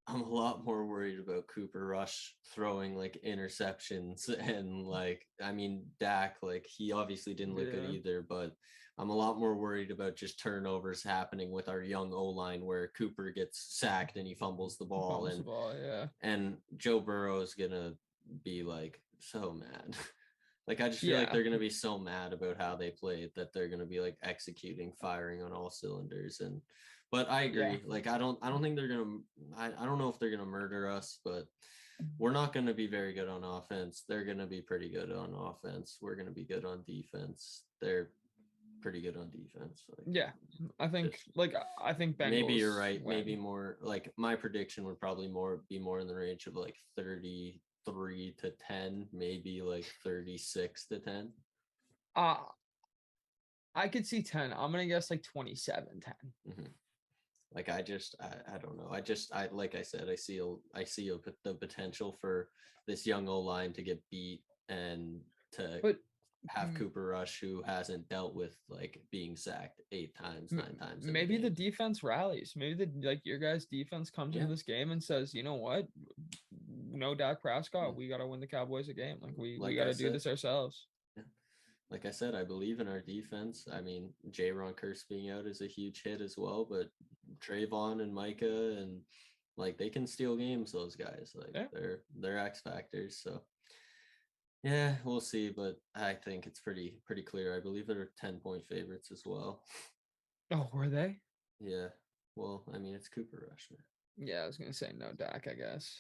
I'm 0.07 0.22
a 0.22 0.28
lot 0.28 0.64
more 0.64 0.87
worried 0.87 1.18
about 1.20 1.46
Cooper 1.46 1.87
Rush 1.87 2.35
throwing 2.55 2.96
like 2.96 3.18
interceptions 3.26 4.28
and 4.38 4.85
like 4.85 5.26
I 5.42 5.52
mean 5.52 5.85
Dak 6.00 6.37
like 6.42 6.66
he 6.66 6.92
obviously 6.92 7.35
didn't 7.35 7.55
look 7.55 7.70
good 7.70 7.90
either 7.90 8.24
but 8.26 8.52
I'm 8.98 9.11
a 9.11 9.16
lot 9.16 9.38
more 9.38 9.57
worried 9.57 9.90
about 9.90 10.16
just 10.16 10.38
turnovers 10.38 11.02
happening 11.02 11.50
with 11.50 11.68
our 11.68 11.81
young 11.81 12.12
O 12.12 12.24
line 12.24 12.64
where 12.64 12.88
Cooper 12.88 13.31
gets 13.31 13.78
sacked 13.78 14.16
and 14.16 14.26
he 14.26 14.35
fumbles 14.35 14.76
the 14.76 14.85
ball 14.85 15.11
Fumbles 15.11 15.31
the 15.31 15.37
and 15.37 15.44
ball, 15.44 15.72
yeah. 15.83 16.07
and 16.20 16.57
Joe 16.76 17.00
Burrow 17.00 17.40
is 17.40 17.55
gonna 17.55 17.94
be 18.44 18.62
like 18.62 19.00
so 19.18 19.52
mad. 19.52 19.96
like 20.68 20.81
I 20.81 20.88
just 20.88 21.00
feel 21.00 21.18
like 21.18 21.33
they're 21.33 21.42
gonna 21.42 21.59
be 21.59 21.70
so 21.70 21.98
mad 21.98 22.33
about 22.33 22.59
how 22.59 22.76
they 22.76 22.90
played 22.90 23.31
that 23.35 23.52
they're 23.52 23.68
gonna 23.68 23.87
be 23.87 24.00
like 24.00 24.16
executing, 24.22 24.92
firing 25.00 25.42
on 25.42 25.52
all 25.52 25.70
cylinders. 25.70 26.40
And 26.40 26.61
but 27.11 27.31
I 27.31 27.42
agree. 27.42 27.62
Yeah. 27.62 27.76
Like 27.87 28.07
I 28.07 28.18
don't 28.18 28.38
I 28.42 28.50
don't 28.50 28.62
think 28.62 28.76
they're 28.76 28.88
gonna 28.88 29.18
I, 29.57 29.70
I 29.78 29.87
don't 29.87 29.98
know 29.98 30.09
if 30.09 30.18
they're 30.18 30.31
gonna 30.31 30.44
murder 30.44 30.88
us, 30.88 31.18
but 31.24 31.46
we're 32.18 32.33
not 32.33 32.52
gonna 32.52 32.74
be 32.74 32.87
very 32.87 33.14
good 33.14 33.28
on 33.28 33.42
offense. 33.42 34.05
They're 34.09 34.24
gonna 34.24 34.46
be 34.46 34.61
pretty 34.61 34.90
good 34.90 35.11
on 35.12 35.35
offense. 35.35 35.98
We're 36.00 36.16
gonna 36.16 36.31
be 36.31 36.44
good 36.44 36.64
on 36.64 36.83
defense. 36.87 37.64
They're 37.81 38.11
pretty 38.82 39.00
good 39.00 39.16
on 39.16 39.30
defense. 39.30 39.84
Like, 39.88 40.06
Yeah, 40.06 40.32
I 40.78 40.88
think 40.88 41.12
Just- 41.12 41.36
like 41.36 41.54
I 41.80 41.94
think 41.94 42.16
Bengals. 42.18 42.30
maybe 42.30 42.54
you're 42.54 42.76
right 42.76 43.02
win. 43.02 43.16
maybe 43.16 43.37
more 43.37 43.78
like 43.80 44.12
my 44.18 44.35
prediction 44.37 44.85
would 44.85 44.98
probably 45.00 45.28
more 45.28 45.64
be 45.68 45.78
more 45.78 46.00
in 46.00 46.06
the 46.06 46.14
range 46.14 46.46
of 46.46 46.54
like 46.56 46.76
33 46.96 48.33
to 48.38 48.50
10 48.50 49.08
maybe 49.12 49.62
like 49.62 49.87
36 50.04 50.87
to 50.88 50.98
10 50.98 51.33
Uh 52.16 52.37
I 53.74 53.88
could 53.88 54.06
see 54.06 54.22
10. 54.22 54.52
I'm 54.52 54.70
gonna 54.70 54.87
guess 54.87 55.10
like 55.10 55.22
27, 55.22 56.00
10. 56.00 56.14
Mhm. 56.48 56.72
like 57.54 57.68
i 57.68 57.83
just 57.83 58.14
I, 58.20 58.54
I 58.54 58.58
don't 58.58 58.76
know 58.78 58.88
i 58.90 59.00
just 59.02 59.33
i 59.35 59.46
like 59.52 59.74
i 59.74 59.83
said 59.83 60.08
i 60.08 60.14
see 60.16 60.38
a, 60.38 60.48
i 60.74 60.85
see 60.85 61.08
a, 61.10 61.18
the 61.44 61.54
potential 61.54 62.16
for 62.20 62.48
this 62.87 63.06
young 63.06 63.28
o 63.28 63.38
line 63.40 63.72
to 63.74 63.83
get 63.83 64.02
beat 64.10 64.42
and 64.70 65.20
to 65.52 65.78
But 65.83 65.98
have 66.48 66.70
mm, 66.70 66.76
cooper 66.76 67.06
rush 67.06 67.38
who 67.40 67.62
hasn't 67.62 68.08
dealt 68.08 68.34
with 68.34 68.56
like 68.68 69.00
being 69.10 69.36
sacked 69.36 69.80
eight 69.92 70.14
times 70.16 70.50
nine 70.52 70.74
times 70.76 71.06
maybe 71.06 71.36
the 71.36 71.48
defense 71.50 72.02
rallies. 72.02 72.54
Maybe 72.56 72.84
the 72.84 73.06
like 73.06 73.20
your 73.24 73.38
guys' 73.38 73.64
defense 73.66 74.10
comes 74.10 74.34
Yeah. 74.34 74.42
into 74.42 74.54
this 74.54 74.62
game 74.64 74.90
and 74.90 75.02
says, 75.02 75.32
you 75.34 75.42
know 75.44 75.54
what? 75.54 75.86
No 76.90 77.14
Dak 77.14 77.40
Prescott, 77.42 77.92
Mm. 77.92 77.96
we 77.96 78.08
gotta 78.08 78.26
win 78.26 78.40
the 78.40 78.46
Cowboys 78.46 78.88
a 78.88 78.94
game. 78.94 79.18
Like 79.20 79.36
we 79.38 79.56
Like 79.56 79.70
we 79.70 79.76
gotta 79.76 79.94
do 79.94 80.10
this 80.10 80.26
ourselves. 80.26 80.86
like 81.90 82.06
I 82.06 82.10
said, 82.10 82.34
I 82.34 82.42
believe 82.44 82.80
in 82.80 82.88
our 82.88 83.00
defense. 83.00 83.66
I 83.70 83.80
mean, 83.80 84.12
Ron 84.24 84.72
Kearse 84.74 85.06
being 85.08 85.30
out 85.30 85.46
is 85.46 85.60
a 85.60 85.66
huge 85.66 86.02
hit 86.02 86.20
as 86.20 86.36
well, 86.38 86.64
but 86.68 86.90
Trevon 87.38 88.02
and 88.02 88.12
Micah 88.14 88.78
and 88.78 89.00
like 89.56 89.76
they 89.78 89.90
can 89.90 90.06
steal 90.06 90.36
games. 90.36 90.72
Those 90.72 90.96
guys, 90.96 91.32
like 91.34 91.50
Yeah. 91.54 91.66
they're 91.72 92.00
they're 92.16 92.38
X 92.38 92.60
factors. 92.62 93.16
So 93.18 93.42
yeah, 94.63 94.94
we'll 95.04 95.21
see. 95.21 95.50
But 95.50 95.81
I 95.94 96.15
think 96.15 96.46
it's 96.46 96.60
pretty 96.60 96.94
pretty 97.06 97.23
clear. 97.23 97.56
I 97.56 97.60
believe 97.60 97.87
they're 97.87 98.10
ten 98.19 98.38
point 98.38 98.67
favorites 98.69 99.10
as 99.13 99.23
well. 99.25 99.63
Oh, 100.50 100.69
were 100.73 100.88
they? 100.88 101.19
Yeah. 101.60 101.88
Well, 102.37 102.65
I 102.75 102.79
mean, 102.79 102.94
it's 102.94 103.08
Cooper 103.08 103.46
Rush 103.50 103.69
man. 103.71 104.29
Yeah, 104.29 104.42
I 104.42 104.46
was 104.46 104.56
gonna 104.58 104.73
say 104.73 104.92
no 104.96 105.13
Dak, 105.17 105.46
I 105.50 105.54
guess. 105.54 105.96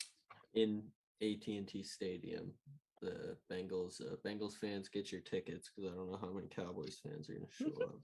in 0.54 0.82
AT&T 1.22 1.82
Stadium. 1.84 2.52
The 3.00 3.36
Bengals 3.50 4.00
uh, 4.00 4.14
Bengals 4.24 4.54
fans 4.56 4.88
get 4.88 5.10
your 5.10 5.22
tickets 5.22 5.68
because 5.74 5.90
I 5.90 5.96
don't 5.96 6.10
know 6.10 6.18
how 6.20 6.32
many 6.32 6.46
Cowboys 6.46 7.00
fans 7.02 7.28
are 7.28 7.32
going 7.34 7.46
to 7.46 7.52
show 7.52 7.82
up. 7.82 7.98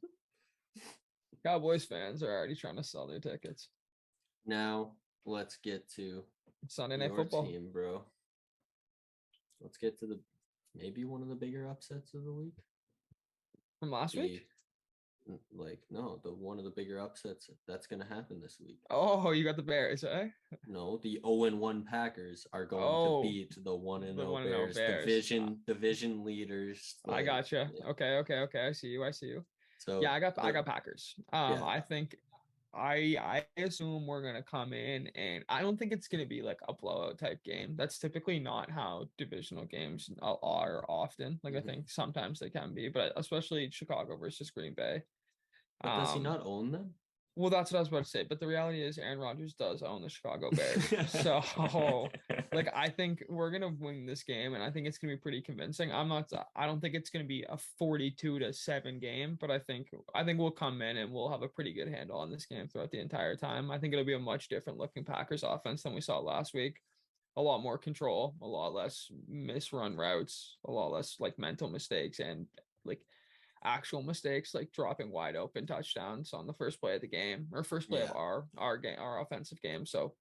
Cowboys 1.47 1.85
fans 1.85 2.21
are 2.23 2.33
already 2.33 2.57
trying 2.57 2.77
to 2.77 2.83
sell 2.83 3.07
their 3.07 3.21
tickets. 3.21 3.69
Now 4.45 4.93
let's 5.25 5.57
get 5.63 5.89
to 5.95 6.25
Sunday 6.67 6.97
night 6.97 7.15
football. 7.15 7.47
team, 7.47 7.69
bro. 7.73 8.03
Let's 9.61 9.77
get 9.77 9.99
to 10.01 10.07
the 10.07 10.19
maybe 10.75 11.05
one 11.05 11.23
of 11.23 11.29
the 11.29 11.35
bigger 11.35 11.69
upsets 11.69 12.15
of 12.15 12.25
the 12.25 12.33
week. 12.33 12.55
From 13.81 13.91
last 13.91 14.17
week? 14.17 14.47
The- 15.27 15.33
n- 15.35 15.39
like 15.55 15.81
no, 15.91 16.21
the 16.25 16.33
one 16.33 16.59
of 16.59 16.65
the 16.65 16.71
bigger 16.71 16.99
upsets 16.99 17.51
that's 17.67 17.87
going 17.87 18.01
to 18.03 18.09
happen 18.09 18.41
this 18.41 18.57
week. 18.61 18.79
Oh, 18.91 19.31
you 19.31 19.45
got 19.45 19.57
the 19.57 19.63
Bears, 19.63 20.03
eh? 20.05 20.29
No, 20.67 20.99
the 21.03 21.21
0 21.25 21.45
and 21.45 21.61
1 21.61 21.85
Packers 21.85 22.47
are 22.53 22.65
going 22.65 22.83
Oh, 22.85 23.23
to 23.23 23.29
beat 23.29 23.55
the 23.63 23.75
1 23.75 24.03
and 24.05 24.19
the 24.19 24.23
0 24.23 24.33
1 24.33 24.43
and 24.43 24.51
0 24.51 24.61
Bears, 24.65 24.77
Bears. 24.77 25.05
division 25.05 25.59
division 25.67 26.25
leaders. 26.25 26.97
I 27.07 27.11
like, 27.11 27.27
gotcha. 27.27 27.71
yeah. 27.75 27.87
Okay, 27.91 28.17
okay, 28.17 28.39
okay. 28.41 28.67
I 28.67 28.73
see 28.73 28.89
you. 28.89 29.05
I 29.05 29.11
see 29.11 29.27
you. 29.27 29.45
So 29.79 30.01
yeah, 30.03 30.13
I 30.13 30.19
got 30.21 30.37
I 30.39 30.51
got 30.51 30.67
Packers. 30.67 31.15
Um, 31.33 31.53
yeah. 31.53 31.65
I 31.65 31.81
think 31.81 32.17
I 32.79 33.47
I 33.57 33.63
assume 33.63 34.07
we're 34.07 34.23
gonna 34.23 34.43
come 34.43 34.73
in 34.73 35.09
and 35.09 35.45
I 35.49 35.63
don't 35.63 35.77
think 35.79 35.93
it's 35.93 36.09
gonna 36.09 36.27
be 36.27 36.43
like 36.43 36.61
a 36.69 36.73
blowout 36.73 37.19
type 37.19 37.43
game. 37.45 37.77
That's 37.77 37.99
typically 37.99 38.39
not 38.41 38.71
how 38.71 39.11
divisional 39.19 39.67
games 39.67 40.11
are 40.23 40.85
often. 40.89 41.41
Like 41.43 41.55
Mhm. 41.55 41.57
I 41.57 41.63
think 41.63 41.91
sometimes 41.91 42.39
they 42.39 42.51
can 42.51 42.75
be, 42.75 42.89
but 42.89 43.13
especially 43.17 43.71
Chicago 43.71 44.17
versus 44.17 44.51
Green 44.51 44.75
Bay. 44.75 45.05
But 45.83 45.95
does 45.95 46.13
he 46.13 46.21
Um, 46.21 46.21
not 46.21 46.43
own 46.43 46.73
them? 46.73 46.97
Well, 47.39 47.51
that's 47.51 47.71
what 47.71 47.79
I 47.79 47.81
was 47.83 47.89
about 47.89 48.03
to 48.03 48.11
say. 48.11 48.25
But 48.29 48.41
the 48.41 48.49
reality 48.49 48.83
is, 48.83 48.99
Aaron 48.99 49.21
Rodgers 49.21 49.55
does 49.55 49.85
own 49.85 50.03
the 50.03 50.09
Chicago 50.09 50.51
Bears. 50.51 51.09
so, 51.23 52.09
like, 52.53 52.69
I 52.75 52.89
think 52.89 53.23
we're 53.29 53.53
gonna 53.53 53.73
win 53.79 54.07
this 54.07 54.25
game, 54.25 54.55
and 54.55 54.63
I 54.63 54.73
think 54.73 54.89
it's 54.89 54.99
gonna 54.99 55.13
be 55.13 55.19
pretty 55.21 55.41
convincing. 55.41 55.93
I'm 55.93 56.09
not. 56.09 56.33
I 56.57 56.67
don't 56.67 56.81
think 56.81 56.97
it's 56.97 57.11
gonna 57.11 57.25
be 57.25 57.45
a 57.49 57.57
42 57.79 58.41
to 58.41 58.53
seven 58.53 58.99
game, 58.99 59.39
but 59.41 59.53
I 59.53 59.61
think 59.61 59.87
I 60.17 60.25
think 60.25 60.41
we'll 60.41 60.51
come 60.51 60.83
in 60.83 60.97
and 60.97 61.13
we'll 61.13 61.31
have 61.31 61.43
a 61.43 61.49
pretty 61.49 61.73
good 61.73 61.87
handle 61.87 62.19
on 62.19 62.29
this 62.29 62.45
game 62.45 62.67
throughout 62.67 62.91
the 62.91 62.99
entire 62.99 63.37
time. 63.37 63.71
I 63.71 63.79
think 63.79 63.93
it'll 63.93 64.05
be 64.05 64.15
a 64.15 64.19
much 64.19 64.49
different 64.49 64.81
looking 64.81 65.05
Packers 65.05 65.45
offense 65.45 65.85
than 65.85 65.95
we 65.95 66.01
saw 66.01 66.19
last 66.19 66.55
week. 66.55 66.81
A 67.37 67.41
lot 67.41 67.63
more 67.63 67.79
control, 67.79 68.35
a 68.43 68.49
lot 68.49 68.75
less 68.75 69.13
misrun 69.33 69.97
routes, 69.97 70.57
a 70.67 70.73
lot 70.73 70.91
less 70.91 71.15
like 71.21 71.39
mental 71.39 71.71
mistakes, 71.71 72.19
and 72.19 72.47
like 72.85 73.03
actual 73.65 74.03
mistakes 74.03 74.55
like 74.55 74.71
dropping 74.73 75.11
wide 75.11 75.37
open 75.37 75.67
touchdowns 75.67 76.33
on 76.33 76.47
the 76.47 76.53
first 76.55 76.81
play 76.81 76.95
of 76.95 77.01
the 77.01 77.07
game 77.09 77.47
or 77.53 77.63
first 77.65 77.89
play 77.89 78.03
of 78.03 78.13
our 78.15 78.47
our 78.57 78.77
game 78.77 78.97
our 78.99 79.21
offensive 79.21 79.61
game 79.63 79.85
so 79.87 80.15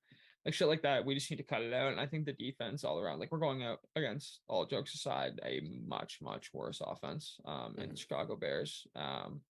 like 0.45 0.53
shit 0.53 0.67
like 0.67 0.81
that 0.81 1.05
we 1.05 1.13
just 1.13 1.29
need 1.29 1.37
to 1.37 1.43
cut 1.43 1.61
it 1.61 1.73
out 1.73 1.91
and 1.91 1.99
i 1.99 2.05
think 2.05 2.25
the 2.25 2.33
defense 2.33 2.83
all 2.83 2.99
around 2.99 3.19
like 3.19 3.31
we're 3.31 3.37
going 3.37 3.63
out 3.63 3.79
against 3.95 4.39
all 4.47 4.65
jokes 4.65 4.93
aside 4.95 5.39
a 5.45 5.61
much 5.87 6.19
much 6.21 6.49
worse 6.53 6.81
offense 6.85 7.37
um 7.45 7.75
in 7.77 7.89
Mhm. 7.91 7.97
chicago 7.97 8.35
bears 8.35 8.87
um 8.95 9.41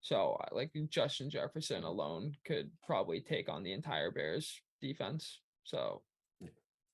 so 0.00 0.36
I- 0.40 0.54
like 0.54 0.72
justin 0.88 1.30
jefferson 1.30 1.84
alone 1.84 2.34
could 2.44 2.70
probably 2.84 3.20
take 3.20 3.48
on 3.48 3.62
the 3.62 3.72
entire 3.72 4.10
bears 4.10 4.60
defense 4.80 5.40
so 5.64 6.02
Yeah. 6.40 6.48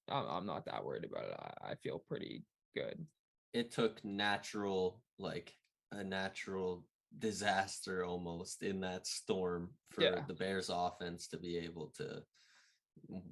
i'm, 0.09 0.27
I'm 0.29 0.47
not 0.47 0.65
that 0.67 0.85
worried 0.85 1.05
about 1.05 1.25
it 1.27 1.37
I, 1.39 1.71
I 1.71 1.75
feel 1.77 1.99
pretty 1.99 2.45
good 2.75 3.07
it 3.53 3.71
took 3.71 4.03
natural 4.05 5.03
like 5.19 5.55
a 5.93 6.05
natural 6.05 6.84
disaster 7.18 8.05
almost 8.05 8.62
in 8.62 8.80
that 8.80 9.07
storm 9.07 9.70
for 9.90 10.03
Yeah. 10.03 10.24
the 10.26 10.34
Bears 10.34 10.70
offense 10.72 11.28
to 11.28 11.38
be 11.38 11.59
able 11.59 11.88
to 11.99 12.22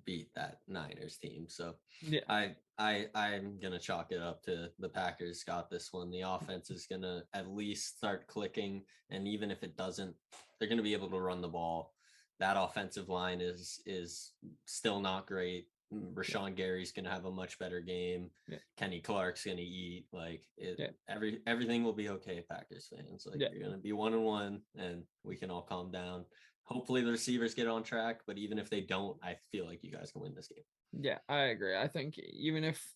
beat 0.04 0.32
that 0.34 0.60
Niners 0.68 1.16
team. 1.18 1.46
So 1.48 1.74
yeah 2.02 2.20
I 2.28 2.56
I 2.78 3.08
I'm 3.14 3.58
gonna 3.60 3.78
chalk 3.78 4.10
it 4.12 4.20
up 4.20 4.42
to 4.44 4.70
the 4.78 4.88
Packers 4.88 5.44
got 5.44 5.70
this 5.70 5.92
one. 5.92 6.10
The 6.10 6.22
offense 6.22 6.70
is 6.70 6.86
gonna 6.86 7.24
at 7.34 7.50
least 7.50 7.96
start 7.96 8.26
clicking, 8.26 8.84
and 9.10 9.28
even 9.28 9.50
if 9.50 9.62
it 9.62 9.76
doesn't, 9.76 10.14
they're 10.58 10.68
gonna 10.68 10.82
be 10.82 10.94
able 10.94 11.10
to 11.10 11.20
run 11.20 11.40
the 11.40 11.48
ball. 11.48 11.94
That 12.38 12.56
offensive 12.58 13.08
line 13.08 13.40
is 13.40 13.80
is 13.86 14.32
still 14.66 15.00
not 15.00 15.26
great. 15.26 15.68
Mm, 15.92 16.14
Rashan 16.14 16.54
Gary's 16.54 16.92
gonna 16.92 17.10
have 17.10 17.24
a 17.24 17.30
much 17.30 17.58
better 17.58 17.80
game. 17.80 18.30
Yeah. 18.48 18.58
Kenny 18.76 19.00
Clark's 19.00 19.44
gonna 19.44 19.60
eat. 19.60 20.06
Like 20.12 20.44
it, 20.56 20.76
Yeah. 20.78 20.90
every 21.08 21.40
everything 21.46 21.82
will 21.82 21.92
be 21.92 22.08
okay, 22.10 22.44
Packers 22.48 22.88
fans. 22.94 23.26
Like 23.26 23.40
Yeah. 23.40 23.48
you're 23.52 23.64
gonna 23.64 23.78
be 23.78 23.92
one 23.92 24.14
and 24.14 24.24
one, 24.24 24.62
and 24.76 25.04
we 25.24 25.36
can 25.36 25.50
all 25.50 25.62
calm 25.62 25.90
down. 25.90 26.24
Hopefully 26.64 27.02
the 27.02 27.10
receivers 27.10 27.54
get 27.54 27.66
on 27.66 27.82
track, 27.82 28.20
but 28.26 28.38
even 28.38 28.58
if 28.58 28.70
they 28.70 28.80
don't, 28.80 29.18
I 29.24 29.36
feel 29.50 29.66
like 29.66 29.82
you 29.82 29.90
guys 29.90 30.12
can 30.12 30.22
win 30.22 30.34
this 30.34 30.46
game. 30.48 30.64
Yeah, 30.92 31.18
I 31.28 31.46
agree. 31.46 31.76
I 31.76 31.88
think 31.88 32.18
even 32.18 32.62
if 32.62 32.94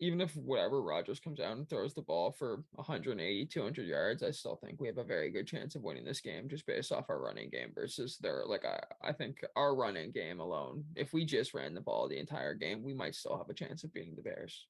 even 0.00 0.20
if 0.20 0.36
whatever 0.36 0.80
Rodgers 0.80 1.18
comes 1.18 1.40
out 1.40 1.56
and 1.56 1.68
throws 1.68 1.94
the 1.94 2.02
ball 2.02 2.30
for 2.30 2.62
180, 2.72 3.46
200 3.46 3.86
yards, 3.86 4.22
I 4.22 4.30
still 4.30 4.56
think 4.56 4.80
we 4.80 4.86
have 4.86 4.98
a 4.98 5.04
very 5.04 5.30
good 5.30 5.46
chance 5.46 5.74
of 5.74 5.82
winning 5.82 6.04
this 6.04 6.20
game 6.20 6.48
just 6.48 6.66
based 6.66 6.92
off 6.92 7.10
our 7.10 7.20
running 7.20 7.50
game 7.50 7.72
versus 7.74 8.16
their 8.18 8.44
like 8.46 8.64
I, 8.64 8.80
I 9.08 9.12
think 9.12 9.44
our 9.56 9.74
running 9.74 10.12
game 10.12 10.38
alone, 10.40 10.84
if 10.94 11.12
we 11.12 11.24
just 11.24 11.52
ran 11.52 11.74
the 11.74 11.80
ball 11.80 12.08
the 12.08 12.18
entire 12.18 12.54
game, 12.54 12.82
we 12.82 12.94
might 12.94 13.16
still 13.16 13.36
have 13.36 13.50
a 13.50 13.54
chance 13.54 13.82
of 13.82 13.92
beating 13.92 14.14
the 14.14 14.22
Bears. 14.22 14.66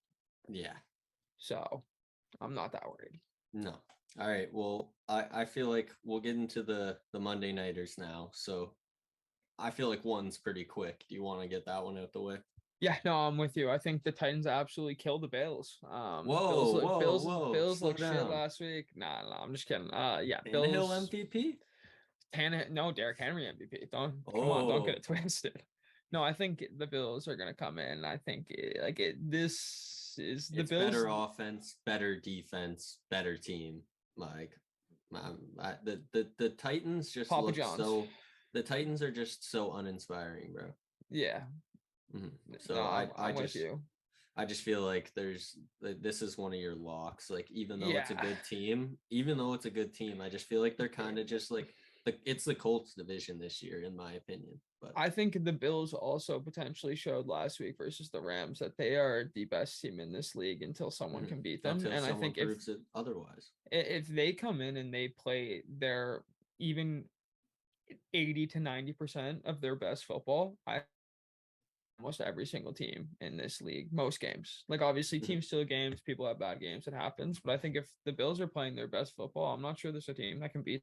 Yeah. 0.49 0.77
So 1.37 1.83
I'm 2.41 2.55
not 2.55 2.73
that 2.73 2.87
worried. 2.89 3.21
No. 3.53 3.75
All 4.19 4.29
right. 4.29 4.49
Well, 4.53 4.95
I, 5.09 5.27
I 5.33 5.45
feel 5.45 5.69
like 5.69 5.91
we'll 6.05 6.21
get 6.21 6.37
into 6.37 6.63
the 6.63 6.97
the 7.13 7.21
Monday 7.21 7.53
nighters 7.53 7.97
now. 7.99 8.31
So 8.33 8.73
I 9.59 9.71
feel 9.71 9.89
like 9.89 10.05
one's 10.05 10.39
pretty 10.39 10.65
quick. 10.65 11.05
Do 11.09 11.15
you 11.15 11.23
want 11.23 11.43
to 11.43 11.49
get 11.49 11.67
that 11.67 11.85
one 11.85 11.99
out 11.99 12.13
the 12.13 12.23
way? 12.23 12.39
Yeah, 12.81 12.97
no, 13.05 13.15
I'm 13.17 13.37
with 13.37 13.57
you. 13.57 13.71
I 13.71 13.79
think 13.79 14.05
the 14.05 14.13
Titans 14.13 14.47
absolutely 14.47 14.95
killed 14.95 15.23
the 15.23 15.29
Bills. 15.29 15.79
Um 15.91 16.27
Whoa, 16.27 16.49
Bills, 16.49 16.75
look- 16.75 16.85
whoa, 16.85 16.99
Bills, 17.01 17.25
whoa, 17.25 17.53
Bills 17.53 17.83
looked 17.83 17.99
shit 18.01 18.29
last 18.31 18.61
week. 18.61 18.87
Nah, 18.95 19.23
nah, 19.23 19.43
I'm 19.43 19.53
just 19.53 19.67
kidding. 19.67 19.93
Uh 19.93 20.21
yeah, 20.25 20.41
Tannehill 20.47 20.73
Bills 20.73 21.11
MVP? 21.11 21.57
Tannehill, 22.35 22.71
no, 22.71 22.93
Derrick 22.93 23.19
Henry 23.19 23.45
MVP. 23.47 23.91
Don't 23.91 24.15
come 24.31 24.41
on, 24.41 24.69
don't 24.69 24.85
get 24.87 24.95
Oh. 24.95 24.99
it 24.99 25.03
twisted. 25.23 25.63
No, 26.13 26.23
I 26.23 26.33
think 26.33 26.65
the 26.79 26.87
Bills 26.87 27.27
are 27.29 27.37
gonna 27.37 27.53
come 27.55 27.79
in. 27.79 28.05
I 28.05 28.17
think 28.17 28.47
it, 28.51 28.79
like 28.83 29.01
it, 29.01 29.17
this 29.31 30.15
is 30.19 30.49
the 30.49 30.61
it's 30.61 30.71
Bills. 30.71 30.85
better 30.85 31.07
offense, 31.09 31.77
better 31.85 32.19
defense, 32.19 32.99
better 33.11 33.37
team. 33.37 33.83
Like 34.17 34.53
um, 35.15 35.39
I, 35.61 35.75
the 35.85 36.03
the 36.13 36.31
the 36.39 36.49
Titans 36.51 37.11
just 37.11 37.29
Papa 37.31 37.47
look 37.47 37.55
John's. 37.57 37.77
so. 37.83 38.07
The 38.55 38.63
Titans 38.63 39.03
are 39.03 39.11
just 39.11 39.51
so 39.51 39.73
uninspiring, 39.75 40.55
bro. 40.55 40.73
Yeah. 41.11 41.43
Mhm. 42.15 42.61
So 42.61 42.75
no, 42.75 42.83
I 42.87 43.11
I 43.17 43.33
with 43.33 43.55
just 43.55 43.55
you. 43.55 43.83
I 44.37 44.47
just 44.47 44.63
feel 44.63 44.83
like 44.83 45.13
there's 45.15 45.59
like, 45.81 46.01
this 46.03 46.23
is 46.23 46.39
one 46.39 46.55
of 46.55 46.61
your 46.61 46.77
locks. 46.77 47.31
Like 47.31 47.51
even 47.51 47.81
though 47.81 47.97
it's 47.99 48.11
a 48.11 48.17
good 48.17 48.43
team, 48.45 48.99
even 49.11 49.39
though 49.39 49.55
it's 49.55 49.67
a 49.67 49.71
good 49.71 49.95
team, 49.95 50.21
I 50.21 50.29
just 50.31 50.47
feel 50.49 50.61
like 50.63 50.77
they're 50.77 50.89
kind 50.89 51.19
of 51.19 51.27
just 51.27 51.51
like 51.51 51.75
the 52.05 52.19
it's 52.25 52.45
the 52.45 52.55
Colts 52.55 52.95
division 52.95 53.39
this 53.39 53.63
year, 53.63 53.83
in 53.83 53.97
my 53.97 54.15
opinion. 54.15 54.61
But 54.81 54.97
I 54.97 55.11
think 55.11 55.45
the 55.45 55.53
Bills 55.53 55.95
also 55.95 56.41
potentially 56.41 56.97
showed 56.97 57.27
last 57.29 57.61
week 57.61 57.77
versus 57.79 58.11
the 58.11 58.21
Rams 58.21 58.59
that 58.59 58.77
they 58.77 58.97
are 58.97 59.31
the 59.35 59.45
best 59.45 59.81
team 59.81 60.01
in 60.01 60.13
this 60.13 60.35
league 60.35 60.63
until 60.63 60.91
someone 60.91 61.25
Mhm. 61.25 61.29
can 61.29 61.41
beat 61.43 61.63
them. 61.63 61.73
until 61.73 61.93
And 61.93 62.05
I 62.05 62.15
think 62.15 62.37
if 62.39 62.51
otherwise. 62.95 63.53
if 63.71 64.07
they 64.09 64.33
come 64.33 64.61
in 64.61 64.77
and 64.77 64.93
they 64.93 65.09
play 65.09 65.63
their 65.69 66.25
even 66.59 67.09
80 68.15 68.47
to 68.49 68.61
90 68.61 68.93
percent 68.93 69.45
of 69.45 69.61
their 69.61 69.77
best 69.77 70.05
football 70.05 70.59
i 70.67 70.83
almost 71.99 72.21
every 72.21 72.47
single 72.47 72.73
team 72.73 73.09
in 73.21 73.37
this 73.37 73.61
league 73.61 73.89
most 73.93 74.21
games 74.21 74.65
like 74.69 74.81
obviously 74.81 75.19
Mhm. 75.21 75.25
teams 75.27 75.47
steal 75.47 75.65
games 75.65 76.01
people 76.01 76.27
have 76.27 76.39
bad 76.39 76.61
games 76.61 76.87
it 76.87 76.95
happens 76.95 77.41
but 77.41 77.53
i 77.53 77.59
think 77.59 77.75
if 77.77 77.91
the 78.05 78.13
bills 78.13 78.41
are 78.41 78.47
playing 78.47 78.77
their 78.77 78.87
best 78.87 79.17
football 79.17 79.53
i'm 79.53 79.63
not 79.63 79.79
sure 79.79 79.91
there's 79.91 80.09
a 80.09 80.15
team 80.15 80.39
that 80.41 80.53
can 80.53 80.63
beat 80.63 80.83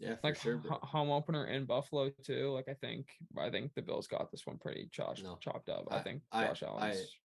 Yeah, 0.00 0.14
like 0.22 0.36
sure. 0.36 0.58
home 0.68 1.10
opener 1.10 1.46
in 1.46 1.64
buffalo 1.64 2.10
too 2.22 2.52
like 2.52 2.68
i 2.68 2.74
think 2.74 3.08
i 3.36 3.50
think 3.50 3.74
the 3.74 3.82
bills 3.82 4.06
got 4.06 4.30
this 4.30 4.46
one 4.46 4.58
pretty 4.58 4.88
chopped 4.92 5.24
No. 5.24 5.36
chopped 5.40 5.68
up 5.68 5.88
i, 5.90 5.96
I- 5.96 6.02
think 6.02 6.22
I- 6.30 6.46
josh 6.46 6.62
I- 6.62 6.66
allen's 6.66 7.16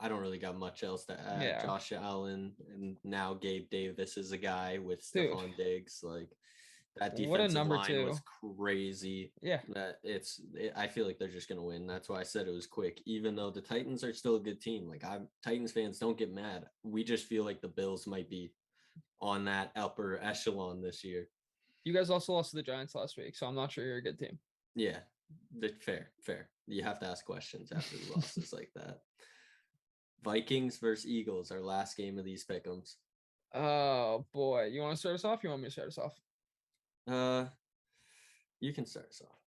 I 0.00 0.08
don't 0.08 0.20
really 0.20 0.38
got 0.38 0.56
much 0.56 0.82
else 0.82 1.04
to 1.04 1.20
add. 1.20 1.42
Yeah. 1.42 1.62
Josh 1.64 1.92
Allen 1.92 2.56
and 2.74 2.96
now 3.04 3.34
Gabe 3.34 3.70
Davis 3.70 4.16
is 4.16 4.32
a 4.32 4.38
guy 4.38 4.78
with. 4.78 5.00
Stefon 5.00 5.56
Diggs. 5.56 6.00
Like 6.02 6.28
That 6.98 7.12
What 7.12 7.40
a 7.40 7.48
defensive 7.48 7.54
number 7.54 7.76
line 7.76 8.06
was 8.06 8.20
crazy. 8.58 9.32
Yeah. 9.40 9.60
That 9.70 9.98
it's 10.02 10.42
it, 10.54 10.72
I 10.76 10.88
feel 10.88 11.06
like 11.06 11.18
they're 11.18 11.28
just 11.28 11.48
gonna 11.48 11.62
win. 11.62 11.86
That's 11.86 12.08
why 12.08 12.20
I 12.20 12.22
said 12.22 12.46
it 12.46 12.52
was 12.52 12.66
quick. 12.66 13.00
Even 13.06 13.34
though 13.34 13.50
the 13.50 13.62
Titans 13.62 14.04
are 14.04 14.12
still 14.12 14.36
a 14.36 14.40
good 14.40 14.60
team. 14.60 14.88
Like 14.88 15.04
I'm 15.04 15.28
Titans 15.42 15.72
fans 15.72 15.98
don't 15.98 16.18
get 16.18 16.34
mad. 16.34 16.66
We 16.82 17.02
just 17.02 17.26
feel 17.26 17.44
like 17.44 17.62
the 17.62 17.68
Bills 17.68 18.06
might 18.06 18.28
be 18.28 18.52
on 19.20 19.44
that 19.46 19.72
upper 19.74 20.20
echelon 20.22 20.82
this 20.82 21.02
year. 21.02 21.28
You 21.84 21.94
guys 21.94 22.10
also 22.10 22.34
lost 22.34 22.50
to 22.50 22.56
the 22.56 22.62
Giants 22.62 22.94
last 22.94 23.16
week, 23.16 23.36
so 23.36 23.46
I'm 23.46 23.54
not 23.54 23.72
sure 23.72 23.84
you're 23.84 23.96
a 23.96 24.02
good 24.02 24.18
team. 24.18 24.38
Yeah. 24.74 24.98
Fair, 25.80 26.10
fair. 26.20 26.50
You 26.66 26.82
have 26.84 27.00
to 27.00 27.06
ask 27.06 27.24
questions 27.24 27.72
after 27.72 27.96
losses 28.14 28.52
like 28.52 28.70
that. 28.74 29.00
Vikings 30.22 30.78
versus 30.78 31.06
Eagles, 31.06 31.50
our 31.50 31.60
last 31.60 31.96
game 31.96 32.18
of 32.18 32.24
these 32.24 32.44
pickums. 32.44 32.96
Oh 33.54 34.24
boy, 34.32 34.66
you 34.66 34.80
want 34.80 34.94
to 34.94 35.00
start 35.00 35.14
us 35.14 35.24
off? 35.24 35.42
You 35.42 35.50
want 35.50 35.62
me 35.62 35.68
to 35.68 35.72
start 35.72 35.88
us 35.88 35.98
off? 35.98 36.14
Uh 37.06 37.46
you 38.60 38.72
can 38.72 38.86
start 38.86 39.06
us 39.08 39.20
off. 39.24 39.38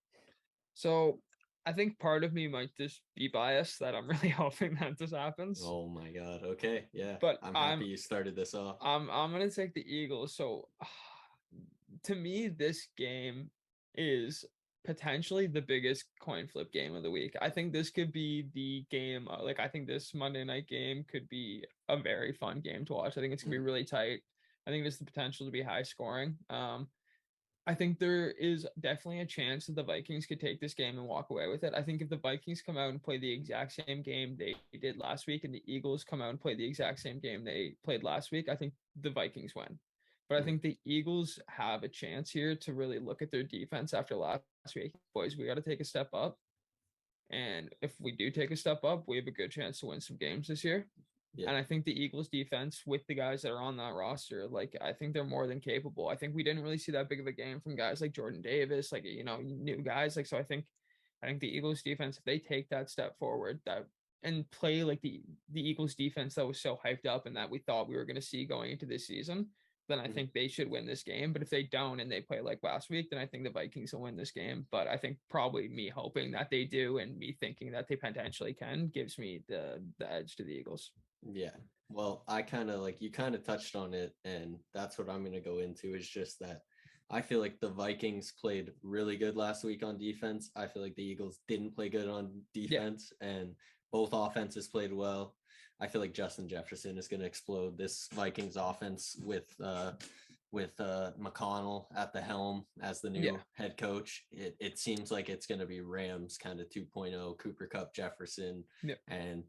So 0.74 1.20
I 1.66 1.72
think 1.74 1.98
part 2.00 2.24
of 2.24 2.34
me 2.34 2.48
might 2.48 2.76
just 2.78 3.02
be 3.16 3.28
biased 3.28 3.80
that 3.80 3.96
I'm 3.96 4.08
really 4.14 4.30
hoping 4.30 4.76
that 4.76 4.98
this 4.98 5.12
happens. 5.12 5.62
Oh 5.64 5.88
my 5.88 6.12
god. 6.12 6.44
Okay. 6.44 6.86
Yeah. 6.94 7.18
But 7.22 7.40
I'm 7.42 7.54
happy 7.56 7.70
I'm- 7.70 7.82
you 7.84 7.98
started 7.98 8.36
this 8.36 8.54
off. 8.54 8.78
I'm 8.82 9.10
I'm 9.10 9.32
gonna 9.32 9.50
take 9.50 9.74
the 9.74 9.86
Eagles. 9.88 10.36
So 10.36 10.68
to 12.04 12.16
me, 12.16 12.50
this 12.50 12.88
game 12.98 13.50
is 13.96 14.46
potentially 14.84 15.48
the 15.48 15.62
biggest 15.62 16.06
coin 16.22 16.46
flip 16.48 16.72
game 16.72 16.94
of 16.94 17.02
the 17.02 17.10
week. 17.10 17.36
I 17.42 17.50
think 17.50 17.74
this 17.74 17.90
could 17.90 18.12
be 18.12 18.48
the 18.54 18.86
game. 18.92 19.28
uh, 19.28 19.42
Like 19.42 19.60
I 19.60 19.68
think 19.68 19.88
this 19.88 20.14
Monday 20.14 20.44
night 20.44 20.68
game 20.68 21.04
could 21.10 21.28
be 21.30 21.66
a 21.90 21.98
very 21.98 22.34
fun 22.34 22.60
game 22.60 22.86
to 22.86 22.94
watch. 22.94 23.18
I 23.18 23.22
think 23.22 23.34
it's 23.34 23.42
gonna 23.44 23.52
be 23.56 23.58
really 23.60 23.86
tight. 23.86 24.20
I 24.68 24.72
think 24.72 24.84
there's 24.84 24.98
the 25.00 25.06
potential 25.06 25.46
to 25.48 25.52
be 25.52 25.62
high 25.64 25.84
scoring. 25.84 26.38
Um, 26.50 26.88
I 27.68 27.74
think 27.74 27.98
there 27.98 28.30
is 28.32 28.68
definitely 28.80 29.22
a 29.22 29.26
chance 29.26 29.66
that 29.66 29.76
the 29.76 29.84
Vikings 29.84 30.28
could 30.28 30.40
take 30.40 30.60
this 30.60 30.76
game 30.76 31.00
and 31.00 31.08
walk 31.08 31.32
away 31.32 31.48
with 31.48 31.64
it. 31.64 31.74
I 31.76 31.82
think 31.82 32.02
if 32.02 32.10
the 32.10 32.18
Vikings 32.18 32.62
come 32.62 32.78
out 32.78 32.92
and 32.92 33.02
play 33.02 33.18
the 33.18 33.32
exact 33.32 33.72
same 33.72 34.04
game 34.04 34.38
they 34.38 34.56
did 34.80 34.98
last 34.98 35.26
week, 35.26 35.44
and 35.44 35.54
the 35.54 35.64
Eagles 35.66 36.04
come 36.04 36.22
out 36.22 36.30
and 36.30 36.40
play 36.40 36.54
the 36.54 36.66
exact 36.66 37.00
same 37.00 37.20
game 37.20 37.44
they 37.44 37.76
played 37.84 38.04
last 38.04 38.32
week, 38.32 38.50
I 38.50 38.56
think 38.56 38.74
the 39.02 39.10
Vikings 39.10 39.56
win. 39.56 39.80
But 40.30 40.38
I 40.38 40.42
Mm. 40.42 40.46
think 40.46 40.62
the 40.62 40.78
Eagles 40.86 41.40
have 41.48 41.84
a 41.84 41.90
chance 41.90 42.30
here 42.30 42.56
to 42.56 42.74
really 42.74 43.00
look 43.00 43.24
at 43.24 43.32
their 43.32 43.44
defense 43.44 43.94
after 43.96 44.16
last 44.16 44.44
week. 44.76 44.94
Boys, 45.14 45.36
we 45.36 45.46
got 45.48 45.56
to 45.56 45.62
take 45.62 45.80
a 45.80 45.86
step 45.86 46.10
up. 46.14 46.40
And 47.32 47.74
if 47.82 48.00
we 48.00 48.12
do 48.12 48.30
take 48.30 48.52
a 48.52 48.56
step 48.56 48.84
up, 48.84 49.08
we 49.08 49.18
have 49.18 49.28
a 49.28 49.32
good 49.32 49.50
chance 49.50 49.80
to 49.80 49.88
win 49.88 50.02
some 50.02 50.18
games 50.18 50.48
this 50.48 50.64
year. 50.64 50.88
Yeah. 51.36 51.50
And 51.50 51.58
I 51.58 51.64
think 51.64 51.86
the 51.86 52.00
Eagles 52.00 52.30
defense 52.30 52.84
with 52.86 53.06
the 53.08 53.16
guys 53.16 53.42
that 53.42 53.52
are 53.52 53.62
on 53.62 53.78
that 53.78 53.94
roster, 53.94 54.48
like 54.48 54.76
I 54.82 54.94
think 54.94 55.14
they're 55.14 55.24
more 55.26 55.48
than 55.48 55.60
capable. 55.60 56.08
I 56.08 56.16
think 56.16 56.34
we 56.34 56.44
didn't 56.44 56.64
really 56.64 56.78
see 56.78 56.92
that 56.94 57.10
big 57.10 57.20
of 57.20 57.28
a 57.28 57.32
game 57.32 57.60
from 57.60 57.76
guys 57.76 58.02
like 58.02 58.14
Jordan 58.14 58.42
Davis, 58.42 58.92
like 58.92 59.04
you 59.06 59.24
know, 59.24 59.42
new 59.42 59.82
guys. 59.82 60.16
Like 60.16 60.28
so 60.28 60.38
I 60.38 60.44
think 60.44 60.66
I 61.22 61.28
think 61.28 61.40
the 61.42 61.56
Eagles 61.56 61.82
defense, 61.82 62.18
if 62.18 62.24
they 62.24 62.40
take 62.40 62.70
that 62.70 62.90
step 62.90 63.18
forward, 63.20 63.60
that 63.66 63.88
and 64.24 64.50
play 64.52 64.84
like 64.84 65.02
the 65.02 65.22
the 65.50 65.62
Eagles 65.68 65.96
defense 65.96 66.36
that 66.36 66.48
was 66.48 66.60
so 66.62 66.80
hyped 66.84 67.06
up 67.06 67.26
and 67.26 67.36
that 67.36 67.50
we 67.50 67.60
thought 67.60 67.88
we 67.90 67.96
were 67.96 68.06
going 68.06 68.16
to 68.16 68.22
see 68.22 68.46
going 68.46 68.72
into 68.72 68.86
this 68.86 69.06
season, 69.08 69.48
then 69.88 70.00
I 70.00 70.08
Mhm. 70.08 70.14
think 70.16 70.34
they 70.34 70.48
should 70.48 70.70
win 70.70 70.86
this 70.88 71.04
game. 71.04 71.32
But 71.32 71.42
if 71.44 71.50
they 71.50 71.64
don't 71.64 72.00
and 72.00 72.12
they 72.12 72.22
play 72.22 72.42
like 72.42 72.64
last 72.64 72.90
week, 72.90 73.10
then 73.10 73.20
I 73.20 73.28
think 73.28 73.44
the 73.44 73.52
Vikings 73.52 73.94
will 73.94 74.02
win 74.02 74.16
this 74.16 74.32
game. 74.32 74.68
But 74.72 74.88
I 74.88 74.98
think 74.98 75.20
probably 75.30 75.68
me 75.68 75.90
hoping 75.90 76.32
that 76.32 76.50
they 76.50 76.66
do 76.66 76.98
and 76.98 77.18
me 77.18 77.34
thinking 77.34 77.72
that 77.74 77.88
they 77.88 77.96
potentially 77.98 78.54
can 78.54 78.88
gives 78.88 79.18
me 79.20 79.44
the 79.48 79.84
the 80.00 80.12
edge 80.12 80.36
to 80.38 80.44
the 80.44 80.54
Eagles. 80.54 80.92
Yeah. 81.24 81.52
Well, 81.90 82.24
I 82.28 82.42
kind 82.42 82.70
of 82.72 82.80
like 82.82 83.02
you 83.02 83.12
kind 83.12 83.36
of 83.36 83.44
touched 83.44 83.76
on 83.76 83.94
it, 83.94 84.14
and 84.24 84.58
that's 84.74 84.98
what 84.98 85.10
I'm 85.10 85.22
going 85.22 85.34
to 85.34 85.40
go 85.40 85.60
into 85.60 85.94
is 85.96 86.08
just 86.10 86.40
that 86.40 86.62
I 87.12 87.22
feel 87.22 87.40
like 87.40 87.60
the 87.60 87.70
Vikings 87.70 88.34
played 88.42 88.72
really 88.82 89.18
good 89.18 89.36
last 89.36 89.64
week 89.64 89.84
on 89.84 89.98
defense. 90.00 90.50
I 90.56 90.66
feel 90.66 90.82
like 90.82 90.96
the 90.96 91.04
Eagles 91.04 91.40
didn't 91.48 91.76
play 91.76 91.90
good 91.90 92.08
on 92.10 92.42
defense, 92.54 93.14
and 93.22 93.54
both 93.92 94.10
offenses 94.14 94.68
played 94.68 94.94
well. 94.94 95.36
I 95.80 95.88
feel 95.88 96.02
like 96.02 96.14
Justin 96.14 96.48
Jefferson 96.48 96.98
is 96.98 97.08
going 97.08 97.20
to 97.20 97.26
explode 97.26 97.78
this 97.78 98.08
Vikings 98.14 98.56
offense 98.56 99.16
with 99.24 99.54
uh 99.64 99.92
with 100.52 100.80
uh 100.80 101.12
McConnell 101.22 101.86
at 101.98 102.14
the 102.14 102.22
helm 102.22 102.66
as 102.82 103.02
the 103.02 103.10
new 103.10 103.22
Yeah. 103.22 103.38
head 103.54 103.78
coach. 103.78 104.24
It 104.32 104.56
it 104.60 104.80
seems 104.80 105.12
like 105.12 105.30
it's 105.30 105.46
going 105.46 105.60
to 105.60 105.66
be 105.68 105.82
Rams 105.82 106.38
kind 106.38 106.60
of 106.62 106.70
2.0 106.70 107.38
Cooper 107.38 107.68
Kupp 107.68 107.94
Jefferson 107.94 108.64
Yep. 108.84 108.98
and 109.10 109.44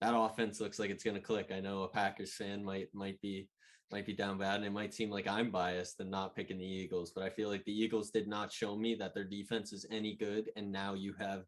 that 0.00 0.14
offense 0.16 0.60
looks 0.60 0.78
like 0.78 0.90
it's 0.90 1.04
going 1.04 1.16
to 1.16 1.22
click. 1.22 1.50
I 1.52 1.60
know 1.60 1.82
a 1.82 1.88
Packers 1.88 2.34
fan 2.34 2.64
might 2.64 2.88
might 2.94 3.20
be 3.20 3.48
might 3.90 4.06
be 4.06 4.12
down 4.12 4.38
bad, 4.38 4.56
and 4.56 4.64
it 4.64 4.72
might 4.72 4.94
seem 4.94 5.10
like 5.10 5.26
I'm 5.26 5.50
biased 5.50 6.00
and 6.00 6.10
not 6.10 6.36
picking 6.36 6.58
the 6.58 6.66
Eagles, 6.66 7.10
but 7.14 7.24
I 7.24 7.30
feel 7.30 7.48
like 7.48 7.64
the 7.64 7.72
Eagles 7.72 8.10
did 8.10 8.28
not 8.28 8.52
show 8.52 8.76
me 8.76 8.94
that 8.96 9.14
their 9.14 9.24
defense 9.24 9.72
is 9.72 9.86
any 9.90 10.14
good, 10.14 10.50
and 10.56 10.70
now 10.70 10.94
you 10.94 11.14
have 11.18 11.44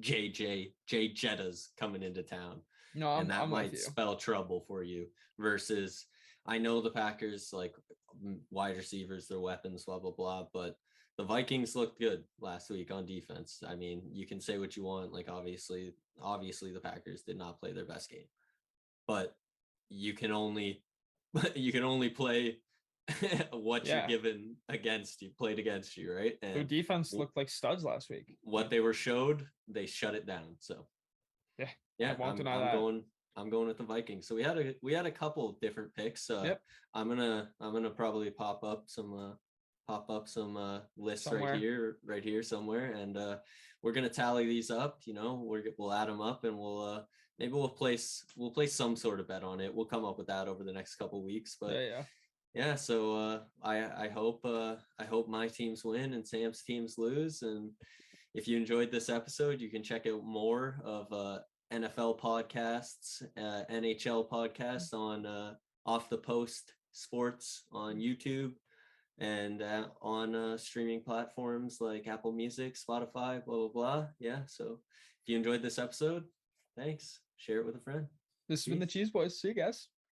JJ 0.00 0.72
J 0.86 1.12
Jettas 1.12 1.68
coming 1.78 2.02
into 2.02 2.22
town, 2.22 2.62
No, 2.94 3.10
I'm, 3.10 3.22
and 3.22 3.30
that 3.30 3.42
I'm 3.42 3.50
might 3.50 3.78
spell 3.78 4.16
trouble 4.16 4.64
for 4.66 4.82
you. 4.82 5.06
Versus, 5.38 6.06
I 6.46 6.58
know 6.58 6.80
the 6.80 6.90
Packers 6.90 7.50
like 7.52 7.74
mm, 8.24 8.38
wide 8.50 8.76
receivers, 8.76 9.28
their 9.28 9.40
weapons, 9.40 9.84
blah 9.84 9.98
blah 9.98 10.12
blah, 10.12 10.46
but 10.52 10.76
the 11.18 11.24
Vikings 11.24 11.74
looked 11.74 11.98
good 12.00 12.24
last 12.40 12.70
week 12.70 12.90
on 12.92 13.04
defense. 13.04 13.62
I 13.66 13.74
mean, 13.74 14.02
you 14.12 14.24
can 14.26 14.40
say 14.40 14.58
what 14.58 14.76
you 14.76 14.84
want. 14.84 15.12
Like 15.12 15.28
obviously, 15.28 15.92
obviously 16.22 16.72
the 16.72 16.80
Packers 16.80 17.22
did 17.22 17.36
not 17.36 17.60
play 17.60 17.72
their 17.72 17.84
best 17.86 18.08
game, 18.08 18.28
but 19.06 19.34
you 19.90 20.12
can 20.14 20.30
only 20.32 20.84
you 21.54 21.72
can 21.72 21.82
only 21.84 22.08
play 22.08 22.58
what 23.52 23.84
Yeah. 23.86 24.06
you're 24.08 24.18
given 24.20 24.56
against 24.68 25.20
you, 25.22 25.30
played 25.36 25.58
against 25.58 25.96
you, 25.96 26.12
right? 26.14 26.40
Their 26.40 26.62
defense 26.64 27.12
looked 27.12 27.36
like 27.36 27.48
studs 27.48 27.82
last 27.84 28.10
week. 28.10 28.36
what 28.42 28.70
they 28.70 28.80
were 28.80 28.94
showed, 28.94 29.46
they 29.66 29.86
shut 29.86 30.14
it 30.14 30.26
down. 30.26 30.56
So 30.60 30.86
Yeah, 31.58 31.70
yeah, 31.98 32.16
won't 32.16 32.32
I'm, 32.32 32.36
deny 32.36 32.54
I'm 32.54 32.60
that. 32.60 32.72
going. 32.74 33.04
I'm 33.36 33.50
going 33.50 33.68
with 33.68 33.78
the 33.78 33.84
Vikings. 33.84 34.26
So 34.26 34.34
we 34.34 34.42
had 34.42 34.58
a 34.58 34.74
we 34.82 34.92
had 34.92 35.06
a 35.06 35.10
couple 35.12 35.58
different 35.60 35.94
picks. 35.94 36.28
Uh, 36.30 36.42
Yep. 36.44 36.60
I'm 36.94 37.08
gonna 37.08 37.50
I'm 37.60 37.72
gonna 37.72 37.90
probably 37.90 38.30
pop 38.30 38.62
up 38.64 38.84
some 38.86 39.14
uh, 39.14 39.34
pop 39.88 40.10
up 40.10 40.28
some 40.28 40.56
uh, 40.56 40.80
lists 40.96 41.24
Somewhere. 41.24 41.52
right 41.52 41.60
here 41.60 41.96
right 42.04 42.22
here 42.22 42.42
somewhere, 42.42 42.92
and 42.92 43.16
uh, 43.16 43.38
we're 43.82 43.92
gonna 43.92 44.08
tally 44.08 44.46
these 44.46 44.70
up. 44.70 45.00
You 45.06 45.14
know, 45.14 45.42
we're, 45.44 45.64
we'll 45.78 45.92
add 45.92 46.08
them 46.08 46.20
up, 46.20 46.44
and 46.44 46.56
we'll 46.56 46.82
uh, 46.82 47.00
maybe 47.38 47.52
we'll 47.52 47.70
place 47.70 48.24
we'll 48.36 48.50
place 48.50 48.74
some 48.74 48.94
sort 48.94 49.18
of 49.18 49.28
bet 49.28 49.42
on 49.42 49.60
it. 49.60 49.74
We'll 49.74 49.86
come 49.86 50.04
up 50.04 50.18
with 50.18 50.26
that 50.28 50.46
over 50.46 50.62
the 50.62 50.72
next 50.72 50.96
couple 50.96 51.24
weeks. 51.24 51.56
But 51.58 51.72
yeah, 51.72 51.80
yeah. 51.80 52.02
yeah 52.54 52.74
so 52.74 53.14
uh 53.14 53.40
i 53.62 54.04
i 54.04 54.08
hope 54.08 54.40
uh 54.44 54.74
i 54.98 55.04
hope 55.04 55.28
my 55.28 55.46
teams 55.46 55.84
win 55.84 56.14
and 56.14 56.26
sam's 56.26 56.62
teams 56.62 56.96
lose 56.96 57.42
and 57.42 57.70
if 58.34 58.48
you 58.48 58.56
enjoyed 58.56 58.90
this 58.90 59.10
episode 59.10 59.60
you 59.60 59.70
can 59.70 59.82
check 59.82 60.06
out 60.06 60.24
more 60.24 60.80
of 60.82 61.12
uh 61.12 61.38
nfl 61.72 62.18
podcasts 62.18 63.22
uh 63.36 63.64
nhl 63.70 64.26
podcasts 64.28 64.94
on 64.94 65.26
uh 65.26 65.52
off 65.84 66.08
the 66.08 66.16
post 66.16 66.72
sports 66.92 67.64
on 67.70 67.96
youtube 67.96 68.52
and 69.20 69.62
uh, 69.62 69.84
on 70.00 70.34
uh, 70.34 70.56
streaming 70.56 71.02
platforms 71.02 71.78
like 71.80 72.06
apple 72.06 72.32
music 72.32 72.74
spotify 72.76 73.44
blah 73.44 73.56
blah 73.56 73.68
blah 73.68 74.06
yeah 74.18 74.40
so 74.46 74.78
if 75.22 75.28
you 75.28 75.36
enjoyed 75.36 75.62
this 75.62 75.78
episode 75.78 76.24
thanks 76.76 77.20
share 77.36 77.58
it 77.58 77.66
with 77.66 77.76
a 77.76 77.80
friend 77.80 78.06
This 78.48 78.64
has 78.64 78.70
been 78.70 78.80
the 78.80 78.86
Cheeseboys. 78.86 79.32
See 79.32 79.48
you 79.48 79.54
guys. 79.54 79.88